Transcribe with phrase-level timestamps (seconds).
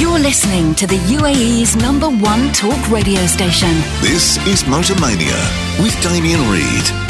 [0.00, 3.68] You're listening to the UAE's number one talk radio station.
[4.00, 5.38] This is Motormania
[5.84, 7.09] with Damien Reid.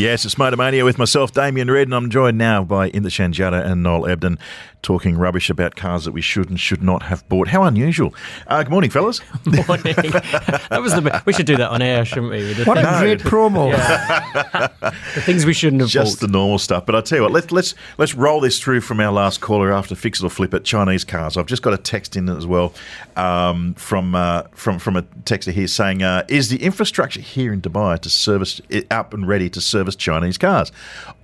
[0.00, 3.82] Yes, it's Motormania with myself, Damien Reid, and I'm joined now by Inda Shanjata and
[3.82, 4.38] Noel Ebden
[4.82, 7.48] talking rubbish about cars that we should and should not have bought.
[7.48, 8.14] How unusual.
[8.46, 9.20] Uh, good morning, fellas.
[9.44, 9.94] morning.
[9.94, 11.22] that was the.
[11.26, 12.54] We should do that on air, shouldn't we?
[12.64, 13.70] What a great promo.
[15.14, 16.26] The things we shouldn't have Just bought.
[16.26, 16.86] the normal stuff.
[16.86, 19.72] But I tell you what, let's let's let's roll this through from our last caller
[19.72, 20.64] after fix it or flip it.
[20.64, 21.36] Chinese cars.
[21.36, 22.72] I've just got a text in as well
[23.16, 27.60] um, from uh, from from a texter here saying, uh, "Is the infrastructure here in
[27.60, 30.72] Dubai to service it up and ready to service Chinese cars?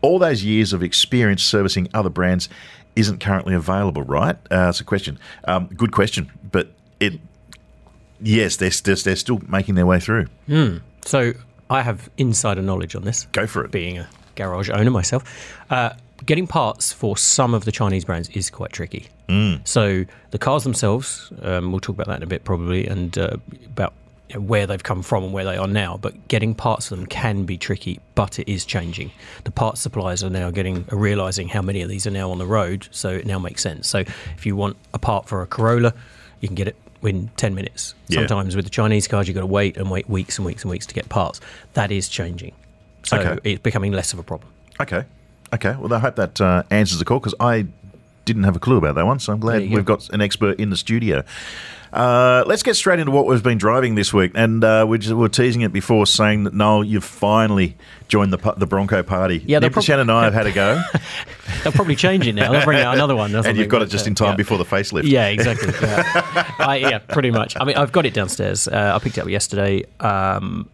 [0.02, 2.48] All those years of experience servicing other brands."
[2.94, 4.36] Isn't currently available, right?
[4.50, 5.18] Uh, it's a question.
[5.44, 7.20] Um, good question, but it,
[8.22, 10.28] yes, they're, they're, they're still making their way through.
[11.04, 11.34] So
[11.68, 13.26] I have insider knowledge on this.
[13.32, 13.70] Go for it.
[13.70, 15.24] Being a garage owner myself,
[15.68, 15.90] uh,
[16.24, 19.08] getting parts for some of the Chinese brands is quite tricky.
[19.28, 19.68] Mm.
[19.68, 23.36] So the cars themselves, um, we'll talk about that in a bit probably, and uh,
[23.66, 23.92] about
[24.34, 25.96] where they've come from and where they are now.
[25.96, 29.12] But getting parts of them can be tricky, but it is changing.
[29.44, 32.38] The parts suppliers are now getting are realizing how many of these are now on
[32.38, 33.86] the road, so it now makes sense.
[33.88, 35.94] So if you want a part for a Corolla,
[36.40, 37.94] you can get it in 10 minutes.
[38.08, 38.20] Yeah.
[38.20, 40.70] Sometimes with the Chinese cars, you've got to wait and wait weeks and weeks and
[40.70, 41.40] weeks to get parts.
[41.74, 42.52] That is changing.
[43.04, 43.38] So Okay.
[43.52, 44.50] it's becoming less of a problem.
[44.80, 45.04] Okay.
[45.54, 45.76] Okay.
[45.78, 47.66] Well, I hope that uh, answers the call because I
[48.24, 49.20] didn't have a clue about that one.
[49.20, 49.76] So I'm glad go.
[49.76, 51.22] we've got an expert in the studio.
[51.96, 54.32] Uh, let's get straight into what we've been driving this week.
[54.34, 57.74] And uh, we just, were teasing it before saying that, Noel, you've finally
[58.08, 59.42] joined the, the Bronco party.
[59.46, 60.82] Yeah, Nip prob- Shannon and I have had a go.
[61.64, 62.52] They'll probably change it now.
[62.52, 63.34] They'll bring out another one.
[63.46, 64.36] and you've got it just in time yeah.
[64.36, 65.04] before the facelift.
[65.04, 65.72] Yeah, exactly.
[65.80, 66.54] Yeah.
[66.58, 67.56] I, yeah, pretty much.
[67.58, 68.68] I mean, I've got it downstairs.
[68.68, 69.84] Uh, I picked it up yesterday.
[69.98, 70.68] Um,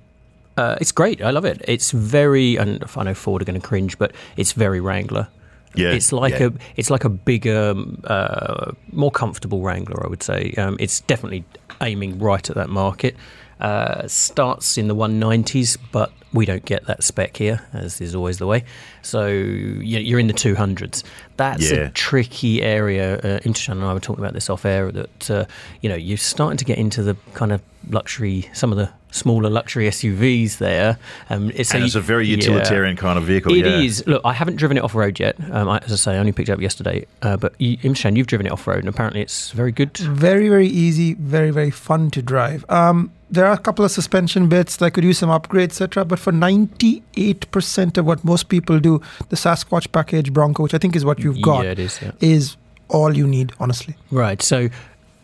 [0.57, 1.23] uh, it's great.
[1.23, 1.62] I love it.
[1.69, 5.29] It's very, and I know Ford are going to cringe, but it's very Wrangler.
[5.75, 6.47] Yeah, it's like yeah.
[6.48, 10.05] a it's like a bigger, uh, more comfortable Wrangler.
[10.05, 10.53] I would say.
[10.59, 11.45] Um, it's definitely
[11.81, 13.17] aiming right at that market.
[13.61, 18.39] Uh, starts in the 190s, but we don't get that spec here, as is always
[18.39, 18.64] the way.
[19.02, 21.05] So you- you're in the 200s.
[21.36, 21.79] That's Yeah.
[21.79, 23.18] a tricky area.
[23.18, 24.91] Uh, Interchan and I were talking about this off air.
[24.91, 25.45] That uh,
[25.80, 29.48] you know you're starting to get into the kind of luxury, some of the smaller
[29.48, 30.98] luxury SUVs there.
[31.30, 32.36] Um, it's And it's a very yeah.
[32.36, 33.55] utilitarian kind of vehicle.
[33.55, 33.78] It yeah.
[33.78, 34.05] is.
[34.06, 35.36] Look, I haven't driven it off road yet.
[35.50, 37.06] Um, I, as I say, I only picked it up yesterday.
[37.23, 39.96] Uh, but you, Imshan, you've driven it off road, and apparently it's very good.
[39.96, 42.64] Very, very easy, very, very fun to drive.
[42.68, 46.05] Um, there are a couple of suspension bits that could use some upgrades, etc.
[46.05, 49.00] But for 98% of what most people do,
[49.30, 52.00] the Sasquatch package Bronco, which I think is what you've got, Yeah, it is.
[52.02, 52.12] Yeah.
[52.20, 52.56] is
[52.89, 53.96] all you need, honestly.
[54.11, 54.42] Right.
[54.42, 54.68] So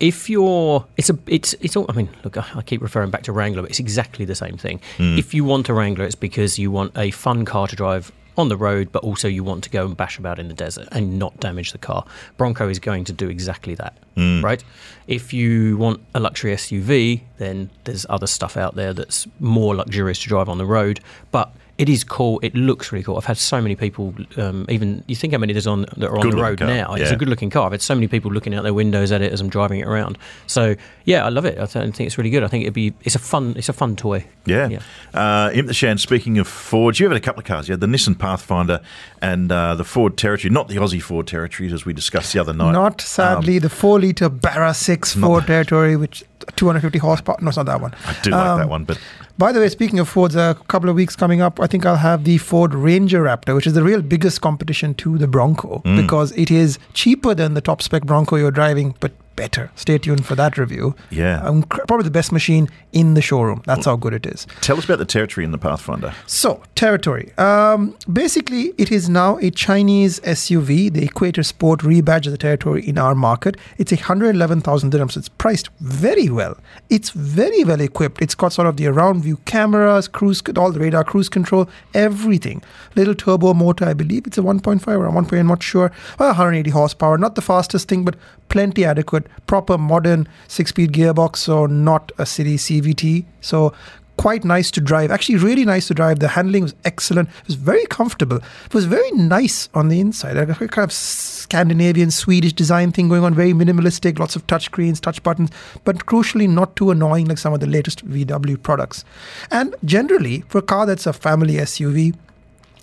[0.01, 1.87] if you're, it's a, it's, it's all.
[1.89, 4.57] I mean, look, I I keep referring back to Wrangler, but it's exactly the same
[4.57, 4.81] thing.
[4.97, 5.19] Hmm.
[5.19, 8.49] If you want a Wrangler, it's because you want a fun car to drive on
[8.49, 11.19] the road, but also you want to go and bash about in the desert and
[11.19, 12.07] not damage the car.
[12.37, 14.41] Bronco is going to do exactly that, hmm.
[14.45, 14.63] right?
[15.09, 20.21] If you want a luxury SUV, then there's other stuff out there that's more luxurious
[20.21, 21.01] to drive on the road,
[21.33, 22.41] but it is cool.
[22.43, 23.17] It looks really cool.
[23.17, 26.17] I've had so many people, um, even you think how many there's on that are
[26.17, 26.95] on Good the road car, now.
[26.95, 27.67] It's a good looking car.
[27.67, 29.87] I've had so many people looking out their windows at it as I'm driving it
[29.87, 30.19] around.
[30.49, 30.75] So
[31.05, 31.55] yeah, I love it.
[31.59, 32.43] I th- I think it's really good.
[32.43, 34.27] I think it'd be it's a fun it's a fun toy.
[34.45, 34.69] Yeah.
[34.69, 34.81] Yeah.
[35.15, 37.69] Uh, Imtishan, speaking of Fords, you have had a couple of cars.
[37.69, 38.81] You had the Nissan Pathfinder
[39.23, 42.53] and uh, the Ford Territory, not the Aussie Ford Territory, as we discussed the other
[42.53, 42.73] night.
[42.73, 46.25] Not sadly Um, the 4 litre Barra 6 Ford Territory, which
[46.57, 47.37] 250 horsepower.
[47.41, 47.95] No, it's not that one.
[48.07, 48.99] I do like Um, that one, but
[49.39, 51.95] By the way, speaking of Fords, a couple of weeks coming up, I think I'll
[51.97, 55.97] have the Ford Ranger Raptor, which is the real biggest competition to the Bronco Mm.
[56.03, 59.71] because it is cheaper than the top spec Bronco you're driving, but better.
[59.77, 60.95] Stay tuned for that review.
[61.11, 61.41] Yeah.
[61.43, 63.63] Um, probably the best machine in the showroom.
[63.67, 64.47] That's how good it is.
[64.61, 66.13] tell us about the Territory and the Pathfinder.
[66.27, 67.33] So, territory.
[67.39, 70.93] Um, basically, it is now a Chinese SUV.
[70.93, 73.57] The Equator Sport rebadged the territory in our market.
[73.79, 75.17] It's 111,000 dirhams.
[75.17, 76.57] It's priced very well.
[76.91, 78.21] It's very well equipped.
[78.21, 82.61] It's got sort of the around view cameras, cruise, all the radar, cruise control, everything.
[82.97, 85.93] Little turbo motor, I believe it's a 1.5 or a 1.8, I'm not sure.
[86.19, 87.19] Well, 180 horsepower.
[87.19, 88.17] Not the fastest thing, but
[88.49, 89.27] plenty adequate.
[89.47, 93.25] Proper modern six speed gearbox, so not a city CVT.
[93.41, 93.73] So
[94.19, 95.11] quite nice to drive.
[95.11, 96.19] Actually, really nice to drive.
[96.19, 97.29] The handling was excellent.
[97.29, 98.39] It was very comfortable.
[98.67, 100.37] It was very nice on the inside.
[100.37, 103.33] A kind of Scandinavian, Swedish design thing going on.
[103.33, 104.19] Very minimalistic.
[104.19, 105.51] Lots of touch screens, touch buttons,
[105.85, 109.05] but crucially not too annoying like some of the latest VW products.
[109.51, 112.15] And generally, for a car that's a family SUV.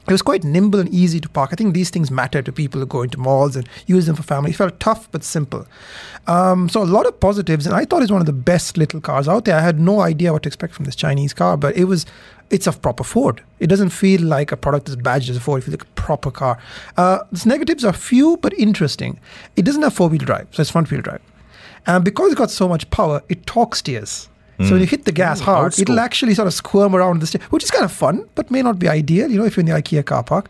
[0.07, 1.49] It was quite nimble and easy to park.
[1.51, 4.23] I think these things matter to people who go into malls and use them for
[4.23, 4.51] family.
[4.51, 5.65] It felt tough but simple.
[6.27, 9.01] Um, so a lot of positives, and I thought it's one of the best little
[9.01, 9.55] cars out there.
[9.55, 12.05] I had no idea what to expect from this Chinese car, but it was.
[12.51, 13.41] It's a proper Ford.
[13.59, 15.63] It doesn't feel like a product that's badged as a Ford.
[15.63, 16.59] It feels like a proper car.
[16.95, 19.19] Uh, its negatives are few but interesting.
[19.55, 21.21] It doesn't have four wheel drive, so it's front wheel drive.
[21.87, 24.29] And because it's got so much power, it torque steers.
[24.59, 27.41] So when you hit the gas hard, it'll actually sort of squirm around the steer,
[27.49, 29.65] which is kind of fun, but may not be ideal, you know, if you're in
[29.65, 30.49] the IKEA car park.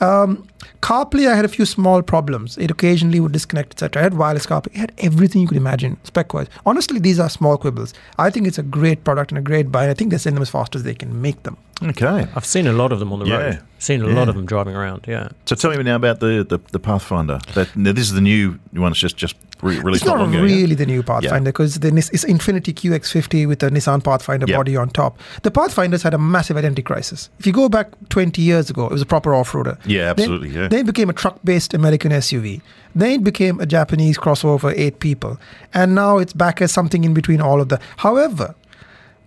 [0.00, 0.46] Um,
[0.82, 2.58] CarPlay, I had a few small problems.
[2.58, 4.00] It occasionally would disconnect, etc.
[4.00, 4.74] I had wireless CarPlay.
[4.74, 6.48] It had everything you could imagine, spec-wise.
[6.66, 7.94] Honestly, these are small quibbles.
[8.18, 9.82] I think it's a great product and a great buy.
[9.84, 11.56] and I think they send them as fast as they can make them.
[11.82, 12.26] Okay.
[12.34, 13.36] I've seen a lot of them on the Yeah.
[13.36, 13.58] road.
[13.78, 14.14] Seen a Yeah.
[14.14, 15.04] lot of them driving around.
[15.06, 15.28] Yeah.
[15.44, 17.38] So tell me now about the, the, the Pathfinder.
[17.54, 18.92] That now, this is the new one.
[18.92, 20.54] It's just just re- released It's not long ago, yeah?
[20.54, 24.56] really the new Pathfinder because the Nis- it's Infiniti QX50 with the Nissan Pathfinder Yep.
[24.56, 25.18] body on top.
[25.42, 27.28] The Pathfinders had a massive identity crisis.
[27.38, 29.76] If you go back 20 years ago, it was a proper off-roader.
[29.84, 30.68] Yeah, Then- absolutely, yeah.
[30.68, 32.62] Then it became a truck-based American SUV.
[32.94, 35.38] Then it became a Japanese crossover for eight people,
[35.74, 37.82] and now it's back as something in between all of that.
[37.98, 38.54] However,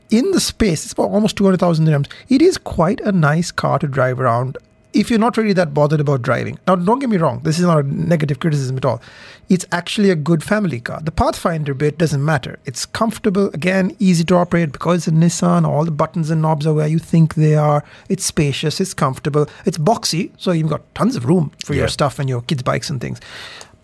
[0.09, 2.09] in the space, it's about almost 200,000 dirhams.
[2.29, 4.57] It is quite a nice car to drive around
[4.91, 6.57] if you're not really that bothered about driving.
[6.65, 8.99] Now, don't get me wrong, this is not a negative criticism at all.
[9.47, 10.99] It's actually a good family car.
[10.99, 12.57] The Pathfinder bit doesn't matter.
[12.65, 15.67] It's comfortable, again, easy to operate because it's a Nissan.
[15.67, 17.83] All the buttons and knobs are where you think they are.
[18.09, 21.81] It's spacious, it's comfortable, it's boxy, so you've got tons of room for Yeah.
[21.81, 23.19] your stuff and your kids' bikes and things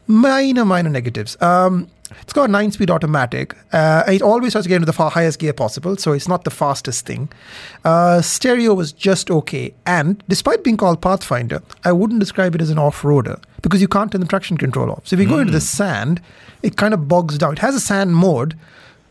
[0.08, 1.88] minor minor negatives um
[2.22, 3.56] it's got a nine speed automatic.
[3.72, 6.44] Uh, it always has to get into the far highest gear possible so it's not
[6.44, 7.30] the fastest thing.
[7.84, 9.74] Uh, stereo was just okay.
[9.86, 14.12] And despite being called pathfinder i wouldn't describe it as an off-roader because you can't
[14.12, 15.08] turn the traction control off.
[15.08, 16.22] So if you go into the sand
[16.62, 17.54] it kind of bogs down.
[17.54, 18.58] It has a sand mode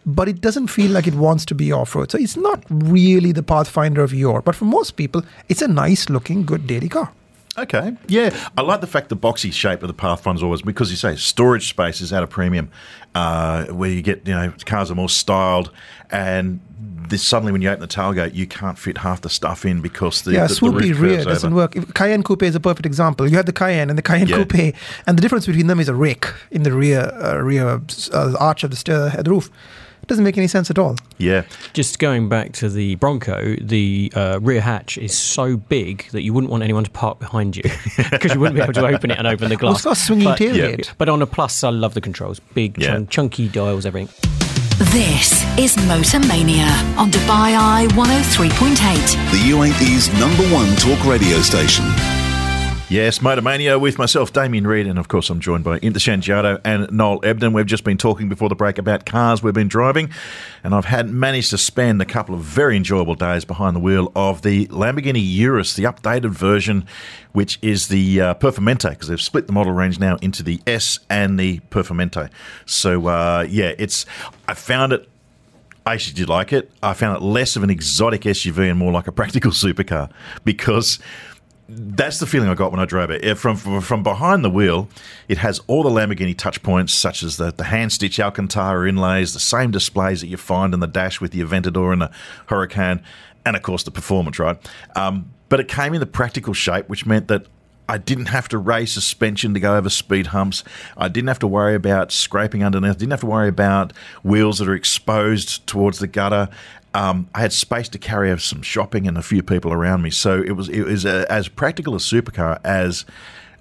[0.06, 2.11] but it doesn't feel like it wants to be off-road.
[2.11, 4.43] So it's not really the pathfinder of yore.
[4.43, 7.12] But for most people it's a nice looking good daily car
[7.56, 7.96] Okay.
[8.08, 8.48] Yeah.
[8.56, 11.68] I like the fact the boxy shape of the Pathfinder's always because you say storage
[11.68, 12.70] space is at a premium,
[13.14, 15.70] uh, where you get, you know, cars are more styled
[16.10, 16.60] and
[17.08, 20.22] this suddenly when you open the tailgate you can't fit half the stuff in because
[20.22, 21.56] the, yeah, the, swoopy rear doesn't over.
[21.56, 21.76] work.
[21.76, 23.28] If Cayenne Coupe is a perfect example.
[23.28, 24.36] You have the Cayenne and the Cayenne Yeah.
[24.44, 24.74] Coupe,
[25.06, 27.80] and the difference between them is a rake in the rear uh, rear
[28.12, 29.50] uh, arch of the, stair, the roof.
[30.04, 30.96] It doesn't make any sense at all.
[31.16, 31.44] Yeah.
[31.72, 36.34] Just going back to the Bronco, the uh, rear hatch is so big that you
[36.34, 37.62] wouldn't want anyone to park behind you
[38.10, 39.76] because you wouldn't be able to open it and open the Well, glass.
[39.76, 40.92] it's got a swinging but, tailgate.
[40.98, 42.38] But on a plus, I love the controls.
[42.52, 42.88] Big, Yeah.
[42.96, 44.10] chunk, chunky dials, everything.
[44.92, 46.66] This is Motor Mania
[46.98, 49.30] on Dubai Eye 103.8.
[49.30, 51.86] The UAE's number one talk radio station.
[52.90, 56.60] Yes, Motor Mania with myself, Damien Reid, and of course I'm joined by Inter Shangiato
[56.66, 57.54] and Noel Ebden.
[57.54, 60.10] We've just been talking before the break about cars we've been driving,
[60.62, 64.12] and I've had managed to spend a couple of very enjoyable days behind the wheel
[64.14, 66.86] of the Lamborghini Urus, the updated version,
[67.32, 71.40] which is the uh, because they've split the model range now into the S and
[71.40, 72.28] the Performante.
[72.66, 74.04] So uh, yeah, it's
[74.46, 75.08] I found it
[75.87, 76.70] I actually did like it.
[76.82, 80.10] I found it less of an exotic SUV and more like a practical supercar
[80.44, 80.98] because
[81.69, 83.37] that's the feeling I got when I drove it.
[83.37, 84.88] From, from from behind the wheel,
[85.28, 89.32] it has all the Lamborghini touch points, such as the, the hand stitch Alcantara inlays,
[89.32, 92.11] the same displays that you find in the dash with the Aventador and the
[92.49, 93.02] Huracan,
[93.46, 94.58] and of course the performance, right?
[94.94, 97.46] Um, but it came in the practical shape, which meant that
[97.88, 100.64] I didn't have to raise suspension to go over speed humps.
[100.96, 102.93] I didn't have to worry about scraping underneath.
[102.93, 106.49] I Didn't have to worry about wheels that are exposed towards the gutter.
[106.94, 110.41] Um, I had space to carry some shopping and a few people around me, so
[110.41, 113.05] it was it was a, as practical a supercar as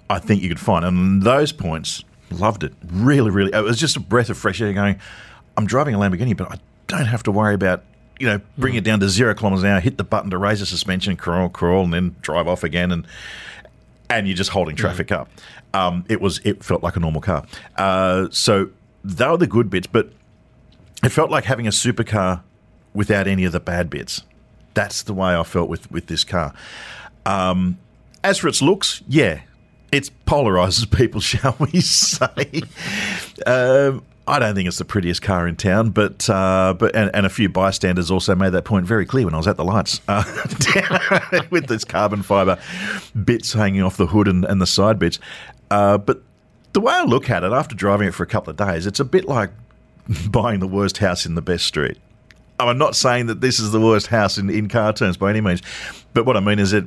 [0.08, 0.84] I think you could find.
[0.84, 2.72] And those points, loved it.
[2.86, 4.72] Really, really, it was just a breath of fresh air.
[4.72, 5.00] Going,
[5.56, 7.82] I'm driving a Lamborghini, but I don't have to worry about
[8.20, 10.60] you know bring it down to zero kilometers an hour, hit the button to raise
[10.60, 13.06] the suspension, crawl, crawl, and then drive off again and
[14.10, 15.28] and you're just holding traffic up.
[15.72, 17.44] Um, it was it felt like a normal car.
[17.76, 18.70] Uh, so
[19.02, 20.10] they were the good bits, but
[21.02, 22.42] it felt like having a supercar
[22.94, 24.22] without any of the bad bits.
[24.72, 26.54] That's the way I felt with with this car.
[27.26, 27.78] Um,
[28.22, 29.42] as for its looks, yeah,
[29.92, 32.62] it polarizes people, shall we say?
[33.46, 37.26] um, I don't think it's the prettiest car in town, but uh, but and, and
[37.26, 40.00] a few bystanders also made that point very clear when I was at the lights
[40.08, 40.24] uh,
[41.50, 42.58] with this carbon fibre
[43.24, 45.18] bits hanging off the hood and, and the side bits.
[45.70, 46.22] Uh, but
[46.72, 49.00] the way I look at it, after driving it for a couple of days, it's
[49.00, 49.50] a bit like
[50.30, 51.98] buying the worst house in the best street.
[52.58, 55.40] I'm not saying that this is the worst house in, in car terms by any
[55.40, 55.62] means,
[56.12, 56.86] but what I mean is that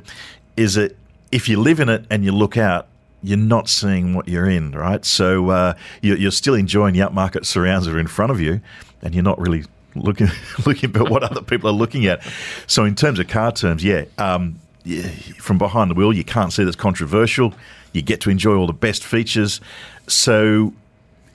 [0.55, 0.97] is that
[1.31, 2.88] if you live in it and you look out,
[3.21, 5.03] you're not seeing what you're in, right?
[5.03, 8.62] So uh, you're, you're still enjoying the upmarket surrounds that are in front of you,
[9.01, 10.27] and you're not really looking
[10.65, 12.21] looking at what other people are looking at.
[12.67, 15.07] So in terms of car terms, yeah, um, yeah,
[15.38, 17.53] from behind the wheel, you can't see that's controversial.
[17.93, 19.59] You get to enjoy all the best features.
[20.07, 20.74] So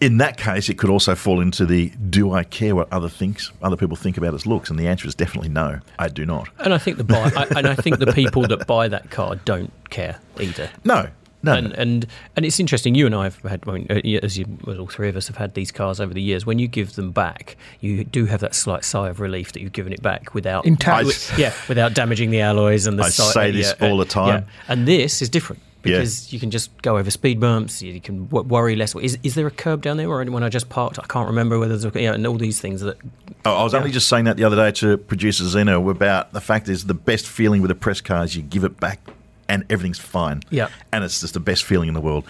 [0.02, 3.52] in that case, it could also fall into the do I care what other thinks
[3.62, 4.68] other people think about its looks?
[4.68, 5.78] And the answer is definitely no.
[5.98, 6.48] I do not.
[6.58, 9.36] And I think the buy, I, and I think the people that buy that car
[9.36, 10.68] don't care either.
[10.84, 11.08] No,
[11.44, 11.54] No.
[11.54, 12.06] And, and
[12.36, 12.96] and it's interesting.
[12.96, 15.28] You and I have had, I mean, uh, as you, well, all three of us
[15.28, 16.44] have had these cars over the years.
[16.44, 19.72] When you give them back, you do have that slight sigh of relief that you've
[19.72, 21.30] given it back without Intact.
[21.32, 23.04] I- yeah, without damaging the alloys and the.
[23.04, 24.46] I si- say this yeah, all the time.
[24.68, 25.98] And this is different Yeah.
[25.98, 27.82] because you can just go over speed bumps.
[27.82, 28.94] You can w- worry less.
[28.94, 31.58] Is is there a curb down there, or when I just parked, I can't remember
[31.58, 32.98] whether there's a, yeah, and all these things that.
[33.44, 36.40] Oh, I was only just saying that the other day to producer Zeno about the
[36.40, 39.00] fact is the best feeling with a press car is you give it back
[39.48, 40.42] and everything's fine.
[40.50, 40.68] Yeah.
[40.92, 42.24] And it's just the best feeling in the world.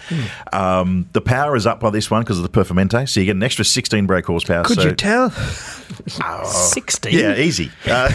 [0.51, 3.35] Um, the power is up by this one because of the Performante, so you get
[3.35, 4.63] an extra 16 brake horsepower.
[4.63, 5.31] Could so, you tell
[6.45, 7.19] Sixteen.
[7.19, 7.71] Yeah, easy.
[7.85, 8.09] Uh,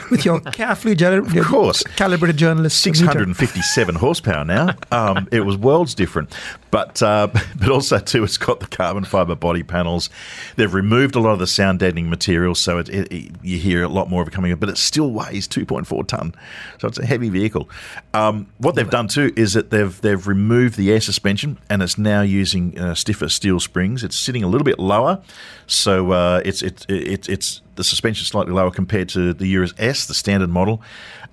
[0.10, 1.82] with your carefully gener- Of course.
[1.96, 2.80] calibrated journalist?
[2.82, 4.74] 657 horsepower now.
[4.90, 6.34] Um, it was worlds different,
[6.70, 10.10] but uh, but also too, it's got the carbon fiber body panels.
[10.56, 13.82] They've removed a lot of the sound deadening material, so it, it, it- you hear
[13.82, 14.58] a lot more of it coming in.
[14.58, 16.34] But it still weighs 2.4 ton,
[16.78, 17.68] so it's a heavy vehicle.
[18.14, 21.98] Um, what they've done too is that they've they've removed the air suspension and it's
[21.98, 24.04] now using uh, stiffer steel springs.
[24.04, 25.22] It's sitting a little bit lower,
[25.66, 30.06] so uh, it's it's it's it's the suspension slightly lower compared to the Urus S,
[30.06, 30.82] the standard model.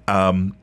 [0.08, 0.56] Um,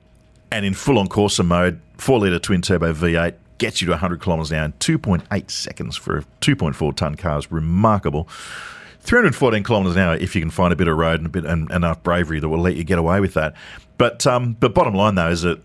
[0.50, 4.20] and in full on Corsa mode, 4 litre twin turbo V8 gets you to 100
[4.20, 8.28] kilometres an hour in 2.8 seconds for a 2.4 tonne car is remarkable.
[9.00, 11.44] 314 kilometres an hour if you can find a bit of road and a bit
[11.44, 13.54] and enough bravery that will let you get away with that.
[13.98, 15.60] But um, but bottom line though is that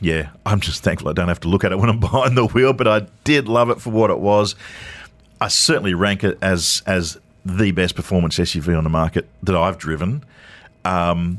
[0.00, 2.46] yeah, I'm just thankful I don't have to look at it when I'm behind the
[2.46, 2.72] wheel.
[2.72, 4.54] But I did love it for what it was.
[5.40, 9.78] I certainly rank it as as the best performance SUV on the market that I've
[9.78, 10.24] driven.
[10.84, 11.38] Um,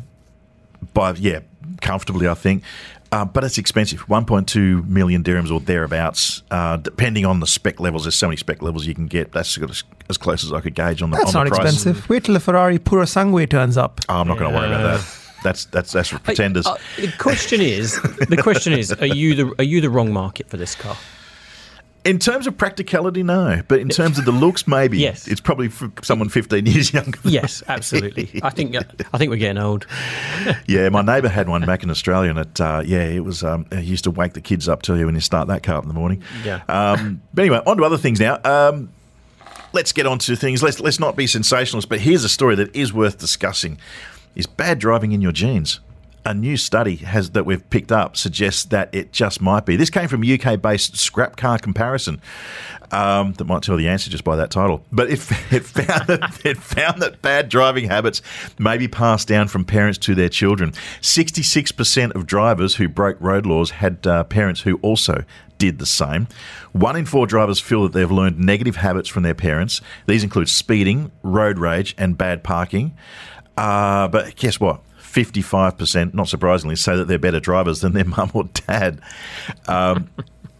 [0.93, 1.39] by yeah,
[1.81, 2.63] comfortably, I think.
[3.09, 8.03] Uh, but it's expensive, 1.2 million dirhams or thereabouts, uh, depending on the spec levels.
[8.03, 9.31] There's so many spec levels you can get.
[9.31, 11.73] That's as, as close as I could gauge on the That's on not the price.
[11.73, 12.09] expensive.
[12.09, 14.01] Wait till the Ferrari Purosangue turns up.
[14.09, 15.26] Oh, I'm not going to worry about that.
[15.43, 16.65] That's that's that's for pretenders.
[16.65, 20.49] Uh, the question is, the question is, are you the are you the wrong market
[20.49, 20.97] for this car?
[22.07, 23.61] in terms of practicality, no.
[23.67, 24.97] But in terms of the looks, maybe.
[24.97, 25.27] Yes.
[25.27, 27.19] It's probably for someone 15 years younger.
[27.19, 28.39] than Yes, absolutely.
[28.43, 29.85] I think uh, I think we're getting old.
[30.67, 33.43] Yeah, my neighbour had one back in Australia, and it, uh, yeah, it was.
[33.43, 35.75] Um, it used to wake the kids up to you when you start that car
[35.75, 36.23] up in the morning.
[36.43, 36.61] Yeah.
[36.69, 38.39] Um, but anyway, on to other things now.
[38.43, 38.89] Um,
[39.73, 40.63] let's get on to things.
[40.63, 43.77] Let's let's not be sensationalist, but here's a story that is worth discussing:
[44.37, 45.79] is bad driving in your genes?
[46.23, 49.77] A new study has that we've picked up suggests that it just might be.
[49.77, 52.21] This came from UK-based Scrap Car Comparison.
[52.91, 54.85] Um, that might tell the answer just by that title.
[54.91, 55.13] But it,
[55.51, 58.21] it found that it found that bad driving habits
[58.59, 60.73] may be passed down from parents to their children.
[61.01, 65.23] Sixty-six percent of drivers who broke road laws had uh, parents who also
[65.57, 66.27] did the same.
[66.71, 69.81] One in four drivers feel that they've learned negative habits from their parents.
[70.05, 72.95] These include speeding, road rage, and bad parking.
[73.57, 74.81] Uh, but guess what?
[75.01, 79.01] 55%, not surprisingly, say that they're better drivers than their mum or dad.
[79.67, 80.09] Um,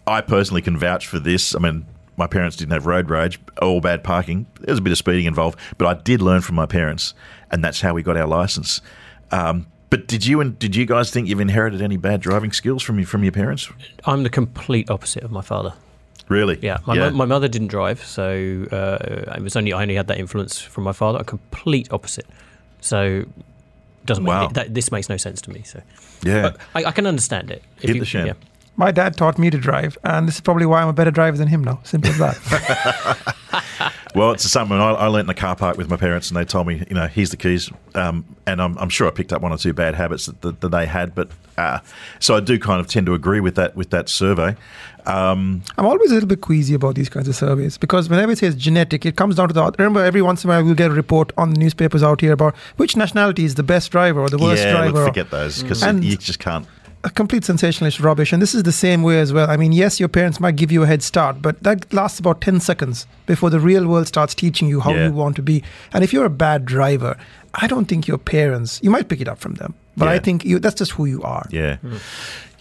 [0.08, 1.54] I personally can vouch for this.
[1.54, 1.86] I mean,
[2.16, 4.48] my parents didn't have road rage or bad parking.
[4.62, 7.14] There was a bit of speeding involved, but I did learn from my parents,
[7.52, 8.82] and that's how we got our license.
[9.32, 12.84] Um, but did you and did you guys think you've inherited any bad driving skills
[12.84, 13.70] from your from your parents?
[14.06, 15.74] I'm the complete opposite of my father.
[16.28, 16.60] Really?
[16.62, 20.08] Yeah, my, mo- my mother didn't drive, so uh, it was only I only had
[20.08, 21.20] that influence from my father.
[21.20, 22.26] A complete opposite.
[22.82, 23.26] So
[24.06, 24.44] doesn't Wow.
[24.44, 25.64] make, that, this makes no sense to me.
[25.64, 25.82] So
[26.24, 26.42] yeah.
[26.42, 27.64] but I, I can understand it.
[27.82, 28.36] If Hit the shed.
[28.76, 31.36] My dad taught me to drive, and this is probably why I'm a better driver
[31.36, 31.80] than him now.
[31.84, 33.34] Simple as that.
[34.18, 34.70] Well, it's the same.
[34.70, 36.84] When I, I learnt in the car park with my parents, and they told me,
[36.90, 37.70] you know, here's the keys.
[37.94, 40.62] Um, and I'm, I'm sure I picked up one or two bad habits that, that,
[40.62, 41.14] that they had.
[41.14, 41.82] But uh,
[42.20, 44.56] so I do kind of tend to agree with that with that survey.
[45.08, 48.38] Um, I'm always a little bit queasy about these kinds of surveys because whenever it
[48.40, 49.72] says genetic, it comes down to the.
[49.78, 52.34] Remember, every once in a while we'll get a report on the newspapers out here
[52.34, 54.88] about which nationality is the best driver or the worst yeah, driver.
[54.94, 56.66] look, or- forget those because And- you just can't.
[57.04, 58.34] a complete sensationalist rubbish.
[58.34, 59.50] And this is the same way as well.
[59.50, 62.42] I mean, yes, your parents might give you a head start, but that lasts about
[62.42, 65.06] 10 seconds before the real world starts teaching you how Yeah.
[65.06, 65.64] you want to be.
[65.94, 67.16] And if you're a bad driver,
[67.54, 70.44] I don't think your parents, you might pick it up from them, but I think
[70.44, 71.46] you, that's just who you are.
[71.50, 71.78] Yeah.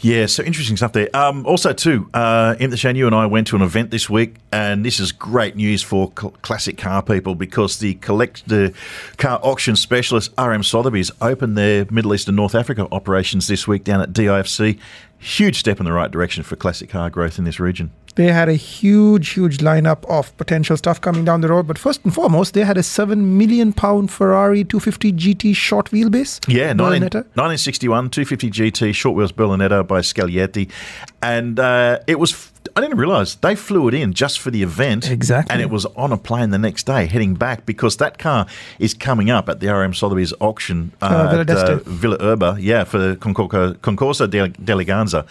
[0.07, 1.09] Yeah, so interesting stuff there.
[1.17, 4.37] Um, also, too, uh, the Shane, you and I went to an event this week,
[4.53, 8.73] and this is great news for cl- classic car people because the collect the
[9.17, 13.83] car auction specialist RM Sotheby's opened their Middle East and North Africa operations this week
[13.83, 14.79] down at DIFC.
[15.27, 17.91] Huge step in the right direction for classic car growth in this region.
[18.15, 21.67] They had a huge, huge lineup of potential stuff coming down the road.
[21.67, 26.49] But first and foremost, they had a seven million pound Ferrari 250 GT short wheelbase.
[26.49, 30.71] Yeah, 19, 1961, 250 GT, short wheels Berlinetta by Scaglietti.
[31.21, 35.11] And uh, it was I didn't realise they flew it in just for the event.
[35.11, 35.53] Exactly.
[35.53, 38.47] And it was on a plane the next day heading back because that car
[38.79, 41.87] is coming up at the RM Sotheby's auction uh, Uh, Villa at, d'Este.
[41.87, 45.25] Villa Urba, yeah, for the Concorso, Concorso de d'Eleganza.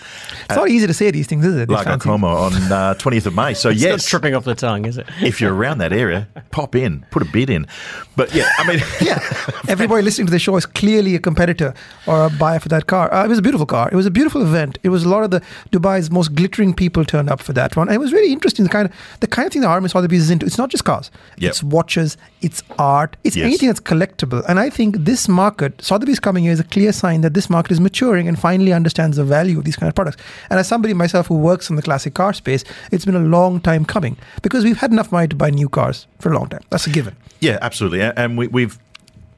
[0.46, 1.70] It's not easy to say these things, is it?
[1.70, 3.54] Like Lago fancy- Como on uh, 20th of May.
[3.54, 5.06] So, It's not yes, tripping off the tongue, is it?
[5.22, 7.68] if you're around that area, pop in, put a bid in.
[8.16, 9.20] But yeah, I mean, yeah,
[9.68, 11.74] everybody listening to the show is clearly a competitor
[12.08, 13.14] or a buyer for that car.
[13.14, 13.88] Uh, it was a beautiful car.
[13.92, 14.80] It was a beautiful event.
[14.84, 17.88] It was a lot of the Dubai's most glittering people turned up for that one.
[17.88, 18.64] And it was really interesting.
[18.66, 20.46] The kind of the kind of thing the RM Sotheby's is into.
[20.46, 21.12] It's not just cars.
[21.38, 21.50] Yep.
[21.52, 22.18] It's watches.
[22.42, 23.16] It's art.
[23.24, 23.46] It's Yes.
[23.46, 24.44] anything that's collectible.
[24.50, 27.72] And I think this market, Sotheby's coming here, is a clear sign that this market
[27.72, 30.18] is maturing and finally understands the value of these kind of products.
[30.50, 33.60] And as somebody myself who works in the classic car space, it's been a long
[33.60, 36.62] time coming because we've had enough money to buy new cars for a long time.
[36.70, 37.16] That's a given.
[37.42, 38.02] Yeah, absolutely.
[38.02, 38.85] And we, we've we-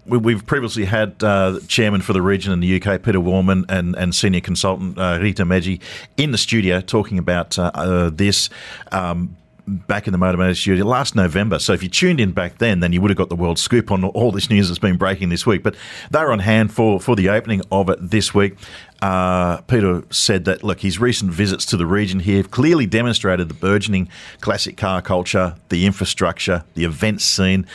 [0.08, 4.16] we've previously had uh, chairman for the region in the UK, Peter Wallman, and, and
[4.16, 5.82] senior consultant uh, Rita Meggi
[6.16, 8.50] in the studio talking about uh, uh, this.
[8.92, 9.36] Um,
[9.70, 11.60] Back in the Motor Motor studio last November.
[11.60, 13.92] So if you tuned in back then, then you would have got the world scoop
[13.92, 15.62] on all this news that's been breaking this week.
[15.62, 15.76] But
[16.10, 18.56] they're on hand for, for the opening of it this week.
[19.02, 23.48] Uh, Peter said that, look, his recent visits to the region here have clearly demonstrated
[23.48, 24.10] the burgeoning
[24.42, 27.66] classic car culture, the infrastructure, the event scene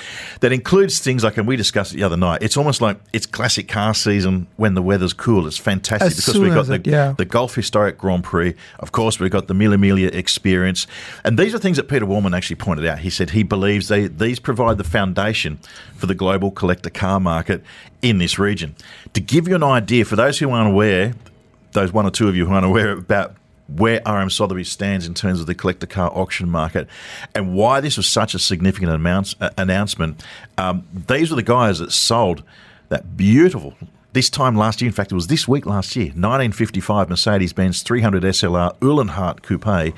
[0.40, 3.26] that includes things like, and we discussed it the other night, it's almost like it's
[3.26, 5.46] classic car season when the weather's cool.
[5.46, 7.14] It's fantastic As because we've got the, it- yeah.
[7.16, 8.54] the Gulf Historic Grand Prix.
[8.80, 10.88] Of course, we've got the Mille Miglia experience.
[11.24, 12.98] And these are things that Peter Wallman actually pointed out.
[12.98, 15.60] He said he believes they, these provide the foundation
[15.94, 17.62] for the global collector car market
[18.02, 18.74] in this region.
[19.14, 21.14] To give you an idea, for those who aren't aware,
[21.72, 23.34] those one or two of you who aren't aware about
[23.68, 26.88] where RM Sotheby's stands in terms of the collector car auction market
[27.34, 30.22] and why this was such a significant amount, uh, announcement.
[30.58, 32.42] Um, these were the guys that sold
[32.88, 33.74] that beautiful.
[34.12, 37.82] This time last year, in fact, it was this week last year, 1955 Mercedes Benz
[37.82, 39.96] 300 SLR Uhlenhaut Coupe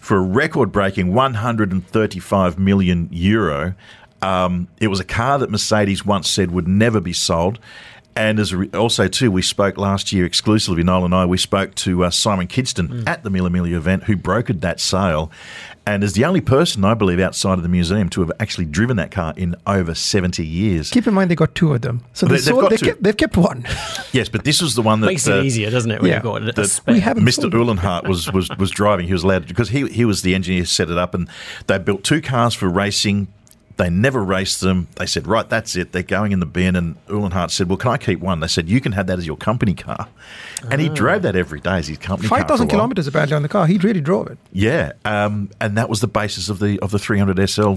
[0.00, 3.74] for a record breaking 135 million euro.
[4.22, 7.58] Um, it was a car that Mercedes once said would never be sold.
[8.16, 10.84] And as a re- also too, we spoke last year exclusively.
[10.84, 14.16] Noel and I we spoke to uh, Simon Kidston at the Mille Miglia event, who
[14.16, 15.32] brokered that sale,
[15.84, 18.98] and is the only person I believe outside of the museum to have actually driven
[18.98, 20.90] that car in over seventy years.
[20.90, 22.86] Keep in mind they got two of them, so They- they, they've sold, they two.
[22.86, 23.66] kept, they've kept one.
[24.12, 26.00] Yes, but this was the one that Makes uh, it easier, doesn't it?
[26.00, 26.18] When yeah.
[26.18, 26.94] you've got a that spare.
[26.94, 27.50] We haven't Mr.
[27.50, 27.52] sold.
[27.54, 29.08] Uhlenhaut was, was, was driving.
[29.08, 31.28] He was allowed to, because he, he was the engineer who set it up, and
[31.66, 33.26] they built two cars for racing.
[33.76, 34.86] They never raced them.
[34.96, 35.90] They said, right, that's it.
[35.92, 36.76] They're going in the bin.
[36.76, 38.38] And Uhlenhaut said, well, can I keep one?
[38.40, 40.08] They said, you can have that as your company car.
[40.70, 42.38] And he drove that every day as his company car.
[42.38, 42.76] Five for a thousand while.
[42.76, 43.66] kilometers apparently on the car.
[43.66, 44.38] He really drove it.
[44.52, 47.74] Yeah, um, and that was the basis of the of the 300 SL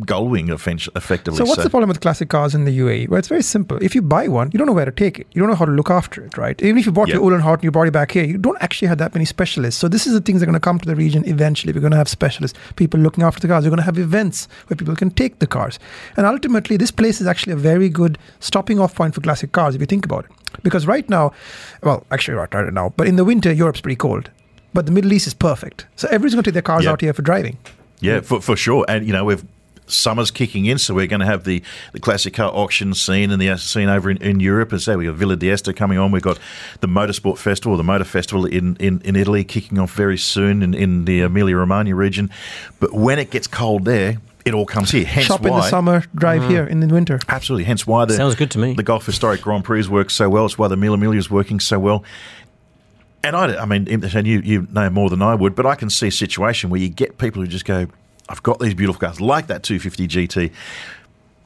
[0.00, 1.38] Gullwing, effectively.
[1.38, 3.08] So what's the problem with classic cars in the UAE?
[3.08, 3.82] Well, it's very simple.
[3.82, 5.26] If you buy one, you don't know where to take it.
[5.32, 6.60] You don't know how to look after it, right?
[6.62, 7.14] Even if you bought Yeah.
[7.16, 9.80] your Uhlenhaut and you brought it back here, you don't actually have that many specialists.
[9.80, 11.72] So this is the things that are going to come to the region eventually.
[11.72, 13.64] We're going to have specialists, people looking after the cars.
[13.64, 15.78] We're going to have events where people can take the cars.
[16.16, 19.74] And ultimately, this place is actually a very good stopping off point for classic cars
[19.74, 20.30] if you think about it.
[20.62, 21.32] Because right now,
[21.82, 24.30] well, actually not right now, but in the winter, Europe's pretty cold.
[24.74, 25.86] But the Middle East is perfect.
[25.96, 26.92] So everyone's going to take their cars Yeah.
[26.92, 27.58] out here for driving.
[28.00, 28.84] Yeah, for, for sure.
[28.88, 29.44] And, you know, we've
[29.90, 33.40] summer's kicking in, so we're going to have the, the classic car auction scene and
[33.40, 34.72] the scene over in, in Europe.
[34.72, 36.10] As I say, we've got Villa d'Este coming on.
[36.10, 36.38] We've got
[36.80, 40.74] the Motorsport Festival, the Motor Festival in, in, in Italy kicking off very soon in,
[40.74, 42.30] in the Emilia Romagna region.
[42.80, 45.04] But when it gets cold there, it all comes here.
[45.04, 46.50] Hence Shop why, in the summer, drive mm.
[46.50, 47.20] here in the winter.
[47.28, 47.64] Absolutely.
[47.64, 48.74] Hence why the Sounds good to me.
[48.74, 50.46] The Gulf Historic Grand Prix works so well.
[50.46, 52.04] It's why the Mille Miglia is working so well.
[53.22, 55.90] And I, I mean, and you, you know more than I would, but I can
[55.90, 57.86] see a situation where you get people who just go,
[58.28, 60.52] I've got these beautiful cars, like that 250 GT,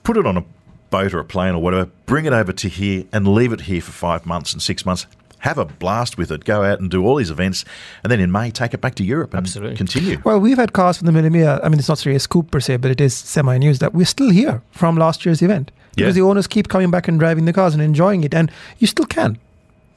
[0.03, 0.45] put it on a
[0.91, 3.81] boat or a plane or whatever, bring it over to here and leave it here
[3.81, 5.07] for five months and six months.
[5.43, 6.45] Have a blast with it.
[6.45, 7.65] Go out and do all these events,
[8.03, 9.77] and then in May take it back to Europe and Absolutely.
[9.77, 10.21] continue.
[10.25, 11.59] Well, we've had cars from the Mille Miglia.
[11.65, 13.93] I mean, it's not really a scoop per se, but it is semi news that
[13.93, 16.23] we're still here from last year's event because Yeah.
[16.23, 19.07] the owners keep coming back and driving the cars and enjoying it, and you still
[19.07, 19.37] can.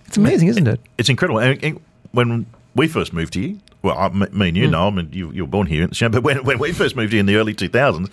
[0.07, 0.79] It's amazing, isn't it?
[0.97, 1.39] It's incredible.
[1.39, 1.79] And, and
[2.11, 4.71] when we first moved here, well, I, mean, me and you hmm.
[4.71, 7.19] know, I mean, you, you were born here, but when, when we first moved here
[7.19, 8.09] in the early 2000s,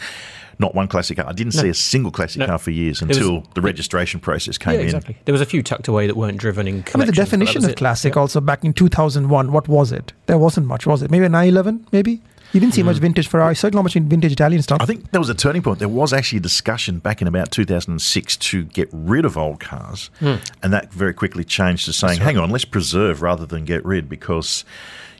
[0.62, 1.26] not one classic car.
[1.28, 2.46] I didn't see a single classic No.
[2.46, 4.86] car for years There was- until the registration process came yeah, in.
[4.86, 5.16] exactly.
[5.26, 6.72] There was a few tucked away that weren't driven in.
[6.74, 7.76] I mean, the collections, but that definition of it.
[7.76, 8.20] classic Yeah.
[8.22, 10.14] also back in 2001, what was it?
[10.26, 11.10] There wasn't much, was it?
[11.10, 12.22] Maybe a 911, maybe?
[12.52, 14.78] You didn't see much vintage Ferrari, certainly not much in vintage Italian stuff.
[14.78, 14.82] Mm.
[14.82, 15.78] I think there was a turning point.
[15.78, 20.10] There was actually a discussion back in about 2006 to get rid of old cars,
[20.20, 20.34] Hmm.
[20.62, 24.06] and that very quickly changed to saying, "Hang on, let's preserve rather than get rid,"
[24.06, 24.66] because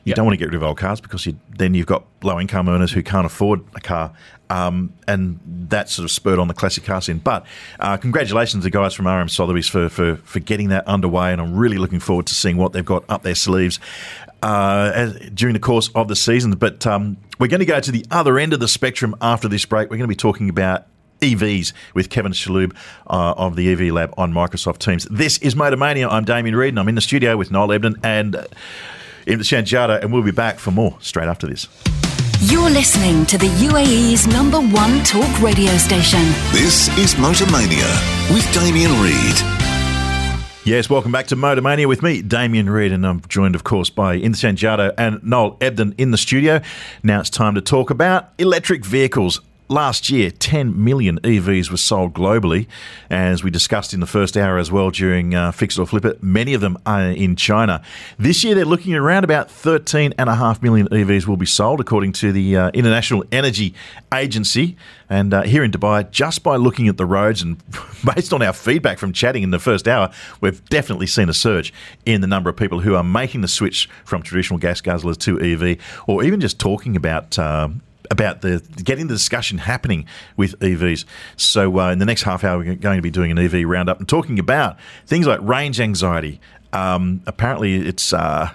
[0.05, 0.15] you Yep.
[0.17, 2.67] don't want to get rid of old cars because you, then you've got low income
[2.67, 4.11] earners who can't afford a car,
[4.49, 5.39] um, and
[5.69, 7.19] that sort of spurred on the classic car scene.
[7.19, 7.45] But
[7.79, 11.39] uh, congratulations to the guys from RM Sotheby's for, for, for getting that underway, and
[11.39, 13.79] I'm really looking forward to seeing what they've got up their sleeves
[14.41, 16.51] uh, as, during the course of the season.
[16.51, 19.65] But um, we're going to go to the other end of the spectrum after this
[19.65, 19.89] break.
[19.89, 20.85] We're going to be talking about
[21.21, 22.75] EVs with Kevin Chalhoub
[23.07, 25.05] uh, of the EV Lab on Microsoft Teams.
[25.09, 26.09] This is Motormania.
[26.11, 28.43] I'm Damien Reid, and I'm in the studio with Noel Ebden and uh,
[29.25, 31.67] Imtihan Jada, and we'll be back for more straight after this.
[32.41, 36.23] You're listening to the UAE's number one talk radio station.
[36.51, 37.89] This is Motormania
[38.33, 39.63] with Damien Reid.
[40.65, 44.17] Yes, welcome back to Motormania with me, Damien Reid, and I'm joined, of course, by
[44.17, 46.61] Imtihan Jada and Noel Ebden in the studio.
[47.03, 49.41] Now it's time to talk about electric vehicles.
[49.73, 52.67] Last year, 10 million EVs were sold globally.
[53.09, 56.05] As we discussed in the first hour as well during uh, Fix It or Flip
[56.05, 57.81] It, many of them are in China.
[58.19, 62.55] This year, they're looking around about 13.5 million EVs will be sold, according to the
[62.55, 63.73] uh, International Energy
[64.13, 64.77] Agency.
[65.09, 67.57] And uh, here in Dubai, just by looking at the roads and
[68.15, 71.73] based on our feedback from chatting in the first hour, we've definitely seen a surge
[72.05, 75.41] in the number of people who are making the switch from traditional gas guzzlers to
[75.41, 77.39] EV, or even just talking about.
[77.39, 80.05] Um, about the getting the discussion happening
[80.37, 81.05] with EVs.
[81.37, 83.99] So uh, in the next half hour, we're going to be doing an EV roundup
[83.99, 86.39] and talking about things like range anxiety.
[86.71, 88.13] Um, apparently, it's.
[88.13, 88.51] Uh,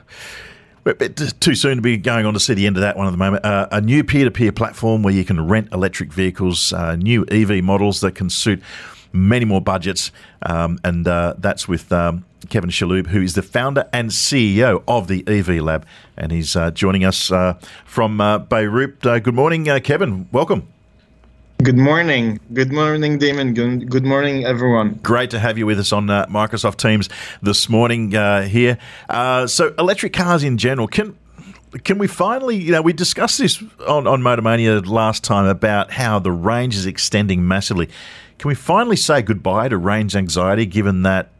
[1.40, 3.18] too soon to be going on to see the end of that one at the
[3.18, 3.44] moment.
[3.44, 7.26] Uh, a new peer to peer platform where you can rent electric vehicles, uh, new
[7.30, 8.62] EV models that can suit
[9.12, 10.11] many more budgets.
[10.42, 15.09] Um, and uh, that's with um, Kevin Chalhoub, who is the founder and CEO of
[15.09, 15.87] the EV Lab.
[16.16, 19.05] And he's uh, joining us uh, from uh, Beirut.
[19.05, 20.29] Uh, good morning, uh, Kevin.
[20.33, 20.66] Welcome.
[21.61, 22.38] Good morning.
[22.53, 23.53] Good morning, Damon.
[23.53, 25.01] Good, morning, everyone.
[25.03, 27.09] Great to have you with us on uh, Microsoft Teams
[27.42, 28.79] this morning here.
[29.11, 31.16] so, electric cars in general, can
[31.85, 36.18] can we finally, you know, we discussed this on, on Motormania last time about how
[36.18, 37.88] the range is extending massively.
[38.38, 41.31] Can we finally say goodbye to range anxiety given that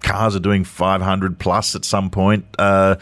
[0.00, 2.96] cars are doing 500 plus at some point, uh,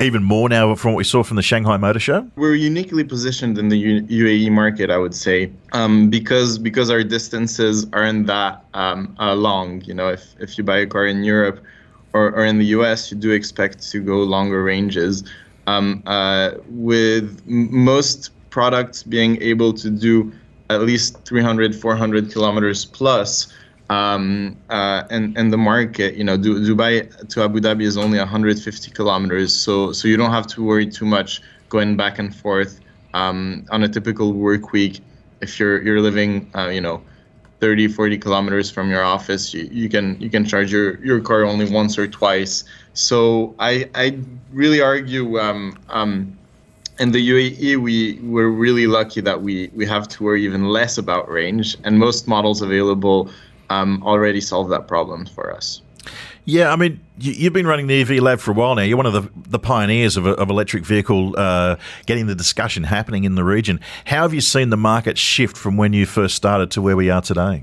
[0.00, 2.28] even more now from what we saw from the Shanghai Motor Show?
[2.36, 7.86] We're uniquely positioned in the UAE market, I would say, um, because because our distances
[7.92, 9.82] aren't that um, uh, long.
[9.82, 11.60] You know, if, if you buy a car in Europe
[12.12, 15.24] or, or in the US, you do expect to go longer ranges.
[15.68, 20.32] Um, uh, with most products being able to do
[20.74, 23.52] at least 300, 400 kilometers plus,
[23.90, 28.90] um, uh, and and the market, you know, Dubai to Abu Dhabi is only 150
[28.90, 32.80] kilometers, so so you don't have to worry too much going back and forth
[33.14, 35.00] um, on a typical work week.
[35.40, 37.02] If you're you're living, uh, you know,
[37.60, 41.44] 30, 40 kilometers from your office, you, you can you can charge your, your car
[41.44, 42.64] only once or twice.
[42.94, 44.18] So I I
[44.52, 45.38] really argue.
[45.38, 46.38] Um, um,
[47.02, 50.98] in the UAE, we we're really lucky that we we have to worry even less
[50.98, 53.28] about range, and most models available
[53.70, 55.82] um, already solve that problem for us.
[56.44, 58.82] Yeah, I mean, you've been running the EV lab for a while now.
[58.82, 63.22] You're one of the, the pioneers of, of electric vehicle, uh, getting the discussion happening
[63.22, 63.78] in the region.
[64.06, 67.10] How have you seen the market shift from when you first started to where we
[67.10, 67.62] are today?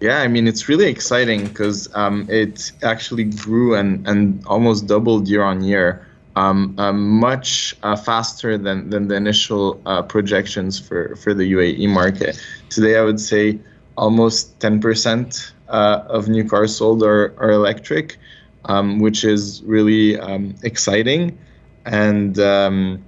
[0.00, 5.28] Yeah, I mean, it's really exciting because um, it actually grew and, and almost doubled
[5.28, 6.04] year on year,
[6.36, 11.88] um, uh, much uh, faster than, than the initial uh, projections for, for the UAE
[11.88, 12.40] market.
[12.70, 13.58] Today, I would say
[13.96, 18.16] almost 10% uh, of new cars sold are, are electric,
[18.64, 21.38] um, which is really um, exciting.
[21.84, 23.04] And, um,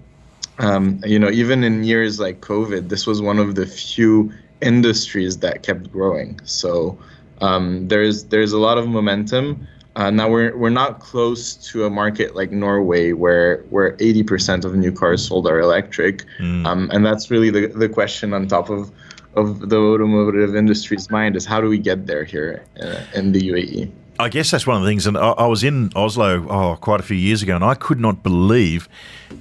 [0.59, 5.39] um, you know, even in years like COVID, this was one of the few industries
[5.39, 6.41] that kept growing.
[6.45, 6.99] So
[7.41, 9.67] um, there's there's a lot of momentum.
[9.96, 14.74] Uh, now we're we're not close to a market like Norway where where 80% of
[14.74, 16.66] new cars sold are electric, mm.
[16.66, 18.92] um, and that's really the the question on top of
[19.37, 23.40] of the automotive industry's mind is how do we get there here uh, in the
[23.40, 23.90] UAE?
[24.18, 25.06] I guess that's one of the things.
[25.06, 28.00] And I, I, was in Oslo oh, quite a few years ago, and I could
[28.00, 28.88] not believe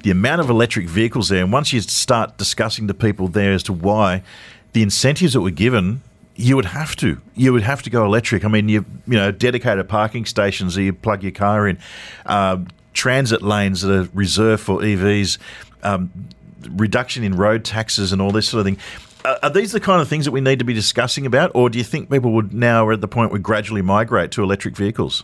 [0.04, 1.44] the amount of electric vehicles there.
[1.44, 4.22] And once you start discussing to people there as to why
[4.74, 6.02] the incentives that were given,
[6.36, 7.22] you would have to.
[7.36, 8.44] You would have to go electric.
[8.46, 11.78] I mean, you you know, dedicated parking stations that you plug your car in,
[12.26, 12.60] uh,
[12.94, 15.38] transit lanes that are reserved for EVs.
[15.84, 16.12] Um,
[16.72, 18.80] reduction in road taxes and all this sort of thing
[19.26, 21.78] are these the kind of things that we need to be discussing about, or do
[21.78, 25.24] you think people would now are at the point where gradually migrate to electric vehicles?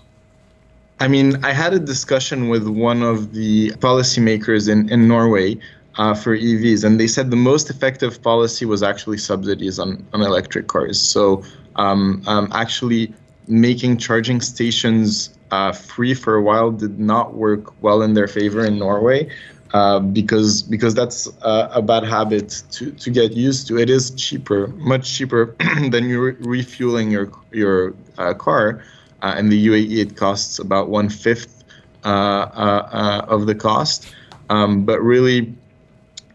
[0.99, 5.57] I mean, I had a discussion with one of the policymakers in, in Norway
[5.97, 10.21] uh, for EVs, and they said the most effective policy was actually subsidies on, on
[10.21, 10.99] electric cars.
[10.99, 11.43] So,
[11.75, 13.13] um, um, actually,
[13.47, 18.65] making charging stations uh, free for a while did not work well in their favor
[18.65, 19.29] in Norway.
[19.73, 23.77] uh, because because that's uh, a bad habit to, to get used to.
[23.77, 25.55] It is cheaper, much cheaper
[25.89, 28.83] than you re- refueling your your uh, car.
[29.21, 31.63] Uh, in the UAE, it costs about one fifth
[32.03, 34.13] uh, uh, of the cost,
[34.49, 35.53] um, but really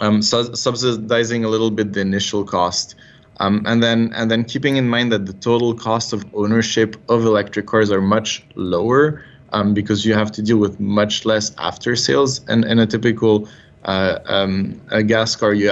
[0.01, 2.95] um, su- subsidizing a little bit the initial cost.
[3.39, 7.25] Um, and then and then keeping in mind that the total cost of ownership of
[7.25, 11.97] electric cars are much lower um, because you have to deal with much less after
[11.97, 12.41] sales.
[12.49, 13.49] And in a typical
[13.87, 15.71] uh, um, a gas car, you,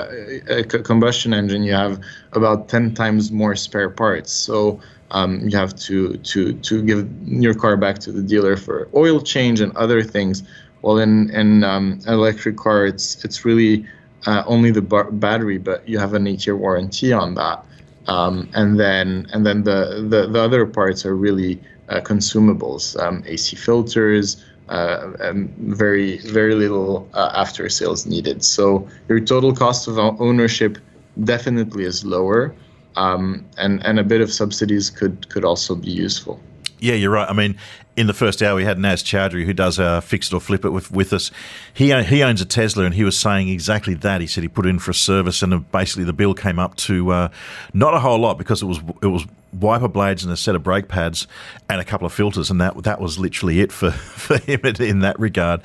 [0.48, 2.00] a combustion engine, you have
[2.32, 4.32] about 10 times more spare parts.
[4.32, 8.88] So um, you have to, to, to give your car back to the dealer for
[8.94, 10.44] oil change and other things.
[10.82, 13.84] Well, in, in um, electric car, it's, it's really
[14.26, 17.64] uh, only the bar- battery, but you have an eight-year warranty on that.
[18.06, 23.22] Um, and then and then the, the, the other parts are really uh, consumables, um,
[23.26, 28.44] AC filters, uh, and very very little uh, after sales needed.
[28.44, 30.78] So your total cost of ownership
[31.24, 32.54] definitely is lower,
[32.96, 36.40] um, and and a bit of subsidies could could also be useful.
[36.78, 37.28] Yeah, you're right.
[37.28, 37.56] I mean,
[37.96, 40.64] in the first hour, we had Naz Chowdhury, who does uh, Fix It or Flip
[40.64, 41.30] It with, with us.
[41.72, 44.20] He, he owns a Tesla, and he was saying exactly that.
[44.20, 47.10] He said he put in for a service, and basically the bill came up to
[47.10, 47.28] uh,
[47.72, 50.64] not a whole lot because it was it was wiper blades and a set of
[50.64, 51.28] brake pads
[51.68, 55.00] and a couple of filters, and that that was literally it for, for him in
[55.00, 55.60] that regard.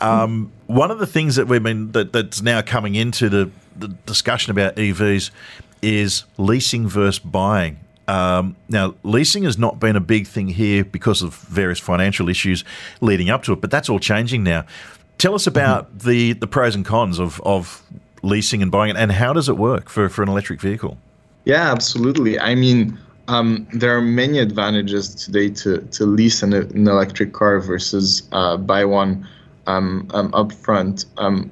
[0.00, 3.88] Um, one of the things that we've been that, that's now coming into the, the
[3.88, 5.30] discussion about EVs
[5.82, 7.78] is leasing versus buying.
[8.08, 12.64] Um, now, leasing has not been a big thing here because of various financial issues
[13.00, 14.64] leading up to it, but that's all changing now.
[15.18, 16.08] Tell us about mm-hmm.
[16.08, 17.82] the, the pros and cons of, of
[18.22, 20.98] leasing and buying it, and how does it work for, for an electric vehicle?
[21.44, 22.38] Yeah, absolutely.
[22.38, 27.60] I mean, um, there are many advantages today to, to lease an, an electric car
[27.60, 29.26] versus uh, buy one
[29.66, 31.06] um, um, upfront.
[31.16, 31.50] Um,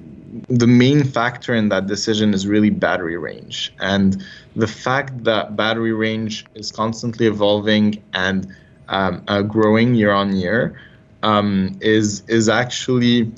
[0.49, 3.73] the main factor in that decision is really battery range.
[3.81, 4.25] And
[4.57, 8.55] the fact that battery range is constantly evolving and
[8.89, 10.81] um, uh, growing year on year
[11.23, 13.33] um, is is actually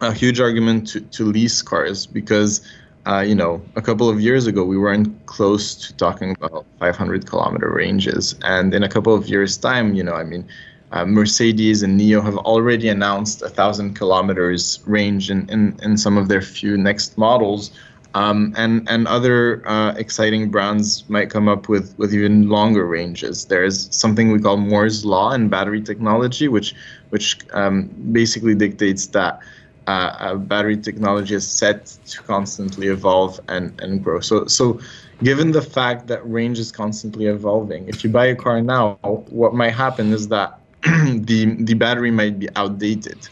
[0.00, 2.66] a huge argument to, to lease cars because
[3.06, 7.26] uh, you know a couple of years ago we weren't close to talking about 500
[7.26, 10.46] kilometer ranges and in a couple of years time you know I mean
[10.92, 16.16] uh, Mercedes and NIO have already announced a thousand kilometers range in, in, in some
[16.16, 17.72] of their few next models.
[18.16, 23.44] Um, and and other uh, exciting brands might come up with, with even longer ranges.
[23.44, 26.74] There's something we call Moore's law in battery technology, which
[27.10, 29.40] which um, basically dictates that
[29.86, 34.20] uh, battery technology is set to constantly evolve and, and grow.
[34.20, 34.80] So so
[35.22, 39.52] given the fact that range is constantly evolving, if you buy a car now, what
[39.52, 43.28] might happen is that the the battery might be outdated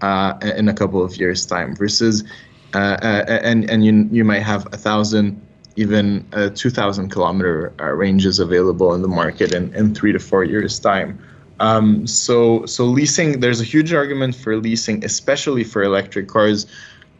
[0.00, 1.74] uh, in a couple of years' time.
[1.74, 2.24] Versus,
[2.74, 5.40] and and you you might have a thousand,
[5.76, 10.18] even uh, two thousand kilometer uh, ranges available in the market in, in three to
[10.18, 11.18] four years' time.
[11.60, 16.66] Um, so so leasing, there's a huge argument for leasing, especially for electric cars.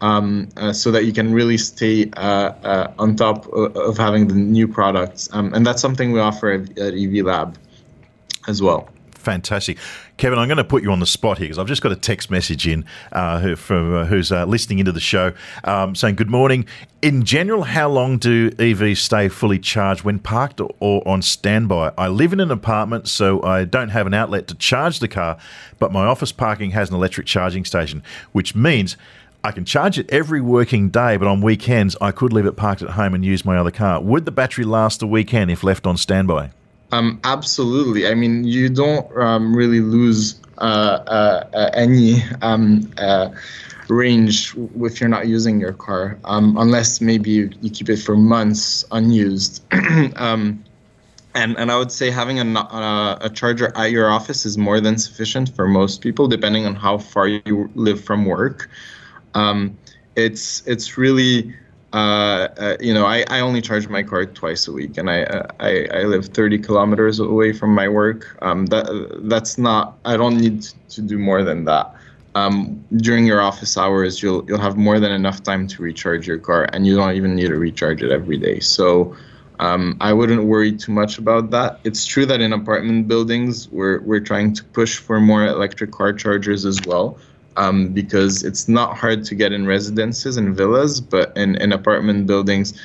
[0.01, 4.29] Um, uh, so that you can really stay uh, uh, on top of, of, having
[4.29, 5.29] the new products.
[5.33, 7.59] Um, and that's something we offer at, at EV Lab
[8.47, 9.79] as well fantastic.
[10.17, 11.97] Kevin, I'm going to put you on the spot here because I've just got a
[11.97, 15.33] text message in uh, who, from uh, who's uh, listening into the show
[15.65, 16.67] um, saying, Good morning.
[17.01, 21.93] In general, how long do EVs stay fully charged when parked or, or on standby?
[21.97, 25.39] I live in an apartment, so I don't have an outlet to charge the car,
[25.79, 28.03] but my office parking has an electric charging station,
[28.33, 28.97] which means
[29.45, 32.83] I can charge it every working day, but on weekends I could leave it parked
[32.83, 34.01] at home and use my other car.
[34.03, 36.51] Would the battery last the weekend if left on standby?
[36.91, 38.07] Um, absolutely.
[38.07, 43.31] I mean, you don't um, really lose uh, uh, uh, any um, uh,
[43.89, 48.17] range if you're not using your car, um, unless maybe you, you, keep it for
[48.17, 49.63] months unused.
[50.17, 50.65] Um,
[51.35, 54.81] and, and I would say having a, uh, a charger at your office is more
[54.81, 58.69] than sufficient for most people, depending on how far you live from work.
[59.35, 59.77] Um,
[60.17, 61.55] it's it's really
[61.93, 65.47] uh, uh, you know, I, I only charge my car twice a week, and I,
[65.59, 68.37] I, I live 30 kilometers away from my work.
[68.43, 69.97] Um, that that's not.
[70.05, 71.95] I don't need to do more than that.
[72.35, 76.39] Um, during your office hours, you'll you'll have more than enough time to recharge your
[76.39, 78.61] car, and you don't even need to recharge it every day.
[78.61, 79.17] So.
[79.61, 81.81] Um, I wouldn't worry too much about that.
[81.83, 86.13] It's true that in apartment buildings, we're, we're trying to push for more electric car
[86.13, 87.19] chargers as well
[87.57, 92.27] um, because it's not hard to get in residences and villas, but in, in apartment
[92.27, 92.81] buildings,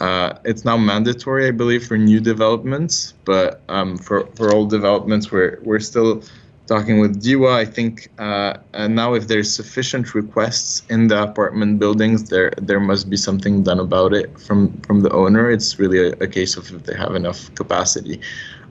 [0.00, 3.14] uh, it's now mandatory, I believe, for new developments.
[3.24, 6.22] But um, for for old developments, we're we're still
[6.66, 8.54] talking with Dewa, I think uh,
[8.88, 13.80] now if there's sufficient requests in the apartment buildings, there there must be something done
[13.80, 15.50] about it from from the owner.
[15.50, 18.20] It's really a, a case of if they have enough capacity.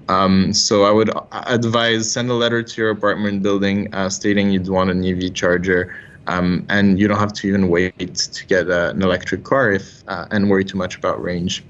[0.09, 4.69] Um, so I would advise send a letter to your apartment building uh, stating you'd
[4.69, 5.95] want an EV charger.
[6.27, 10.03] Um, and you don't have to even wait to get uh, an electric car if
[10.07, 11.63] uh, and worry too much about range.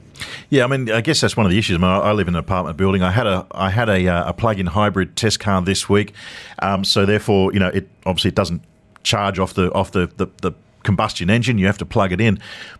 [0.49, 1.75] Yeah, I mean, I guess that's one of the issues.
[1.75, 3.03] I, mean, I live in an apartment building.
[3.03, 6.13] I had a I had a, uh, a plug-in hybrid test car this week,
[6.59, 8.61] um, so therefore, you know, it obviously it doesn't
[9.03, 10.51] charge off the off the, the, the
[10.85, 11.57] combustion engine.
[11.57, 12.39] You have to plug it in,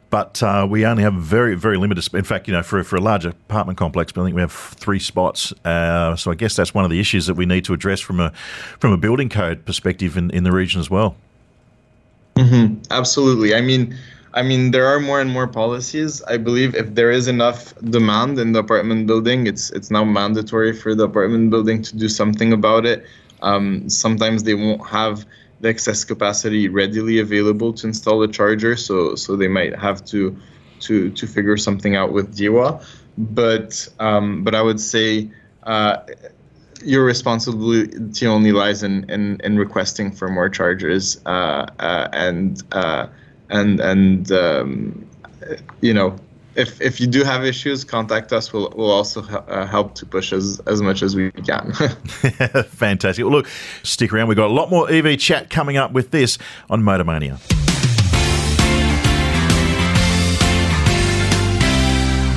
[0.09, 2.13] but uh, we only have very very limited.
[2.13, 4.99] In fact, you know, for for a large apartment complex, I think we have three
[4.99, 5.51] spots.
[5.65, 8.19] Uh, so I guess that's one of the issues that we need to address from
[8.21, 8.31] a
[8.79, 11.15] from a building code perspective in, in the region as well.
[12.37, 12.81] Mm-hmm.
[12.91, 13.55] Absolutely.
[13.55, 13.95] I mean,
[14.33, 16.21] I mean, there are more and more policies.
[16.23, 20.73] I believe if there is enough demand in the apartment building, it's it's now mandatory
[20.73, 23.05] for the apartment building to do something about it.
[23.41, 25.25] Um, sometimes they won't have
[25.61, 30.35] the excess capacity readily available to install a charger, so so they might have to
[30.81, 32.81] to to figure something out with Dewa.
[33.17, 35.29] But um, but I would say.
[35.63, 35.97] Uh,
[36.83, 43.07] your responsibility only lies in, in, in requesting for more chargers uh, uh, and uh,
[43.49, 45.07] and and um,
[45.81, 46.15] you know
[46.55, 48.51] if if you do have issues, contact us.
[48.53, 51.73] We'll we'll also uh, help to push as as much as we can.
[52.69, 53.23] Fantastic.
[53.23, 53.47] Well, look,
[53.83, 54.27] stick around.
[54.27, 56.37] We've got a lot more EV chat coming up with this
[56.69, 57.64] on Motormania.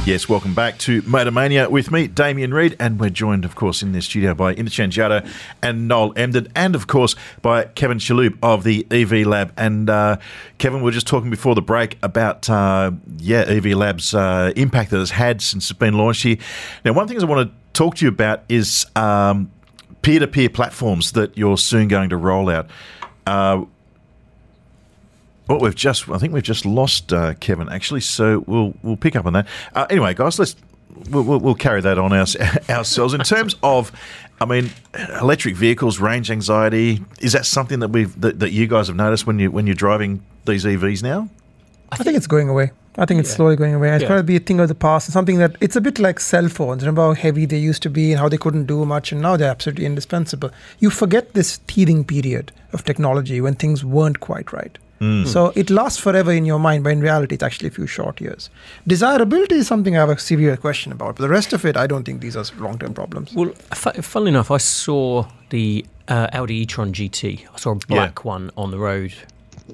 [0.09, 3.93] Yes, welcome back to Motormania with me, Damien Reid, and we're joined, of course, in
[3.93, 5.29] the studio by Interchange Jado
[5.63, 9.53] and Noel Emden, and of course by Kevin Chalhoub of the EV Lab.
[9.59, 10.17] And uh,
[10.57, 14.93] Kevin, we are just talking before the break about uh, yeah, EV Lab's uh, impact
[14.93, 16.39] that it's had since it's been launched here.
[16.87, 19.51] Now, one thing I want to talk to you about is um,
[20.01, 22.71] peer-to-peer platforms that you're soon going to roll out.
[25.49, 29.17] Well, we've just, I think we've just lost uh, Kevin actually, so we'll we'll pick
[29.17, 29.47] up on that.
[29.75, 30.55] Uh, anyway, guys, let's
[31.11, 32.27] we'll, we'll, carry that on our,
[32.69, 33.15] ourselves.
[33.15, 33.93] In terms of,
[34.41, 34.71] I mean,
[35.21, 39.27] electric vehicles, range anxiety, is that something that we've that, that you guys have noticed
[39.27, 41.29] when you when you're driving these EVs now?
[41.91, 42.71] I think, I think it's going away.
[42.99, 43.37] I think it's yeah.
[43.37, 43.95] slowly going away.
[43.95, 44.09] It's yeah.
[44.09, 46.49] going to be a thing of the past, something that it's a bit like cell
[46.49, 46.83] phones.
[46.83, 49.37] Remember how heavy they used to be and how they couldn't do much, and now
[49.37, 50.51] they're absolutely indispensable.
[50.81, 54.77] You forget this teething period of technology when things weren't quite right.
[55.01, 55.27] Mm.
[55.27, 58.21] So it lasts forever in your mind, but in reality, it's actually a few short
[58.21, 58.51] years.
[58.87, 61.87] Desirability is something I have a severe question about, but the rest of it, I
[61.87, 63.33] don't think these are long term problems.
[63.33, 67.47] Well, funnily enough, I saw the uh, Audi e-tron GT.
[67.53, 68.23] I saw a black yeah.
[68.23, 69.15] one on the road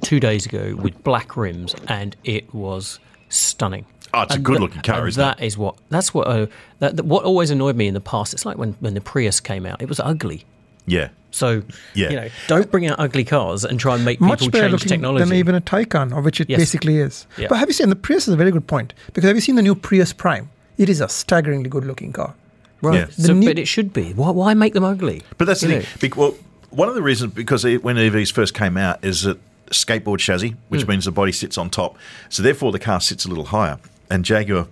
[0.02, 3.86] two days ago with black rims, and it was stunning.
[4.12, 5.40] Oh, it's and a good-looking car, isn't that it?
[5.40, 5.76] That is what.
[5.88, 6.26] That's what.
[6.26, 6.46] Uh,
[6.78, 8.32] that, that, what always annoyed me in the past.
[8.32, 9.82] It's like when when the Prius came out.
[9.82, 10.44] It was ugly.
[10.86, 11.08] Yeah.
[11.30, 11.62] So,
[11.94, 12.10] yeah.
[12.10, 15.24] you know, don't bring out ugly cars and try and make Much people change technology.
[15.24, 16.60] than even a Taycan, of which it yes.
[16.60, 17.26] basically is.
[17.36, 17.48] Yeah.
[17.48, 19.56] But have you seen, the Prius is a very good point, because have you seen
[19.56, 20.48] the new Prius Prime?
[20.78, 22.34] It is a staggeringly good looking car.
[22.82, 23.00] Right.
[23.00, 23.06] Yeah.
[23.10, 24.12] So, new- but it should be.
[24.12, 25.22] Why, why make them ugly?
[25.36, 25.80] But that's you the know?
[25.80, 26.12] thing.
[26.14, 26.36] Well,
[26.70, 29.38] one of the reasons, because when EVs first came out, is that
[29.70, 30.88] skateboard chassis, which mm.
[30.88, 31.96] means the body sits on top.
[32.28, 33.78] So therefore, the car sits a little higher.
[34.10, 34.68] And Jaguar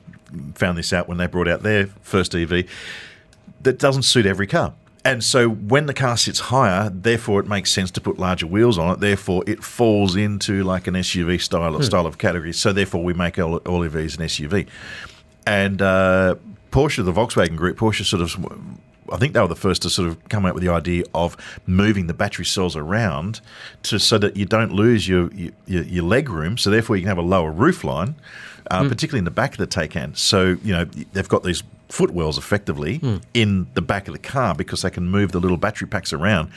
[0.54, 2.66] found this out when they brought out their first EV.
[3.62, 4.74] That doesn't suit every car.
[5.04, 8.78] And so when the car sits higher, therefore it makes sense to put larger wheels
[8.78, 9.00] on it.
[9.00, 11.82] Therefore, it falls into like an SUV style hmm.
[11.82, 12.52] style of category.
[12.52, 14.68] So therefore, we make all, all EVs an SUV.
[15.44, 16.36] And uh,
[16.70, 18.36] Porsche, the Volkswagen Group, Porsche sort of,
[19.12, 21.36] I think they were the first to sort of come out with the idea of
[21.66, 23.40] moving the battery cells around
[23.84, 26.56] to so that you don't lose your your, your leg room.
[26.56, 28.14] So therefore, you can have a lower roof line,
[28.70, 28.88] uh, mm.
[28.88, 30.16] particularly in the back of the Taycan.
[30.16, 33.22] So you know they've got these footwells effectively mm.
[33.34, 36.50] in the back of the car because they can move the little battery packs around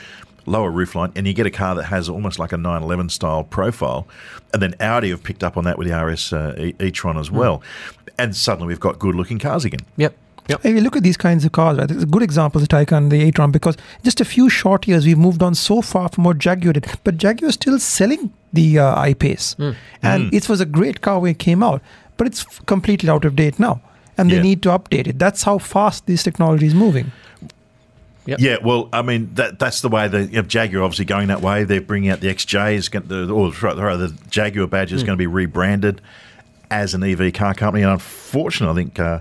[0.46, 4.08] lower roofline, and you get a car that has almost like a 911 style profile.
[4.54, 7.34] And then Audi have picked up on that with the RS uh, e-tron as mm.
[7.34, 7.64] well.
[8.18, 9.82] And suddenly we've got good looking cars again.
[9.98, 10.16] Yep.
[10.48, 10.66] Yep.
[10.66, 13.10] If you look at these kinds of cars, right, it's a good example the Taycan,
[13.10, 16.38] the e-tron, because just a few short years we've moved on so far from what
[16.38, 16.88] Jaguar did.
[17.04, 19.56] But Jaguar is still selling the uh, I-Pace.
[19.56, 19.76] Mm.
[20.04, 20.34] And mm.
[20.34, 21.82] it was a great car when it came out,
[22.18, 23.82] but it's completely out of date now
[24.18, 24.42] and they yeah.
[24.42, 25.20] need to update it.
[25.20, 27.12] That's how fast this technology is moving.
[28.26, 28.40] Yep.
[28.40, 31.42] Yeah, well, I mean that that's the way the you know, Jaguar obviously going that
[31.42, 31.64] way.
[31.64, 35.06] They're bringing out the XJ is going to, or the Jaguar badge is mm.
[35.06, 36.02] going to be rebranded
[36.72, 37.84] as an EV car company.
[37.84, 39.20] And unfortunately, I think uh,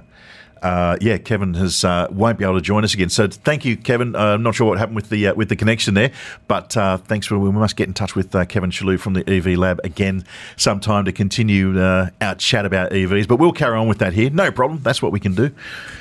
[0.65, 3.11] uh, yeah, Kevin has uh, won't be able to join us again.
[3.11, 4.17] So thank you, Kevin.
[4.17, 6.11] Uh, I'm not sure what happened with the uh, with the connection there,
[6.49, 9.29] but uh, thanks for we must get in touch with uh, Kevin Chalhoub from the
[9.31, 10.25] EV Lab again
[10.57, 13.29] sometime to continue uh, our chat about EVs.
[13.29, 14.31] But we'll carry on with that here.
[14.31, 14.81] No problem.
[14.83, 15.51] That's what we can do.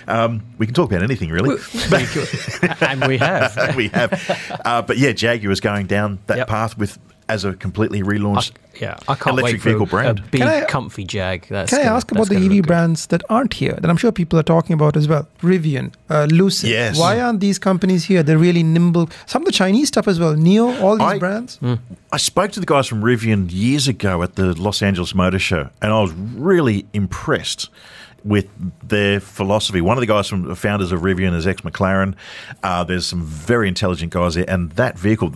[0.08, 1.58] Um, we can talk about anything really.
[2.82, 3.76] and we have.
[3.76, 4.62] we have.
[4.64, 6.48] Uh, but yeah, Jaguar is going down that Yep.
[6.48, 6.98] path with
[7.30, 10.20] as a completely relaunched Yeah, I can't electric wait for vehicle brand.
[10.20, 11.46] a big, Can I- comfy Jag.
[11.50, 12.68] That's Can I gonna- ask about the EV look good.
[12.68, 15.28] brands that aren't here that I'm sure people are talking about as well?
[15.42, 16.70] Rivian, uh, Lucid.
[16.70, 16.98] Yes.
[17.00, 18.24] Why aren't these companies here?
[18.24, 19.10] They're really nimble.
[19.26, 20.36] Some of the Chinese stuff as well.
[20.36, 21.60] NIO, all these I- brands.
[22.12, 25.70] I spoke to the guys from Rivian years ago at the Los Angeles Motor Show,
[25.82, 27.70] and I was really impressed
[28.26, 28.48] with
[28.88, 29.82] their philosophy.
[29.82, 32.14] One of the guys from the founders of Rivian is ex McLaren.
[32.64, 35.34] Uh, there's some very intelligent guys there, and that vehicle.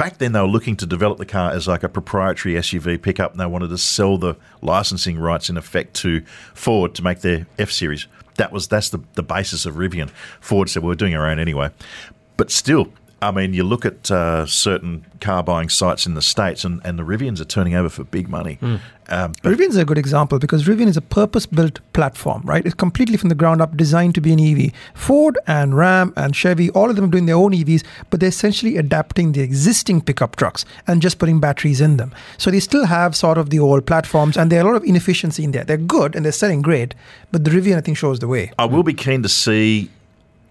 [0.00, 3.32] Back then, they were looking to develop the car as like a proprietary SUV pickup,
[3.32, 6.22] and they wanted to sell the licensing rights in effect to
[6.54, 8.06] Ford to make their F series.
[8.36, 10.08] That was that's the the basis of Rivian.
[10.40, 11.68] Ford said we're doing our own anyway,
[12.38, 12.90] but still,
[13.22, 16.98] I mean, you look at uh, certain car buying sites in the States, and, and
[16.98, 18.58] the Rivians are turning over for big money.
[19.10, 22.64] Um, but Rivian's a good example because Rivian is a purpose-built platform, right?
[22.64, 24.72] It's completely from the ground up designed to be an EV.
[24.94, 28.28] Ford and Ram and Chevy, all of them are doing their own EVs, but they're
[28.28, 32.14] essentially adapting the existing pickup trucks and just putting batteries in them.
[32.38, 34.84] So they still have sort of the old platforms, and there are a lot of
[34.84, 35.64] inefficiency in there.
[35.64, 36.94] They're good and they're selling great,
[37.32, 38.52] but the Rivian I think shows the way.
[38.58, 39.90] I will be keen to see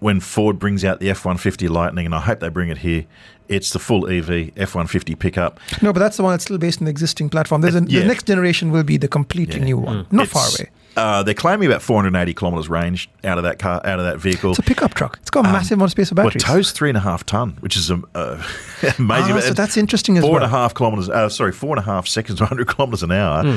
[0.00, 3.04] when Ford brings out the F 150 Lightning, and I hope they bring it here.
[3.48, 5.58] It's the full EV F 150 pickup.
[5.82, 7.60] No, but that's the one that's still based on the existing platform.
[7.62, 8.00] There's a, Yeah.
[8.00, 9.64] The next generation will be the completely Yeah.
[9.64, 10.70] new one, not far away.
[10.96, 14.50] Uh, they're claiming about 480 kilometres range out of that car, out of that vehicle.
[14.50, 15.18] It's a pickup truck.
[15.20, 16.42] It's got a massive amount of space for Well, batteries.
[16.42, 18.42] it tows three and a half ton, which is um, uh,
[18.98, 19.36] amazing.
[19.36, 20.50] Ah, so that's interesting as Four and well.
[20.50, 21.08] half kilometres.
[21.08, 23.56] Uh, sorry, four and a half seconds, 100 kilometres an hour Hmm.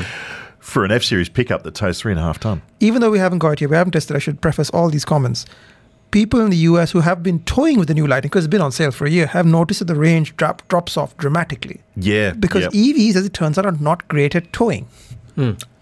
[0.60, 2.62] for an F series pickup that tows three and a half ton.
[2.80, 5.04] even though we haven't got it here, we haven't tested, I should preface all these
[5.04, 5.44] comments.
[6.14, 8.60] People in the US who have been toying with the new Lightning, because it's been
[8.60, 11.80] on sale for a year, have noticed that the range drop, drops off dramatically.
[11.96, 12.72] Yeah, Because yep.
[12.72, 14.86] EVs, as it turns out, are not great at towing.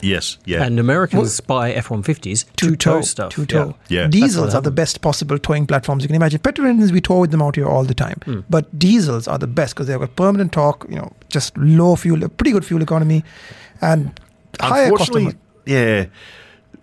[0.00, 3.34] yes, yeah, And Americans buy F 150s to tow stuff.
[3.34, 3.76] To tow.
[3.88, 4.06] Yeah.
[4.06, 6.38] Diesels are the best possible towing platforms you can imagine.
[6.40, 8.18] Petrol engines, we tow with them out here all the time.
[8.24, 8.40] Hmm.
[8.48, 11.94] But diesels are the best because they have a permanent torque, you know, just low
[11.96, 13.22] fuel, pretty good fuel economy,
[13.82, 14.18] and
[14.58, 16.06] higher cost Unfortunately, yeah.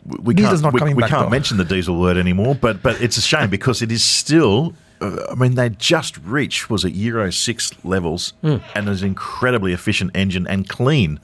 [0.05, 1.29] We- Diesel's can't, we, we can't though.
[1.29, 4.73] mention the diesel word anymore, but but it's a shame because it is still.
[5.01, 8.57] Uh, I mean, they just reached was it Euro six levels, Hmm.
[8.75, 11.19] and was an incredibly efficient engine and clean.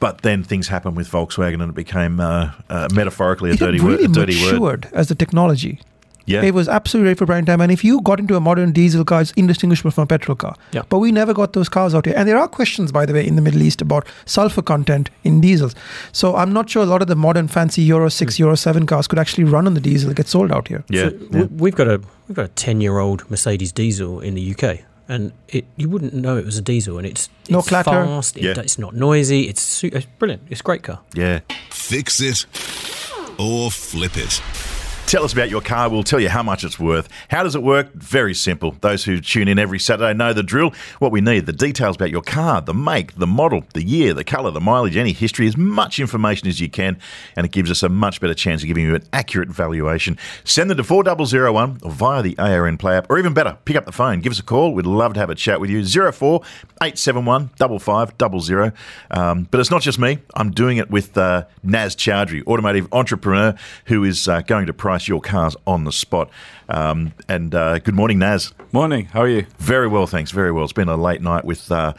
[0.00, 3.78] But then things happened with Volkswagen, and it became uh, uh, metaphorically a it dirty
[3.80, 4.10] really word.
[4.10, 4.88] A dirty matured word.
[4.92, 5.80] as the technology.
[6.28, 7.60] Yeah, It was absolutely ready for prime time.
[7.60, 10.54] And if you got into a modern diesel car, it's indistinguishable from a petrol car.
[10.72, 10.82] Yeah.
[10.88, 12.14] But we never got those cars out here.
[12.16, 15.40] And there are questions, by the way, in the Middle East about sulfur content in
[15.40, 15.74] diesels.
[16.12, 18.42] So I'm not sure a lot of the modern fancy Euro 6, hmm.
[18.42, 20.84] Euro 7 cars could actually run on the diesel that gets sold out here.
[20.88, 24.34] yeah, So w- we've got a we've got a ten year old Mercedes diesel in
[24.34, 27.90] the UK, and it you wouldn't know it was a diesel, and it's, No clatter.
[27.90, 28.36] fast.
[28.36, 28.58] It, Yeah.
[28.60, 29.48] It's not noisy.
[29.48, 30.42] It's, su- it's brilliant.
[30.50, 31.00] It's a great car.
[31.14, 31.40] yeah.
[31.70, 32.44] Fix it
[33.38, 34.42] or flip it.
[35.08, 35.88] Tell us about your car.
[35.88, 37.08] We'll tell you how much it's worth.
[37.30, 37.94] How does it work?
[37.94, 38.76] Very simple.
[38.82, 40.74] Those who tune in every Saturday know the drill.
[40.98, 44.22] What we need the details about your car, the make, the model, the year, the
[44.22, 46.98] colour, the mileage, any history, as much information as you can,
[47.36, 50.18] and it gives us a much better chance of giving you an accurate valuation.
[50.44, 53.86] Send them to 4001 or via the ARN Play app, or even better, pick up
[53.86, 54.20] the phone.
[54.20, 54.74] Give us a call.
[54.74, 55.82] We'd love to have a chat with you.
[55.86, 56.42] 04
[56.82, 58.74] 871 5500.
[59.10, 60.18] Um, but it's not just me.
[60.34, 63.54] I'm doing it with uh, Naz Chowdhury, automotive entrepreneur
[63.86, 66.30] who is uh, going to price your cars on the spot.
[66.68, 68.52] Um, and uh, good morning, Naz.
[68.72, 69.06] Morning.
[69.06, 69.46] How are you?
[69.58, 70.30] Very well, thanks.
[70.30, 70.64] Very well.
[70.64, 71.94] It's been a late night with uh,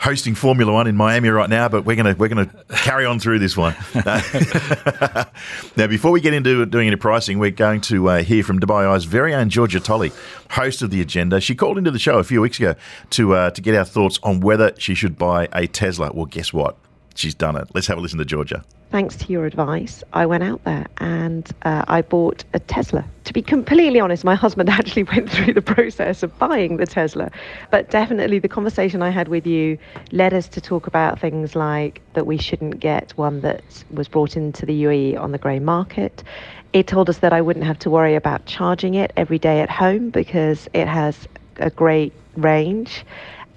[0.00, 3.38] hosting Formula One in Miami right now, but we're gonna we're gonna carry on through
[3.38, 3.76] this one.
[5.76, 8.88] now, before we get into doing any pricing, we're going to uh, hear from Dubai
[8.88, 10.10] Eye's very own Georgia Tolley,
[10.50, 11.40] host of the Agenda.
[11.40, 12.74] She called into the show a few weeks ago
[13.10, 16.10] to uh, to get our thoughts on whether she should buy a Tesla.
[16.12, 16.76] Well, guess what?
[17.14, 17.68] She's done it.
[17.74, 18.64] Let's have a listen to Georgia.
[18.90, 23.04] thanks to your advice, I went out there and uh, I bought a Tesla.
[23.24, 27.30] To be completely honest, my husband actually went through the process of buying the Tesla.
[27.70, 29.78] But definitely the conversation I had with you
[30.10, 34.36] led us to talk about things like that we shouldn't get one that was brought
[34.36, 36.24] into the UAE on the grey market.
[36.72, 39.70] It told us that I wouldn't have to worry about charging it every day at
[39.70, 43.04] home because it has a great range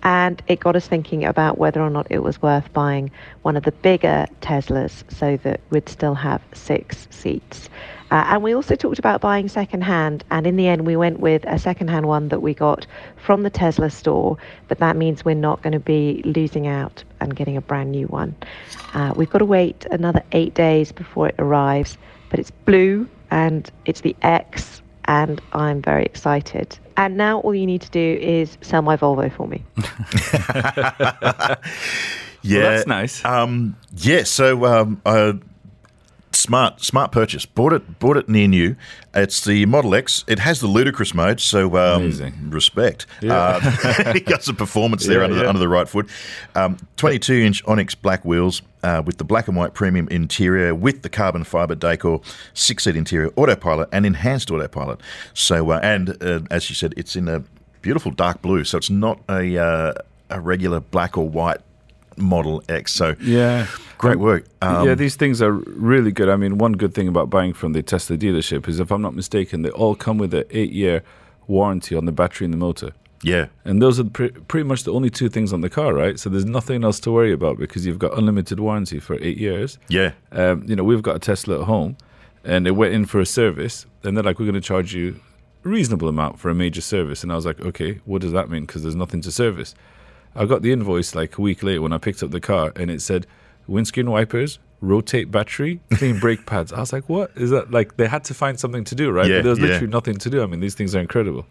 [0.04, 3.10] and it got us thinking about whether or not it was worth buying
[3.41, 7.70] one of the bigger Teslas so that we'd still have six seats.
[8.12, 11.43] Uh, and we also talked about buying secondhand, and in the end, we went with
[11.47, 12.86] a secondhand one that we got
[13.16, 14.38] from the Tesla store,
[14.68, 18.06] but that means we're not going to be losing out and getting a brand new
[18.08, 18.36] one.
[18.93, 21.97] Uh, we've got to wait another eight days before it arrives,
[22.30, 26.78] but it's blue and it's the X, and I'm very excited.
[26.97, 29.64] And now all you need to do is sell my Volvo for me.
[31.24, 31.56] Yeah,
[32.43, 33.26] Well, that's nice.
[33.26, 35.34] Um, yeah, so um, uh,
[36.36, 37.45] smart, smart purchase.
[37.45, 38.75] Bought it, bought it near new.
[39.13, 40.23] It's the Model X.
[40.27, 42.49] It has the ludicrous mode, so um, Amazing.
[42.49, 43.05] respect.
[43.27, 43.59] Uh,
[44.13, 46.09] he got some performance there Yeah, under, the, under the right foot.
[46.55, 48.61] Um, 22 inch Onyx black wheels.
[48.84, 52.19] Uh, with the black and white premium interior, with the carbon fibre decor,
[52.53, 54.99] six seat interior, autopilot, and enhanced autopilot.
[55.34, 57.45] So, uh, and uh, as you said, it's in a
[57.81, 58.65] beautiful dark blue.
[58.65, 59.93] So it's not a uh,
[60.29, 61.61] a regular black or white
[62.18, 62.91] Model X.
[62.93, 63.68] So Yeah.
[63.97, 64.45] Great work.
[64.61, 66.28] Um, yeah, these things are really good.
[66.30, 69.16] I mean, one good thing about buying from the Tesla dealership is, if I'm not
[69.16, 71.03] mistaken, they all come with an eight-year
[71.47, 72.91] warranty on the battery and the motor.
[73.22, 76.20] yeah, And those are pre- pretty much the only two things on the car, right?
[76.20, 79.78] So there's nothing else to worry about because you've got unlimited warranty for eight years.
[79.88, 81.95] yeah, Um, you know, we've got a Tesla at home,
[82.43, 85.16] and it went in for a service, and they're like, "We're going to charge you
[85.64, 88.49] a reasonable amount for a major service," and I was like, "Okay, what does that
[88.49, 89.74] mean?" Because there's nothing to service.
[90.36, 92.89] I got the invoice like a week later when I picked up the car, and
[92.89, 93.27] it said
[93.67, 96.73] windscreen wipers, rotate battery, clean brake pads.
[96.73, 99.27] I was like, "What is that?" Like they had to find something to do, right?
[99.27, 99.65] Yeah, but there was yeah.
[99.67, 100.43] literally nothing to do.
[100.43, 101.45] I mean, these things are incredible.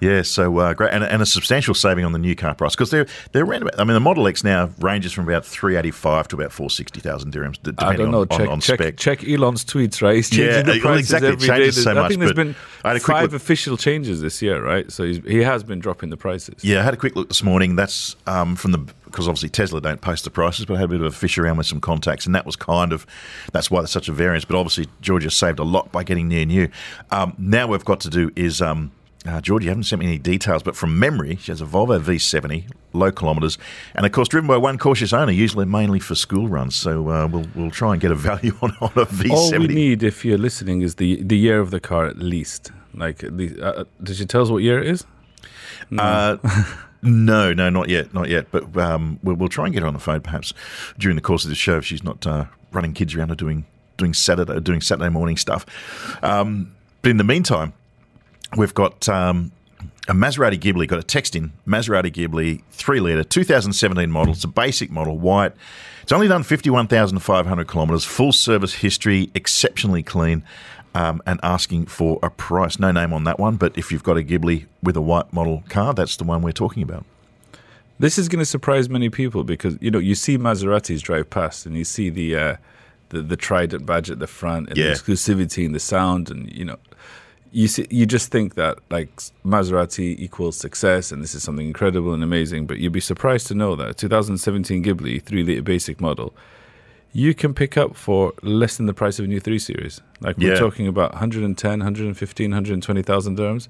[0.00, 0.22] yeah.
[0.22, 3.06] So uh, great, and, and a substantial saving on the new car price because they're
[3.32, 3.78] they're around about.
[3.80, 6.70] I mean, the Model X now ranges from about three eighty five to about four
[6.70, 8.20] sixty thousand dirhams, depending I don't know.
[8.22, 8.96] on, check, on, on check, spec.
[8.96, 10.16] check Elon's tweets, right?
[10.16, 11.28] He's changing Yeah, the well, prices exactly.
[11.30, 11.70] It every day.
[11.72, 14.40] so I much, think there's been I had a quick five look- official changes this
[14.40, 14.90] year, right?
[14.92, 16.62] So he has been dropping the prices.
[16.62, 17.74] Yeah, I had a quick look this morning.
[17.76, 18.78] That's um, from the
[19.16, 21.38] because obviously Tesla don't post the prices, but I had a bit of a fish
[21.38, 23.06] around with some contacts, and that was kind of
[23.50, 24.44] that's why there's such a variance.
[24.44, 26.68] But obviously Georgia saved a lot by getting near new.
[27.10, 28.60] Um, now we've got to do is.
[28.60, 28.92] Um,
[29.26, 32.00] uh, Georgia, you haven't sent me any details, but from memory, she has a Volvo
[32.00, 33.58] V70, low kilometres,
[33.96, 36.76] and of course driven by one cautious owner, usually mainly for school runs.
[36.76, 39.30] So uh, we'll we'll try and get a value on, on a V70.
[39.30, 42.70] All we need, if you're listening, is the the year of the car at least.
[42.94, 45.04] Like, at least, uh, did she tell us what year it is?
[45.98, 46.36] Uh,
[47.06, 48.48] no, no, not yet, not yet.
[48.50, 50.52] But um, we'll, we'll try and get her on the phone perhaps
[50.98, 53.64] during the course of the show if she's not uh, running kids around or doing
[53.96, 55.64] doing Saturday doing Saturday morning stuff.
[56.22, 57.72] Um, but in the meantime,
[58.56, 59.08] we've got.
[59.08, 59.52] Um,
[60.08, 64.34] a Maserati Ghibli got a text in Maserati Ghibli three litre 2017 model.
[64.34, 65.52] It's a basic model, white.
[66.02, 70.44] It's only done 51,500 kilometres, full service history, exceptionally clean,
[70.96, 72.78] um, and asking for a price.
[72.78, 75.62] No name on that one, but if you've got a Ghibli with a white model
[75.68, 77.04] car, that's the one we're talking about.
[77.98, 81.66] This is going to surprise many people because you know you see Maseratis drive past
[81.66, 82.56] and you see the uh,
[83.10, 84.88] the, the Trident badge at the front and Yeah.
[84.88, 86.76] the exclusivity and the sound and you know
[87.52, 89.08] you see you just think that like
[89.44, 93.54] Maserati equals success and this is something incredible and amazing, but you'd be surprised to
[93.54, 96.34] know that a 2017 Ghibli three liter basic model
[97.16, 100.02] you can pick up for less than the price of a new 3 Series.
[100.20, 100.58] Like we're Yeah.
[100.58, 103.68] talking about 110, 115, 120,000 dirhams.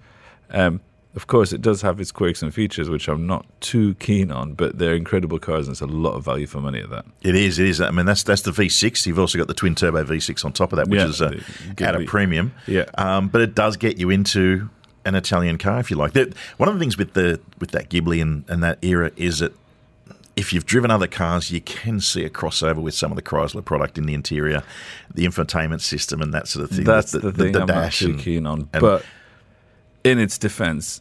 [0.51, 0.81] Um,
[1.15, 4.53] of course, it does have its quirks and features, which I'm not too keen on,
[4.55, 7.07] but they're incredible cars and it's a lot of value for money at that.
[7.23, 7.81] It is, it is.
[7.81, 9.07] I mean, that's that's the V6.
[9.07, 11.41] You've also got the twin turbo V6 on top of that, which Yeah, is uh,
[11.79, 12.53] at a premium.
[12.67, 12.85] Yeah.
[12.99, 14.69] um, but it does get you into
[15.07, 16.15] an Italian car if you like.
[16.59, 19.53] One of the things with the with that Ghibli and, and that era is that
[20.37, 23.65] if you've driven other cars, you can see a crossover with some of the Chrysler
[23.65, 24.63] product in the interior,
[25.15, 26.85] the infotainment system, and that sort of thing.
[26.85, 28.69] That's the, thing I'm not dash too and- keen on.
[28.73, 29.05] and- but
[30.05, 31.01] in its defense,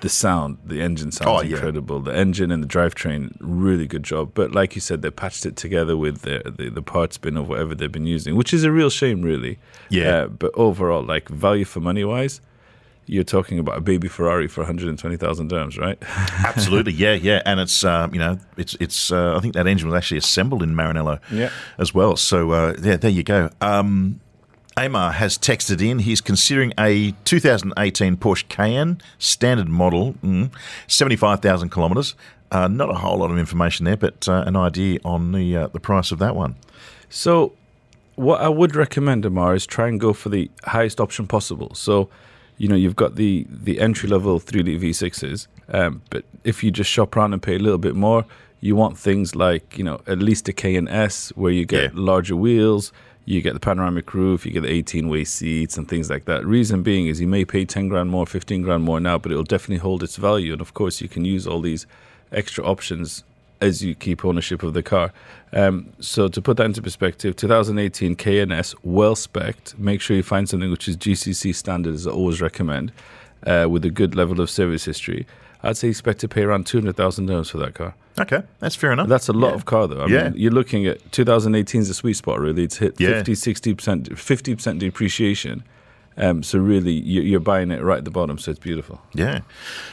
[0.00, 1.54] the sound, the engine sounds Oh, yeah.
[1.56, 2.00] incredible.
[2.00, 4.30] The engine and the drivetrain, really good job.
[4.34, 7.48] But like you said, they patched it together with the, the, the parts bin of
[7.48, 9.58] whatever they've been using, which is a real shame, really.
[9.90, 10.08] Yeah.
[10.22, 12.40] Uh, but overall, like value for money wise,
[13.06, 15.98] you're talking about a baby Ferrari for 120,000 dirhams, right?
[16.46, 19.88] Absolutely, yeah, yeah, and it's um, you know it's it's uh, I think that engine
[19.88, 21.50] was actually assembled in Maranello, Yeah.
[21.78, 22.16] as well.
[22.16, 23.50] So uh, yeah, there you go.
[23.60, 24.20] Um,
[24.76, 25.98] Amar has texted in.
[25.98, 30.50] He's considering a 2018 Porsche Cayenne standard model, mm,
[30.86, 32.14] 75,000 kilometres.
[32.50, 35.66] Uh, not a whole lot of information there, but uh, an idea on the uh,
[35.68, 36.54] the price of that one.
[37.10, 37.52] So,
[38.14, 41.74] what I would recommend, Amar, is try and go for the highest option possible.
[41.74, 42.08] So,
[42.62, 45.48] you know, you've got the the entry level three liter V6s,
[45.78, 48.24] um, but if you just shop around and pay a little bit more,
[48.60, 51.90] you want things like you know at least a Cayenne S where you get Yeah.
[52.10, 52.92] larger wheels.
[53.24, 56.44] You get the panoramic roof, you get the 18 way seats and things like that.
[56.44, 59.44] Reason being is you may pay 10 grand more, 15 grand more now, but it'll
[59.56, 60.52] definitely hold its value.
[60.52, 61.86] And of course, you can use all these
[62.40, 63.22] extra options
[63.62, 65.12] as you keep ownership of the car.
[65.52, 69.78] Um, so to put that into perspective, 2018 Cayenne S, well spec'd.
[69.78, 72.92] Make sure you find something which is GCC standard, as I always recommend,
[73.46, 75.26] uh, with a good level of service history.
[75.62, 77.94] I'd say expect to pay around 200,000 dirhams for that car.
[78.18, 79.08] Okay, that's fair enough.
[79.08, 79.54] That's a lot Yeah.
[79.54, 80.00] of car, though.
[80.02, 80.24] I Yeah.
[80.30, 82.64] mean, you're looking at 2018 is a sweet spot, really.
[82.64, 83.08] It's hit Yeah.
[83.22, 85.62] 50, 60%, 50% depreciation.
[86.16, 89.00] Um, so really, you- you're buying it right at the bottom, so it's beautiful.
[89.14, 89.40] Yeah.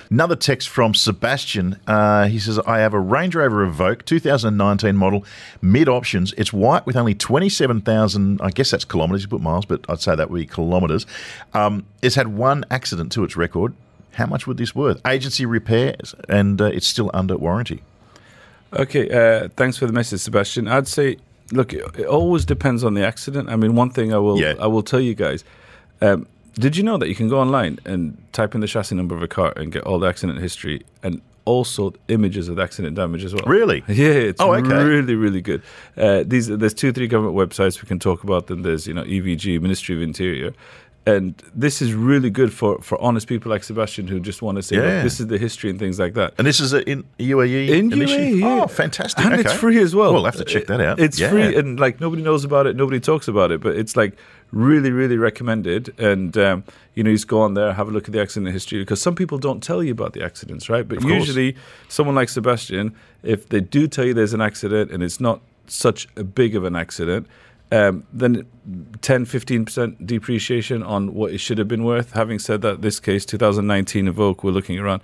[0.10, 1.78] Another text from Sebastian.
[1.88, 5.24] Uh, he says, I have a Range Rover Evoque 2019 model,
[5.62, 6.34] mid options.
[6.38, 10.16] It's white with only 27,000, I guess that's kilometres, you put miles, but I'd say
[10.16, 11.06] that would be kilometres.
[11.54, 13.74] Um, it's had one accident to its record.
[14.14, 15.00] How much would this worth?
[15.08, 17.82] Agency repairs, and uh, it's still under warranty.
[18.74, 20.68] Okay, uh, thanks for the message, Sebastian.
[20.68, 21.18] I'd say,
[21.52, 23.50] look, it it always depends on the accident.
[23.50, 24.56] I mean, one thing I will Yeah.
[24.60, 25.44] I will tell you guys.
[26.02, 29.16] Um, did you know that you can go online and type in the chassis number
[29.16, 32.96] of a car and get all the accident history and also images of the accident
[32.96, 33.44] damage as well?
[33.46, 33.84] Really?
[33.88, 34.84] Yeah, it's Oh, okay.
[34.84, 35.62] really, really good.
[35.98, 38.62] Uh, these there's two, three government websites we can talk about them.
[38.64, 40.54] There's you know EVG, Ministry of Interior,
[41.16, 41.24] and
[41.56, 44.76] this is really good for for honest people like Sebastian who just want to say,
[44.76, 45.04] Yeah.
[45.04, 46.30] this is the history and things like that.
[46.38, 47.70] And this is a, in UAE?
[47.78, 48.34] In initiative?
[48.36, 48.64] UAE, yeah.
[48.64, 49.24] Oh, fantastic.
[49.26, 49.44] and okay.
[49.44, 50.12] it's free as well.
[50.14, 51.00] We'll have to check that out.
[51.00, 51.30] It's Yeah.
[51.32, 54.14] free, and like nobody knows about it, nobody talks about it, but it's like
[54.52, 55.84] really, really recommended.
[56.00, 56.64] And um,
[56.96, 59.02] you know, you just go on there, have a look at the accident history because
[59.02, 60.88] some people don't tell you about the accidents, right?
[60.88, 61.14] But Of course.
[61.16, 61.56] usually,
[61.88, 62.94] someone like Sebastian,
[63.24, 66.64] if they do tell you there's an accident and it's not such a big of
[66.64, 67.28] an accident.
[67.72, 68.48] Um, then
[69.02, 72.14] 10 15% depreciation on what it should have been worth.
[72.14, 75.02] Having said that, this case, 2019 Evoque, we're looking around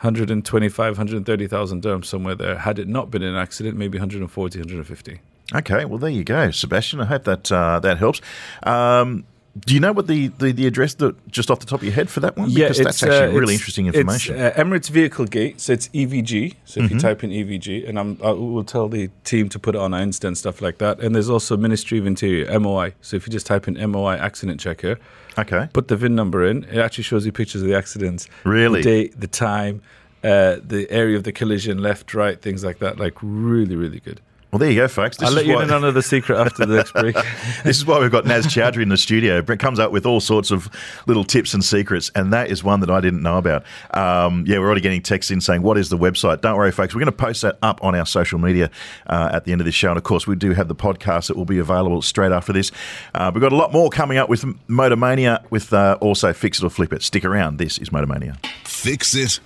[0.00, 2.58] 125, 130,000 dirhams somewhere there.
[2.58, 5.20] Had it not been an accident, maybe 140, 150.
[5.54, 7.00] Okay, well there you go, Sebastian.
[7.00, 8.20] I hope that uh, that helps.
[8.62, 9.24] Um,
[9.58, 11.92] do you know what the, the, the address that just off the top of your
[11.92, 12.54] head for that one?
[12.54, 14.36] because that's actually really interesting information.
[14.38, 16.54] It's uh, Emirates Vehicle Gate, so it's EVG.
[16.64, 16.84] So Mm-hmm.
[16.86, 19.80] if you type in EVG, and I'm, I will tell the team to put it
[19.80, 21.00] on Insta and stuff like that.
[21.00, 22.94] And there's also Ministry of Interior, MOI.
[23.00, 24.98] So if you just type in MOI accident checker,
[25.36, 28.28] okay, put the VIN number in, it actually shows you pictures of the accidents.
[28.44, 28.82] Really?
[28.82, 29.82] The date, the time,
[30.22, 32.98] uh, the area of the collision, left, right, things like that.
[33.00, 34.20] Like really, really good.
[34.50, 35.16] Well there you go, folks.
[35.16, 37.14] This I'll let you why- in on the secret after the next break.
[37.64, 39.38] this is why we've got Naz Chowdhury in the studio.
[39.38, 40.68] It comes up with all sorts of
[41.06, 43.64] little tips and secrets, and that is one that I didn't know about.
[43.92, 46.40] Um, yeah, we're already getting texts in saying, What is the website?
[46.40, 46.94] Don't worry, folks.
[46.94, 48.70] We're going to post that up on our social media
[49.06, 49.90] uh, at the end of this show.
[49.90, 52.72] And of course, we do have the podcast that will be available straight after this.
[53.14, 56.64] Uh, we've got a lot more coming up with Motormania, with uh, also Fix It
[56.64, 57.02] or Flip It.
[57.02, 57.58] Stick around.
[57.58, 58.36] This is Motormania.
[58.64, 59.38] Fix it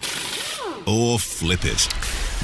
[0.86, 1.88] or flip it.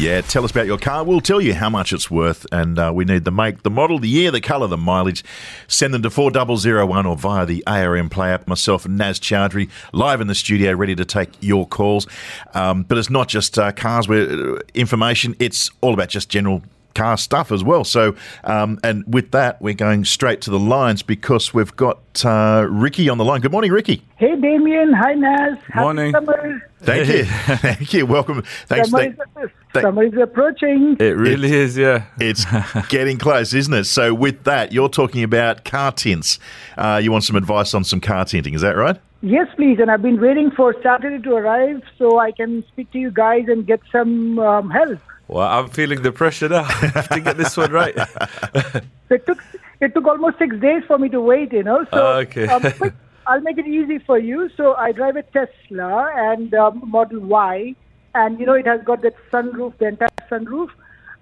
[0.00, 1.04] Yeah, tell us about your car.
[1.04, 3.98] We'll tell you how much it's worth, and uh, we need the make, the model,
[3.98, 5.22] the year, the colour, the mileage.
[5.68, 8.48] Send them to 4001 or via the ARN Play app.
[8.48, 12.06] Myself and Naz Chowdhury live in the studio, ready to take your calls.
[12.54, 14.22] Um, but it's not just uh, cars, where
[14.56, 16.62] uh, information, it's all about just general
[16.94, 17.84] car stuff as well.
[17.84, 22.66] So, um, and with that, we're going straight to the lines because we've got uh,
[22.70, 23.42] Ricky on the line.
[23.42, 24.02] Good morning, Ricky.
[24.16, 24.94] Hey, Damien.
[24.94, 25.58] Hi, Naz.
[25.68, 26.12] Happy Morning.
[26.12, 26.70] Summer.
[26.80, 27.24] Thank you.
[27.58, 28.06] Thank you.
[28.06, 28.42] Welcome.
[28.66, 28.88] Thanks.
[28.88, 30.96] Summer, Thank- is, thank- summer is approaching.
[31.00, 32.04] It really is, yeah.
[32.18, 32.44] It's
[32.88, 33.84] getting close, isn't it?
[33.84, 36.38] So, with that, you're talking about car tints.
[36.76, 38.98] Uh, you want some advice on some car tinting, is that right?
[39.22, 39.78] Yes, please.
[39.80, 43.44] And I've been waiting for Saturday to arrive so I can speak to you guys
[43.48, 44.98] and get some um, help.
[45.28, 46.66] Well, I'm feeling the pressure now
[47.12, 47.94] to get this one right.
[49.10, 49.38] It took
[49.80, 51.84] it took almost six days for me to wait, you know.
[51.92, 52.46] So Ah, okay.
[52.46, 52.92] um,
[53.26, 54.48] I'll make it easy for you.
[54.56, 57.74] So I drive a Tesla and um, Model Y,
[58.14, 60.70] and you know it has got that sunroof, the entire sunroof.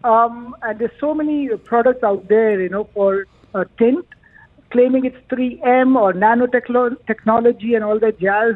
[0.05, 4.07] Um, and there's so many products out there, you know, for uh, tint,
[4.71, 8.55] claiming it's 3M or nanotechnology and all that jazz.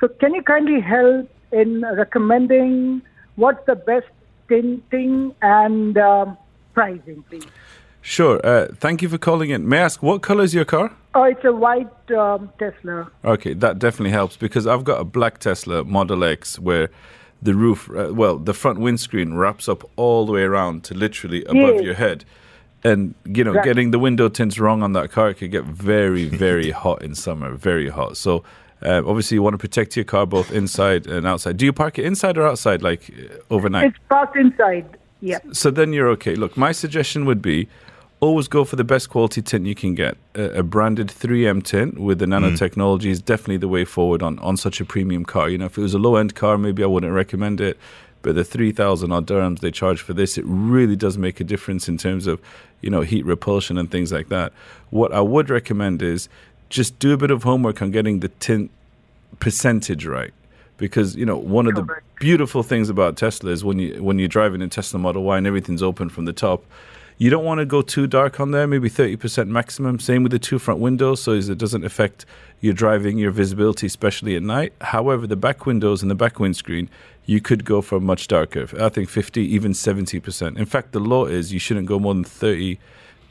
[0.00, 3.02] So can you kindly help in recommending
[3.36, 4.06] what's the best
[4.48, 6.38] tinting and um,
[6.74, 7.46] pricing, please?
[8.02, 8.38] Sure.
[8.44, 9.66] Uh, thank you for calling in.
[9.66, 10.94] May I ask, what color is your car?
[11.14, 13.10] Oh, it's a white um, Tesla.
[13.24, 16.90] Okay, that definitely helps because I've got a black Tesla Model X where
[17.44, 21.44] the roof, uh, well, the front windscreen wraps up all the way around to literally
[21.44, 21.82] above Yes.
[21.84, 22.24] your head.
[22.82, 23.64] And, you know, Right.
[23.64, 27.52] getting the window tints wrong on that car could get very, very hot in summer,
[27.54, 28.16] very hot.
[28.16, 28.42] So,
[28.82, 31.56] uh, obviously, you want to protect your car both inside and outside.
[31.56, 33.86] Do you park it inside or outside, like uh, overnight?
[33.88, 34.86] It's parked inside.
[35.20, 35.38] Yeah.
[35.52, 36.34] So then you're okay.
[36.34, 37.68] Look, my suggestion would be
[38.20, 40.16] always go for the best quality tint you can get.
[40.34, 42.32] A, a branded 3M tint with the hmm.
[42.32, 45.48] nanotechnology is definitely the way forward on, on such a premium car.
[45.48, 47.78] You know, if it was a low end car, maybe I wouldn't recommend it.
[48.22, 51.88] But the 3,000 odd dirhams they charge for this, it really does make a difference
[51.88, 52.40] in terms of,
[52.80, 54.54] you know, heat repulsion and things like that.
[54.88, 56.30] What I would recommend is
[56.70, 58.70] just do a bit of homework on getting the tint
[59.40, 60.32] percentage right
[60.76, 61.86] because you know one of the
[62.20, 65.46] beautiful things about Tesla is when you when you're driving a Tesla Model Y and
[65.46, 66.64] everything's open from the top
[67.18, 70.38] you don't want to go too dark on there maybe 30% maximum same with the
[70.38, 72.26] two front windows so as it doesn't affect
[72.60, 76.88] your driving your visibility especially at night however the back windows and the back windscreen
[77.26, 81.26] you could go for much darker I think 50 even 70% in fact the law
[81.26, 82.78] is you shouldn't go more than 30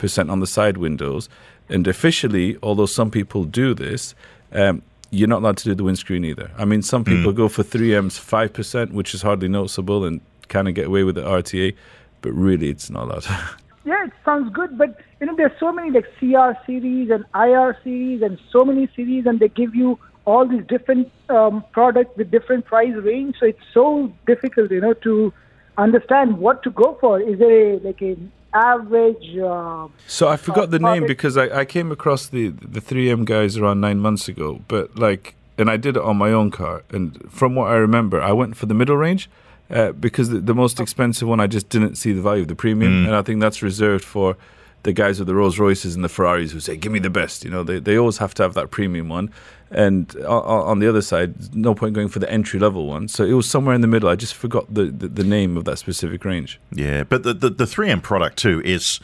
[0.03, 1.29] percent on the side windows.
[1.69, 4.13] And officially, although some people do this,
[4.51, 4.81] um,
[5.11, 6.51] you're not allowed to do the windscreen either.
[6.57, 10.19] I mean, some people go for 3M's 5%, which is hardly noticeable and
[10.49, 11.73] kind of get away with the RTA,
[12.21, 13.25] but really it's not allowed.
[13.85, 17.77] Yeah, it sounds good, but you know, there's so many like CR series and IR
[17.83, 22.31] series and so many series, and they give you all these different um, products with
[22.31, 23.35] different price range.
[23.39, 25.33] So it's so difficult, you know, to
[25.77, 27.19] understand what to go for.
[27.19, 29.37] Is there a, like an average?
[29.37, 33.57] Uh, So I forgot the name because I, I came across the the 3M guys
[33.57, 36.83] around nine months ago, but like, and I did it on my own car.
[36.89, 39.29] And from what I remember, I went for the middle range
[39.69, 42.55] uh, because the, the most expensive one I just didn't see the value of the
[42.55, 44.35] premium, and I think that's reserved for
[44.83, 47.43] the guys with the Rolls Royces and the Ferraris who say, "Give me the best."
[47.45, 49.29] You know, they they always have to have that premium one.
[49.71, 53.07] And on, on the other side, no point going for the entry level one.
[53.07, 54.07] So it was somewhere in the middle.
[54.07, 56.59] I just forgot the, the, the name of that specific range.
[56.71, 58.99] Yeah, but the, the, the 3M product too is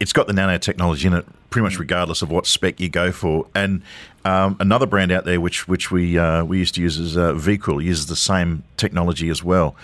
[0.00, 3.46] it's got the nanotechnology in it, pretty much regardless of what spec you go for.
[3.54, 3.82] And
[4.24, 7.34] um, another brand out there, which which we uh, we used to use is uh,
[7.34, 9.76] V-Kool, uses the same technology as well.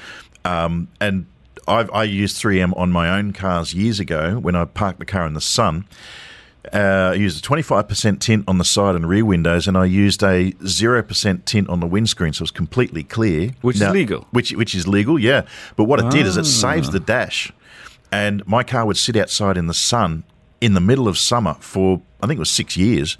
[0.44, 1.26] Um, and
[1.68, 5.26] I've, I used 3M on my own cars years ago when I parked the car
[5.26, 5.86] in the sun.
[6.72, 10.22] Uh, I used a 25% tint on the side and rear windows, and I used
[10.22, 13.52] a 0% tint on the windscreen, so it was completely clear.
[13.62, 14.26] Which is legal.
[14.30, 15.46] Which, which is legal, yeah.
[15.76, 17.50] But what it did is it saves the dash.
[18.12, 20.24] And my car would sit outside in the sun
[20.60, 23.16] in the middle of summer for, I think it was six years.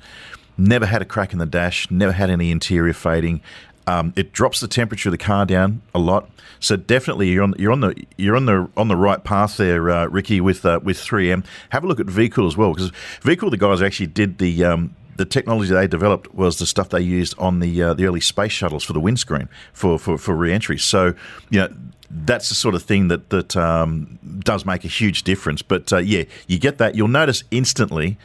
[0.59, 3.41] Never had a crack in the dash, never had any interior fading.
[3.87, 6.31] Um, it drops the temperature of the car down a lot,
[6.61, 9.91] so definitely you're on you're on the you're on the on the right path there,
[9.91, 11.45] uh, Ricky, with uh, with 3M.
[11.71, 14.95] Have a look at V-Kool as well, because V-Kool, the guys actually did the um,
[15.21, 18.53] the technology they developed was the stuff they used on the uh, the early space
[18.53, 20.79] shuttles for the windscreen for for, for re-entry.
[20.79, 21.15] So
[21.51, 21.69] you know
[22.11, 25.61] that's the sort of thing that that um, does make a huge difference.
[25.61, 26.95] But uh, yeah, you get that.
[26.95, 28.17] You'll notice instantly.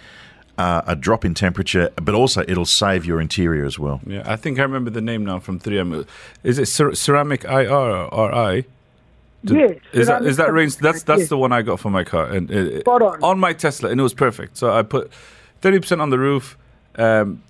[0.57, 3.99] Uh, a drop in temperature, but also it'll save your interior as well.
[4.07, 6.07] Yeah, I think I remember the name now from 3M.
[6.43, 8.63] Is it cer- ceramic IR or RI?
[9.43, 9.77] yes.
[9.91, 10.77] Is that is that range?
[10.77, 11.29] That's that's yes.
[11.29, 13.21] the one I got for my car, and it, Spot on.
[13.21, 14.55] on my Tesla, and it was perfect.
[14.55, 15.11] So I put
[15.59, 16.57] thirty percent on the roof,
[16.97, 17.41] um,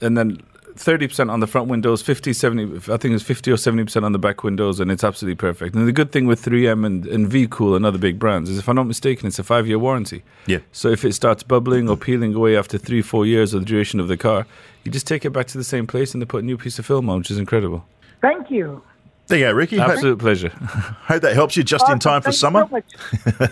[0.00, 0.42] and then
[0.76, 4.04] thirty percent on the front windows, 50, 70, I think it's fifty or seventy percent
[4.04, 5.74] on the back windows, and it's absolutely perfect.
[5.74, 8.68] And the good thing with 3M and, and V-Kool and other big brands is, if
[8.68, 10.22] I'm not mistaken, it's a five year warranty.
[10.46, 10.58] Yeah.
[10.72, 14.00] So if it starts bubbling or peeling away after three, four years of the duration
[14.00, 14.46] of the car,
[14.84, 16.78] you just take it back to the same place and they put a new piece
[16.78, 17.84] of film on, which is incredible.
[18.20, 18.82] Thank you.
[19.26, 19.76] There you go, Ricky.
[19.76, 20.48] Hope, Absolute pleasure.
[21.04, 22.66] hope that helps you just in time for Thank you summer.
[22.66, 22.84] So much.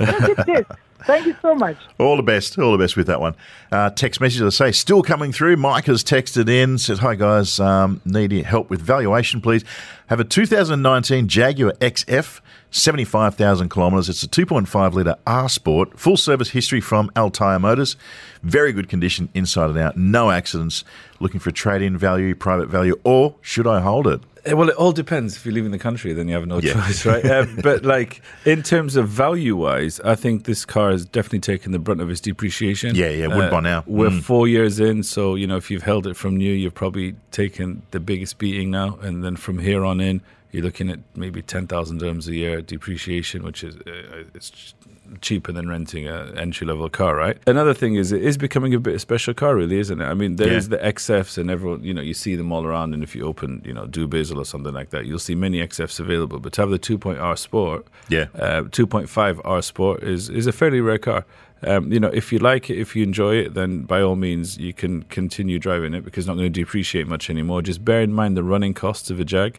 [0.00, 0.66] yes, it did.
[1.04, 1.76] Thank you so much.
[1.98, 2.58] All the best.
[2.58, 3.34] All the best with that one.
[3.70, 5.56] Uh, text message, I say, still coming through.
[5.56, 9.64] Mike has texted in, says, Hi guys, um, need help with valuation, please.
[10.08, 12.40] Have a 2019 Jaguar XF,
[12.70, 14.08] 75,000 kilometres.
[14.08, 17.96] It's a 2.5 litre R Sport, full service history from Al Tayer Motors.
[18.42, 20.84] Very good condition inside and out, no accidents.
[21.20, 24.20] Looking for trade in value, private value, or should I hold it?
[24.44, 25.36] Eh, Well, it all depends.
[25.36, 26.74] If you're leaving the country, then you have no Yeah.
[26.74, 27.24] choice, right?
[27.30, 31.72] um, but like in terms of value wise, I think this car has definitely taken
[31.72, 32.94] the brunt of its depreciation.
[32.94, 33.84] Yeah, yeah, would by now.
[33.86, 34.22] We're Mm.
[34.22, 37.82] four years in, so you know if you've held it from new, you've probably taken
[37.90, 40.20] the biggest beating now, and then from here on in,
[40.52, 44.74] you're looking at maybe ten thousand dirhams a year depreciation, which is uh, it's
[45.22, 47.38] cheaper than renting an entry level car, right?
[47.46, 50.04] Another thing is it is becoming a bit of a special car, really, isn't it?
[50.04, 50.58] I mean, there Yeah.
[50.58, 53.24] is the XFs, and everyone, you know, you see them all around, and if you
[53.24, 56.38] open, you know, Dubizzle or something like that, you'll see many XFs available.
[56.40, 58.26] But to have the 2.0 R Sport, Yeah.
[58.38, 61.24] uh, 2.5 R Sport is is a fairly rare car.
[61.62, 64.58] Um, you know, if you like it, if you enjoy it, then by all means
[64.58, 67.62] you can continue driving it because it's not going to depreciate much anymore.
[67.62, 69.58] Just bear in mind the running costs of a Jag.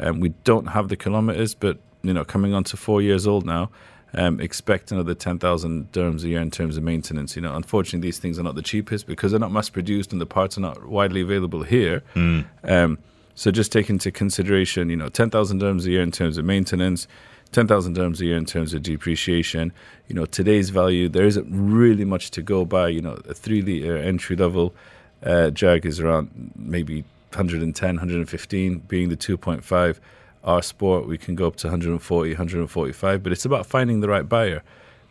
[0.00, 3.44] Um, we don't have the kilometers, but you know, coming on to four years old
[3.44, 3.70] now,
[4.14, 7.36] um, expect another ten thousand dirhams a year in terms of maintenance.
[7.36, 10.20] You know, unfortunately, these things are not the cheapest because they're not mass produced and
[10.20, 12.02] the parts are not widely available here.
[12.64, 12.98] Um,
[13.34, 16.44] so just take into consideration, you know, ten thousand dirhams a year in terms of
[16.44, 17.06] maintenance,
[17.52, 19.72] ten thousand dirhams a year in terms of depreciation.
[20.08, 22.88] You know, today's value there isn't really much to go by.
[22.88, 24.74] You know, a three liter entry level
[25.24, 29.98] uh, Jag is around maybe 110, 115, being the 2.5.
[30.42, 34.26] R Sport, we can go up to 140, 145, but it's about finding the right
[34.26, 34.62] buyer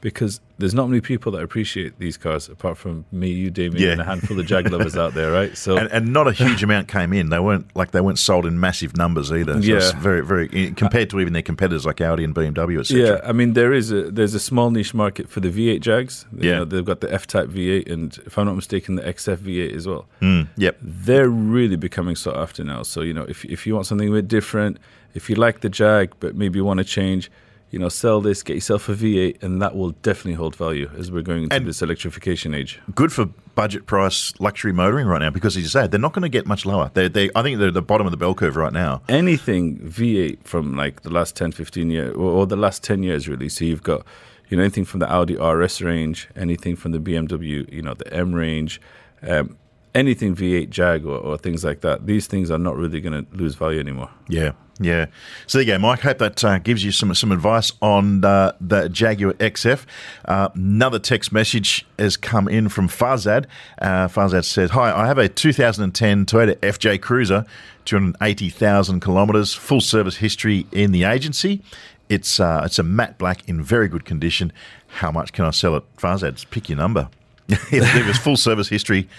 [0.01, 3.91] because there's not many people that appreciate these cars apart from me, you, Damien, Yeah.
[3.91, 5.57] and a handful of Jag lovers out there, right?
[5.57, 7.29] So And, and not a huge amount came in.
[7.29, 9.53] They weren't like they weren't sold in massive numbers either.
[9.61, 9.77] So Yeah.
[9.77, 13.01] it's very, very compared to even their competitors like Audi and BMW, etc.
[13.23, 16.25] Yeah, I mean there is a there's a small niche market for the V8 Jags.
[16.37, 16.55] You Yeah.
[16.59, 19.85] know, they've got the F-Type V8 and if I'm not mistaken the XF V8 as
[19.87, 20.05] well.
[20.21, 20.77] Mm, yep.
[20.81, 22.83] They're really becoming sought after now.
[22.83, 24.77] So you know if if you want something a bit different,
[25.13, 27.29] if you like the Jag but maybe you want to change,
[27.71, 31.11] you know, sell this, get yourself a V8, and that will definitely hold value as
[31.11, 32.79] we're going into And- this electrification age.
[32.95, 36.23] Good for budget price luxury motoring right now because, as you say, they're not going
[36.23, 36.89] to get much lower.
[36.93, 39.01] They, they, I think they're at the bottom of the bell curve right now.
[39.09, 43.27] anything V8 from like the last 10, 15 years, or, or the last 10 years,
[43.27, 43.49] really.
[43.49, 44.03] So you've got,
[44.49, 48.11] you know, anything from the Audi RS range, anything from the BMW, you know, the
[48.11, 48.81] M range,
[49.21, 49.57] um,
[49.95, 52.05] anything V8 Jag or, or things like that.
[52.05, 54.09] These things are not really going to lose value anymore.
[54.27, 55.07] Yeah, yeah.
[55.47, 55.99] So there you go, Mike.
[56.01, 59.85] Hope that uh, gives you some some advice on the Jaguar XF.
[60.25, 63.45] Uh, another text message has come in from Farzad.
[63.81, 67.45] Uh, Farzad said, "Hi, I have a 2010 Toyota FJ Cruiser,
[67.85, 71.61] 280,000 kilometres, full service history in the agency.
[72.07, 74.53] It's uh, it's a matte black in very good condition.
[74.87, 75.83] How much can I sell it?
[75.97, 77.09] Farzad, pick your number.
[77.49, 79.09] it was full service history."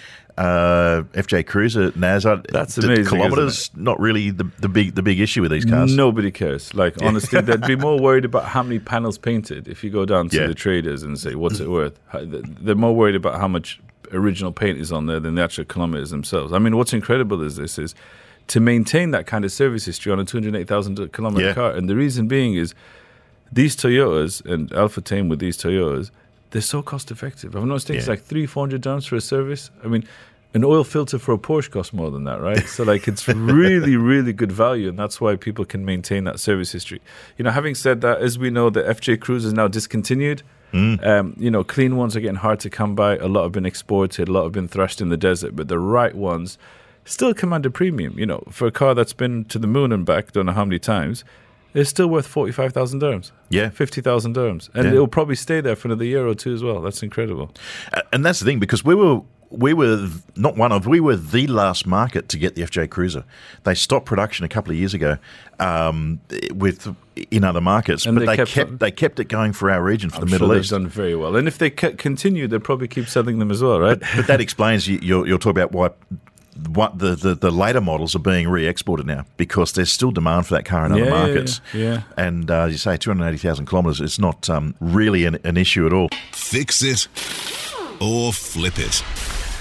[0.40, 5.02] Uh, FJ Cruiser, Naz, I- That's the amazing, Kilometers, not really the, the big the
[5.02, 5.94] big issue with these cars.
[5.94, 6.72] Nobody cares.
[6.74, 9.68] Like honestly, they'd be more worried about how many panels painted.
[9.68, 10.46] If you go down to Yeah.
[10.46, 13.80] the traders and say, "What's it worth?" They're more worried about how much
[14.12, 16.52] original paint is on there than the actual kilometers themselves.
[16.54, 17.94] I mean, what's incredible is this is
[18.48, 21.54] to maintain that kind of service history on a 208,000 kilometer Yeah.
[21.54, 22.74] car, and the reason being is
[23.52, 26.10] these Toyotas and Al-Futtaim with these Toyotas,
[26.50, 27.54] they're so cost effective.
[27.54, 28.12] I've noticed it's Yeah.
[28.12, 29.70] like three, four hundred dollars for a service.
[29.84, 30.02] I mean,
[30.52, 32.66] an oil filter for a Porsche costs more than that, right?
[32.66, 36.72] So like it's really, really good value, and that's why people can maintain that service
[36.72, 37.00] history.
[37.38, 40.42] You know, having said that, as we know, the FJ Cruise is now discontinued.
[40.72, 43.16] Um, you know, clean ones are getting hard to come by.
[43.16, 44.28] A lot have been exported.
[44.28, 46.58] A lot have been thrashed in the desert, but the right ones
[47.04, 48.16] still command a premium.
[48.16, 50.64] You know, for a car that's been to the moon and back, don't know how
[50.64, 51.24] many times,
[51.74, 53.32] it's still worth forty five thousand dirhams.
[53.48, 53.70] Yeah.
[53.70, 54.92] fifty thousand dirhams, and Yeah.
[54.92, 56.80] it'll probably stay there for another year or two as well.
[56.80, 57.50] That's incredible.
[58.12, 61.46] And that's the thing because we were we were not one of we were the
[61.48, 63.24] last market to get the FJ Cruiser.
[63.64, 65.16] They stopped production a couple of years ago
[65.58, 66.20] um,
[66.54, 66.94] with
[67.30, 69.82] in other markets, And but they they, kept kept, they kept it going for our
[69.82, 70.70] region for I'm the Middle sure East.
[70.70, 73.62] they've done very well, and if they c- continue, they'll probably keep selling them as
[73.62, 74.00] well, right?
[74.16, 75.90] But that explains you, you're, you're talking about why.
[76.74, 80.54] What the, the, the later models are being re-exported now because there's still demand for
[80.54, 81.60] that car in other Yeah, yeah, markets.
[81.72, 82.02] yeah, yeah.
[82.18, 85.92] And uh, as you say, 280,000 kilometres, it's not um, really an, an issue at
[85.94, 86.08] all.
[86.32, 87.08] Fix it
[88.00, 89.02] or flip it.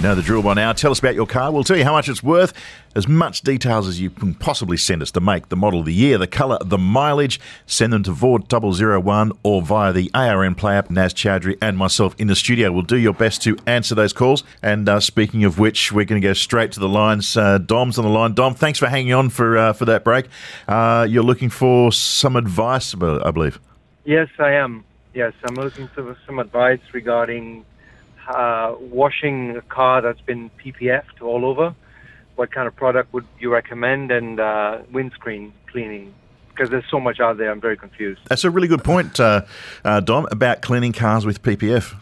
[0.01, 0.71] Know the drill by now.
[0.71, 1.51] Tell us about your car.
[1.51, 2.53] We'll tell you how much it's worth.
[2.95, 5.93] As much details as you can possibly send us the make, the model, of the
[5.93, 7.37] year, the colour, the mileage.
[7.65, 10.89] Send them to Vord 001 or via the ARN Play app.
[10.89, 14.45] Naz Chowdhury and myself in the studio will do your best to answer those calls.
[14.63, 17.35] And uh, speaking of which, we're going to go straight to the lines.
[17.35, 18.33] Uh, Dom's on the line.
[18.33, 20.27] Dom, thanks for hanging on for uh, for that break.
[20.69, 23.59] Uh, you're looking for some advice, I believe.
[24.05, 24.85] Yes, I am.
[25.13, 27.65] Yes, I'm looking for some advice regarding
[28.29, 31.75] uh, washing a car that's been PPF'd all over.
[32.35, 36.13] What kind of product would you recommend and uh, windscreen cleaning?
[36.49, 38.21] Because there's so much out there, I'm very confused.
[38.27, 39.41] That's a really good point, uh,
[39.83, 41.95] uh, Dom, about cleaning cars with PPF,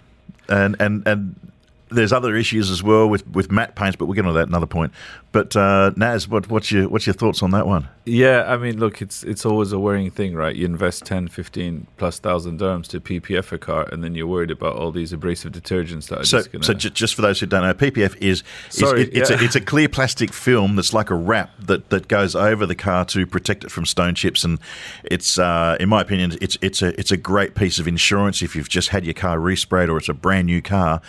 [0.50, 1.47] and and and
[1.90, 4.66] there's other issues as well with, with matte paints, but we'll get on that another
[4.66, 4.92] point.
[5.32, 7.88] But uh, Naz, what, what's your what's your thoughts on that one?
[8.06, 10.56] Yeah, I mean, look, it's it's always a worrying thing, right?
[10.56, 14.50] You invest 10, 15 plus thousand dirhams to PPF a car, and then you're worried
[14.52, 17.40] about all these abrasive detergents that are So, just going so ju- just for those
[17.40, 19.40] who don't know, PPF is, is Sorry, it- it's, yeah.
[19.40, 22.76] a, it's a clear plastic film that's like a wrap that, that goes over the
[22.76, 24.60] car to protect it from stone chips, and
[25.04, 28.56] it's uh, in my opinion, it's it's a it's a great piece of insurance if
[28.56, 31.02] you've just had your car resprayed or it's a brand new car.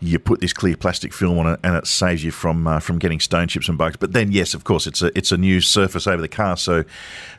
[0.00, 2.98] You put this clear plastic film on it, and it saves you from uh, from
[2.98, 3.96] getting stone chips and bugs.
[3.96, 6.84] But then, yes, of course, it's a it's a new surface over the car, so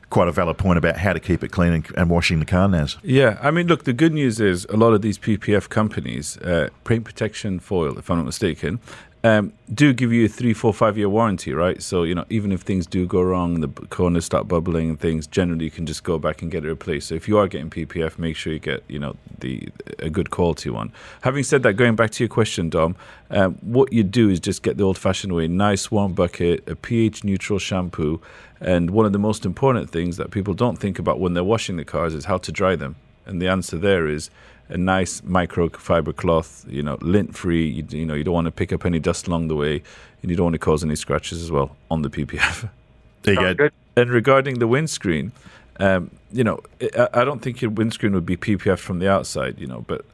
[0.10, 2.68] quite a valid point about how to keep it clean and, and washing the car,
[2.68, 2.98] Naz.
[3.04, 6.70] Yeah, I mean, look, the good news is a lot of these PPF companies, uh,
[6.84, 8.80] paint protection foil, if I'm not mistaken,
[9.24, 11.82] um, do give you a three, four, five year warranty, right?
[11.82, 15.28] So, you know, even if things do go wrong, the corners start bubbling and things,
[15.28, 17.10] generally you can just go back and get it replaced.
[17.10, 19.68] So if you are getting PPF, make sure you get, you know, the
[20.00, 20.94] a good quality one.
[21.22, 22.96] Having said that, going back to your question, Dom,
[23.30, 26.76] um, what you do is just get the old fashioned way nice warm bucket, a
[26.76, 28.22] pH neutral shampoo,
[28.62, 31.76] and one of the most important things that people don't think about when they're washing
[31.76, 32.96] the cars is how to dry them.
[33.26, 34.30] And the answer there is
[34.70, 37.68] a nice microfiber cloth, you know, lint free.
[37.68, 39.82] You, you know, you don't want to pick up any dust along the way,
[40.22, 42.70] and you don't want to cause any scratches as well on the PPF.
[43.24, 43.54] There you go.
[43.54, 43.74] good.
[43.98, 45.34] And regarding the windscreen,
[45.82, 46.62] um, you know,
[46.98, 50.06] I, I don't think your windscreen would be PPF from the outside, you know, but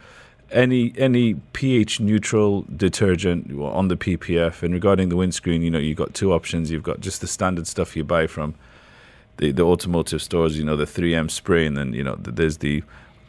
[0.51, 4.63] any any pH neutral detergent on the PPF.
[4.63, 6.71] And regarding the windscreen, you know, you've got two options.
[6.71, 8.55] You've got just the standard stuff you buy from
[9.37, 12.57] the, the automotive stores, you know, the 3M spray, and then, you know, th- there's
[12.57, 12.83] the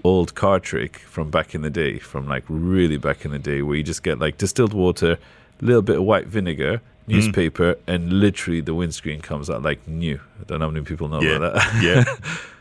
[0.06, 3.62] old car trick from back in the day, from like really back in the day,
[3.62, 5.18] where you just get like distilled water,
[5.60, 10.20] a little bit of white vinegar, newspaper, and literally the windscreen comes out like new.
[10.40, 11.82] I don't know how many people know Yeah, about that.
[11.82, 12.04] yeah.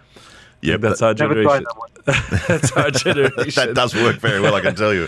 [0.61, 1.63] Yeah, that's our generation.
[2.05, 3.67] that that's our generation.
[3.67, 5.07] that does work very well, I can tell you.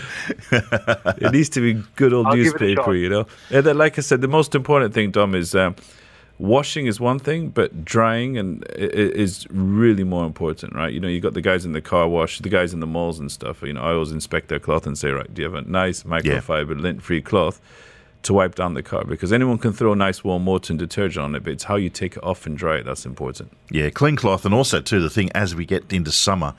[0.52, 3.26] it needs to be good old I'll give it a newspaper, you know.
[3.50, 5.74] And then, like I said, the most important thing, Dom, is um,
[6.38, 10.92] washing is one thing, but drying and is really more important, right?
[10.92, 13.18] You know, you got the guys in the car wash, the guys in the malls
[13.18, 13.62] and stuff.
[13.62, 16.04] You know, I always inspect their cloth and say, right, do you have a nice
[16.04, 17.60] microfiber lint-free cloth?
[18.22, 21.36] To wipe down the car because anyone can throw nice warm water and detergent on
[21.36, 23.52] it, but it's how you take it off and dry it that's important.
[23.70, 26.54] Yeah, clean cloth, and also too the thing as we get into summer,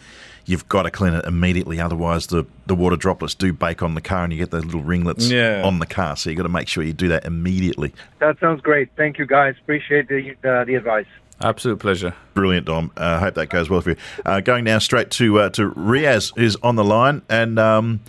[0.50, 1.80] you've got to clean it immediately.
[1.80, 4.82] Otherwise, the, the water droplets do bake on the car, and you get those little
[4.82, 5.62] ringlets Yeah.
[5.64, 6.18] on the car.
[6.18, 7.93] So you have got to make sure you do that immediately.
[8.20, 8.89] That sounds great.
[8.97, 9.56] Thank you, guys.
[9.62, 11.06] Appreciate the uh, the advice.
[11.41, 12.14] Absolute pleasure.
[12.34, 12.91] Brilliant, Dom.
[12.97, 13.95] I uh, hope that goes well for you.
[14.26, 18.02] Uh, going now straight to uh, to Riaz is on the line, and um,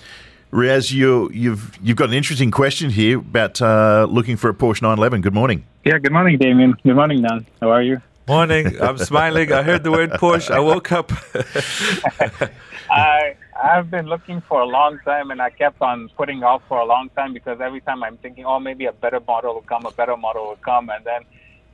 [0.53, 4.83] Riaz, you you've you've got an interesting question here about uh, looking for a Porsche
[4.83, 5.21] 911.
[5.21, 5.65] Good morning.
[5.85, 6.75] Yeah, good morning, Damien.
[6.83, 7.47] Good morning, Dan.
[7.61, 8.01] How are you?
[8.31, 8.81] Morning.
[8.81, 9.51] I'm smiling.
[9.53, 10.53] I heard the word Porsche.
[10.53, 11.11] I woke up.
[12.89, 16.79] I I've been looking for a long time, and I kept on putting off for
[16.79, 19.85] a long time because every time I'm thinking, oh, maybe a better model will come,
[19.85, 21.23] a better model will come, and then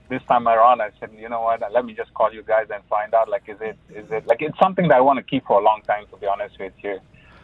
[0.08, 1.60] this time around, I said, you know what?
[1.70, 3.28] Let me just call you guys and find out.
[3.28, 5.62] Like, is it is it like it's something that I want to keep for a
[5.62, 6.98] long time, to be honest with you,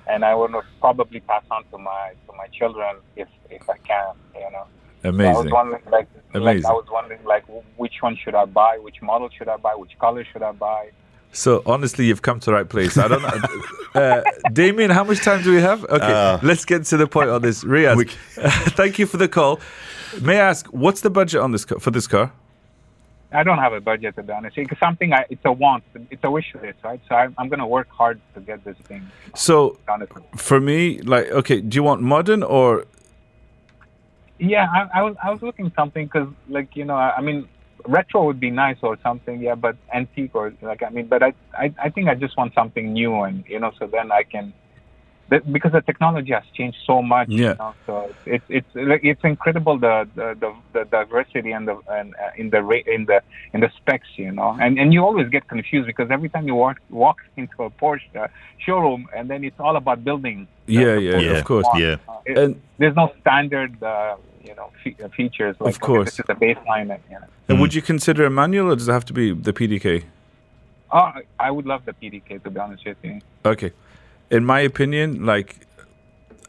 [0.07, 4.15] and I would probably pass on to my to my children if if I can,
[4.35, 4.67] you know.
[5.03, 5.51] So I was Amazing.
[5.53, 6.67] wondering, like, like Amazing.
[6.67, 7.45] I was wondering, like,
[7.77, 8.79] which one should I buy?
[8.81, 9.75] Which model should I buy?
[9.75, 10.91] Which color should I buy?
[11.33, 12.97] So honestly, you've come to the right place.
[12.99, 13.61] I don't know,
[14.01, 14.23] uh,
[14.53, 14.91] Damien.
[14.91, 15.83] How much time do we have?
[15.85, 17.65] Okay, Uh, let's get to the point on this.
[17.65, 18.05] Riaz, we-
[18.77, 19.59] thank you for the call.
[20.21, 22.33] May I ask, what's the budget on this for this car?
[23.35, 24.59] I don't have a budget to be honest.
[24.59, 27.01] It's something I, it's a want, it's a wish list, right?
[27.09, 29.11] So I'm, I'm going to work hard to get this thing.
[29.35, 32.85] So Honestly, for me, like, okay, do you want modern or
[34.39, 37.49] yeah, I, I was I was looking something because like you know I, I mean
[37.87, 41.33] retro would be nice or something, yeah, but antique or like I mean, but I,
[41.57, 44.53] I I think I just want something new and you know so then I can.
[45.33, 47.53] That- Because the technology has changed so much, Yeah.
[47.53, 47.95] you know, so
[48.35, 52.47] it's it's like it's incredible the the, the, the diversity and the and uh, in
[52.55, 53.19] the ra- in the
[53.55, 56.57] in the specs, you know, and and you always get confused because every time you
[56.65, 58.29] walk walk into a Porsche uh,
[58.65, 60.39] showroom and then it's all about building.
[60.67, 61.69] the- yeah, yeah, of course.
[61.85, 61.97] Yeah.
[62.09, 64.15] Uh, it- And there's no standard, uh,
[64.49, 65.55] you know, fe- uh, features.
[65.61, 66.07] Like, Of course.
[66.11, 66.89] This is the baseline.
[66.95, 67.29] And, you know.
[67.49, 69.89] and would you consider a manual or does it have to be the PDK?
[70.97, 73.17] Oh, I- I would love the PDK to be honest with you.
[73.55, 73.71] Okay.
[74.33, 75.67] In my opinion, like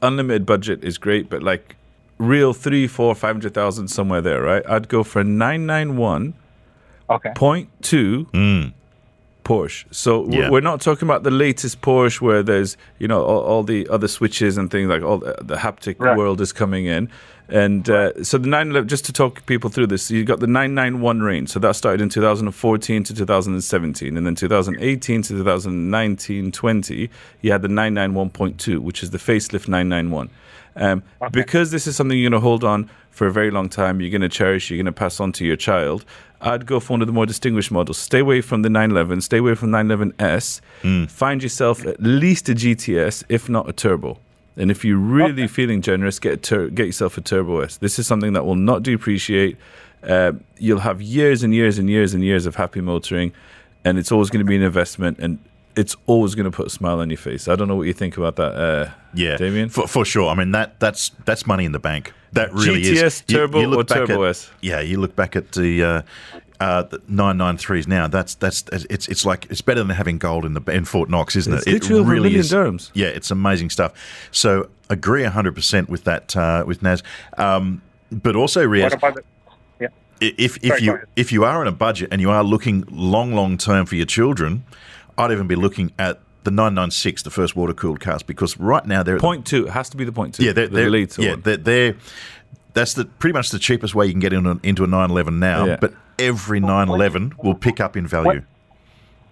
[0.02, 1.76] unlimited budget is great, but like
[2.18, 4.64] real three, four, five hundred thousand somewhere there, right?
[4.68, 6.34] I'd go for nine nine one
[7.10, 7.32] Okay.
[7.36, 8.74] point two Mm.
[9.44, 9.86] Porsche.
[9.91, 10.50] So Yeah.
[10.50, 14.08] we're not talking about the latest Porsche where there's you know all, all the other
[14.08, 16.18] switches and things like all the, the haptic Right.
[16.18, 17.10] world is coming in.
[17.50, 21.20] And uh, so the 911, just to talk people through this, you got the 991
[21.22, 21.50] range.
[21.50, 24.18] So that started in 2014 to 2017.
[24.18, 27.10] And then 2018 to 2019 20,
[27.41, 30.30] you had the 991.2, which is the facelift 991.
[30.76, 34.02] Um, Because this is something you're going to hold on for a very long time,
[34.02, 36.04] you're going to cherish, you're going to pass on to your child,
[36.44, 37.98] I'd go for one of the more distinguished models.
[37.98, 40.60] Stay away from the 911, stay away from 911S.
[41.10, 44.20] Find yourself at least a GTS, if not a turbo.
[44.58, 47.78] And if you're really feeling generous, get a tur- get yourself a Turbo S.
[47.78, 49.58] This is something that will not depreciate.
[50.04, 53.32] Uh, you'll have years and years and years and years of happy motoring,
[53.84, 55.39] and it's always going to be an investment, and
[55.76, 57.48] it's always going to put a smile on your face.
[57.48, 59.70] I don't know what you think about that, uh, Yeah, Damien.
[59.70, 60.30] for, for sure.
[60.30, 62.14] I mean that that's that's money in the bank.
[62.34, 63.24] That really GTS is.
[63.28, 64.51] You- Turbo you look or Turbo at- S?
[64.61, 65.84] Yeah, you look back at the.
[65.84, 66.01] Uh,
[66.59, 68.07] uh, the 993s now.
[68.07, 71.36] That's that's it's it's like it's better than having gold in the in Fort Knox,
[71.36, 71.74] isn't It's it?
[71.74, 72.89] literally over a million dirhams.
[72.93, 73.91] Yeah, it's amazing stuff.
[74.32, 77.03] So agree hundred percent with that uh, with Naz,
[77.38, 79.18] um, but also Riaz, What about
[79.82, 79.88] yeah.
[80.22, 81.07] If if Sorry, you ahead.
[81.18, 84.05] if you are on a budget and you are looking long long term for your
[84.05, 84.64] children,
[85.18, 89.04] I'd even be looking at the 996, the first water cooled cars, because right now
[89.04, 90.44] they're Point two it has to be the point two.
[90.44, 91.96] yeah, they're, the they're, yeah, they're, they're
[92.74, 95.66] that's the pretty much the cheapest way you can get into, into a 911 now.
[95.66, 95.78] Yeah.
[95.80, 98.44] But every 911 will pick up in value.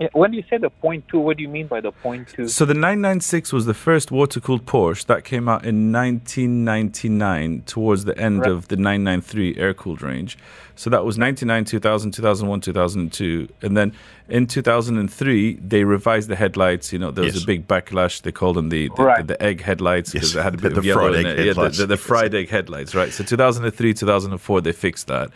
[0.01, 2.47] Yeah, When you say the point two, what do you mean by the point two?
[2.47, 8.17] So the 996 was the first water-cooled Porsche that came out in 1999 towards the
[8.17, 8.49] end Right.
[8.49, 10.39] of the 993 air-cooled range.
[10.75, 13.47] So that was 99, 2000, 2001, 2002.
[13.61, 13.93] And then
[14.27, 16.91] in 2003, they revised the headlights.
[16.91, 17.43] You know, there was Yes.
[17.43, 18.23] a big backlash.
[18.23, 19.17] They called them the, the, Right.
[19.27, 21.25] the, the egg headlights because Yes, they had a bit the of yellow fried in
[21.27, 21.45] egg it.
[21.45, 21.77] Yeah, the, headlights.
[21.77, 23.13] the, the fried egg headlights, right?
[23.13, 25.29] So 2003, 2004, they fixed that.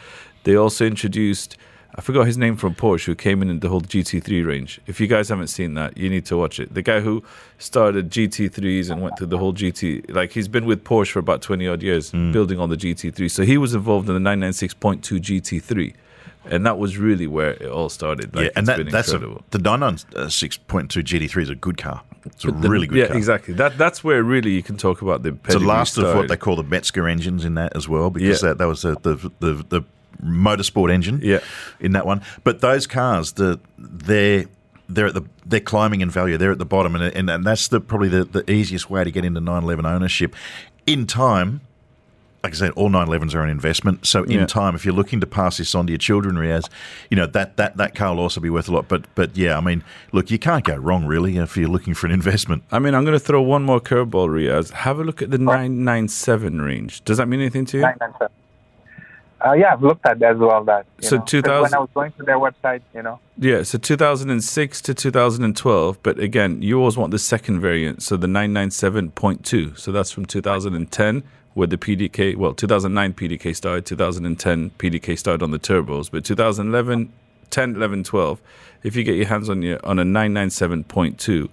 [0.44, 1.56] They also introduced...
[1.98, 4.82] I forgot his name from Porsche, who came in in the whole GT3 range.
[4.86, 6.74] If you guys haven't seen that, you need to watch it.
[6.74, 7.24] The guy who
[7.58, 11.42] started GT3s and went through the whole GT, like he's been with Porsche for about
[11.42, 12.34] 20 odd years, hmm.
[12.34, 13.32] building on the GT3.
[13.32, 15.94] So he was involved in the 996.2 GT3,
[16.52, 18.36] and that was really where it all started.
[18.36, 19.46] Like, yeah, and it's that, that's a, incredible.
[19.52, 22.02] the 996.2 GT3 is a good car.
[22.26, 23.02] It's a the- really good car.
[23.04, 23.18] yeah, car.
[23.18, 23.54] exactly.
[23.54, 25.38] That that's where really you can talk about the.
[25.46, 28.42] It's the last of what they call the Mezger engines in that as well, because
[28.44, 28.50] Yeah.
[28.50, 29.82] that, that was the, the, the, the
[30.24, 31.40] motorsport engine Yeah.
[31.80, 32.22] in that one.
[32.44, 34.46] But those cars, the they're
[34.88, 36.38] they're at the they're climbing in value.
[36.38, 39.12] They're at the bottom, and and, and that's the probably the, the easiest way to
[39.12, 40.36] get into 911 ownership.
[40.86, 41.62] In time,
[42.44, 44.06] like I said, all 911s are an investment.
[44.06, 44.46] So in Yeah.
[44.46, 46.70] time, if you're looking to pass this on to your children, Riaz,
[47.10, 48.88] you know that that that car will also be worth a lot.
[48.88, 52.06] But but yeah, I mean, look, you can't go wrong really if you're looking for
[52.06, 52.62] an investment.
[52.72, 54.70] I mean, I'm going to throw one more curveball, Riaz.
[54.70, 57.04] Have a look at the 997 range.
[57.04, 57.82] Does that mean anything to you?
[57.82, 58.30] 997.
[59.46, 60.88] Uh, yeah, I've looked at that as well that.
[61.02, 63.20] So know, 'cause 2000 When I was going to their website, you know.
[63.38, 68.28] Yeah, so 2006 to 2012, but again, you always want the second variant, so the
[68.28, 69.74] 997.2.
[69.76, 71.22] So that's from 2010,
[71.54, 77.10] where the PDK, well, 2009 PDK started, 2010 PDK started on the turbos, but 2011,
[77.52, 78.42] 10, 11, 12,
[78.84, 81.50] if you get your hands on your on a 997.2,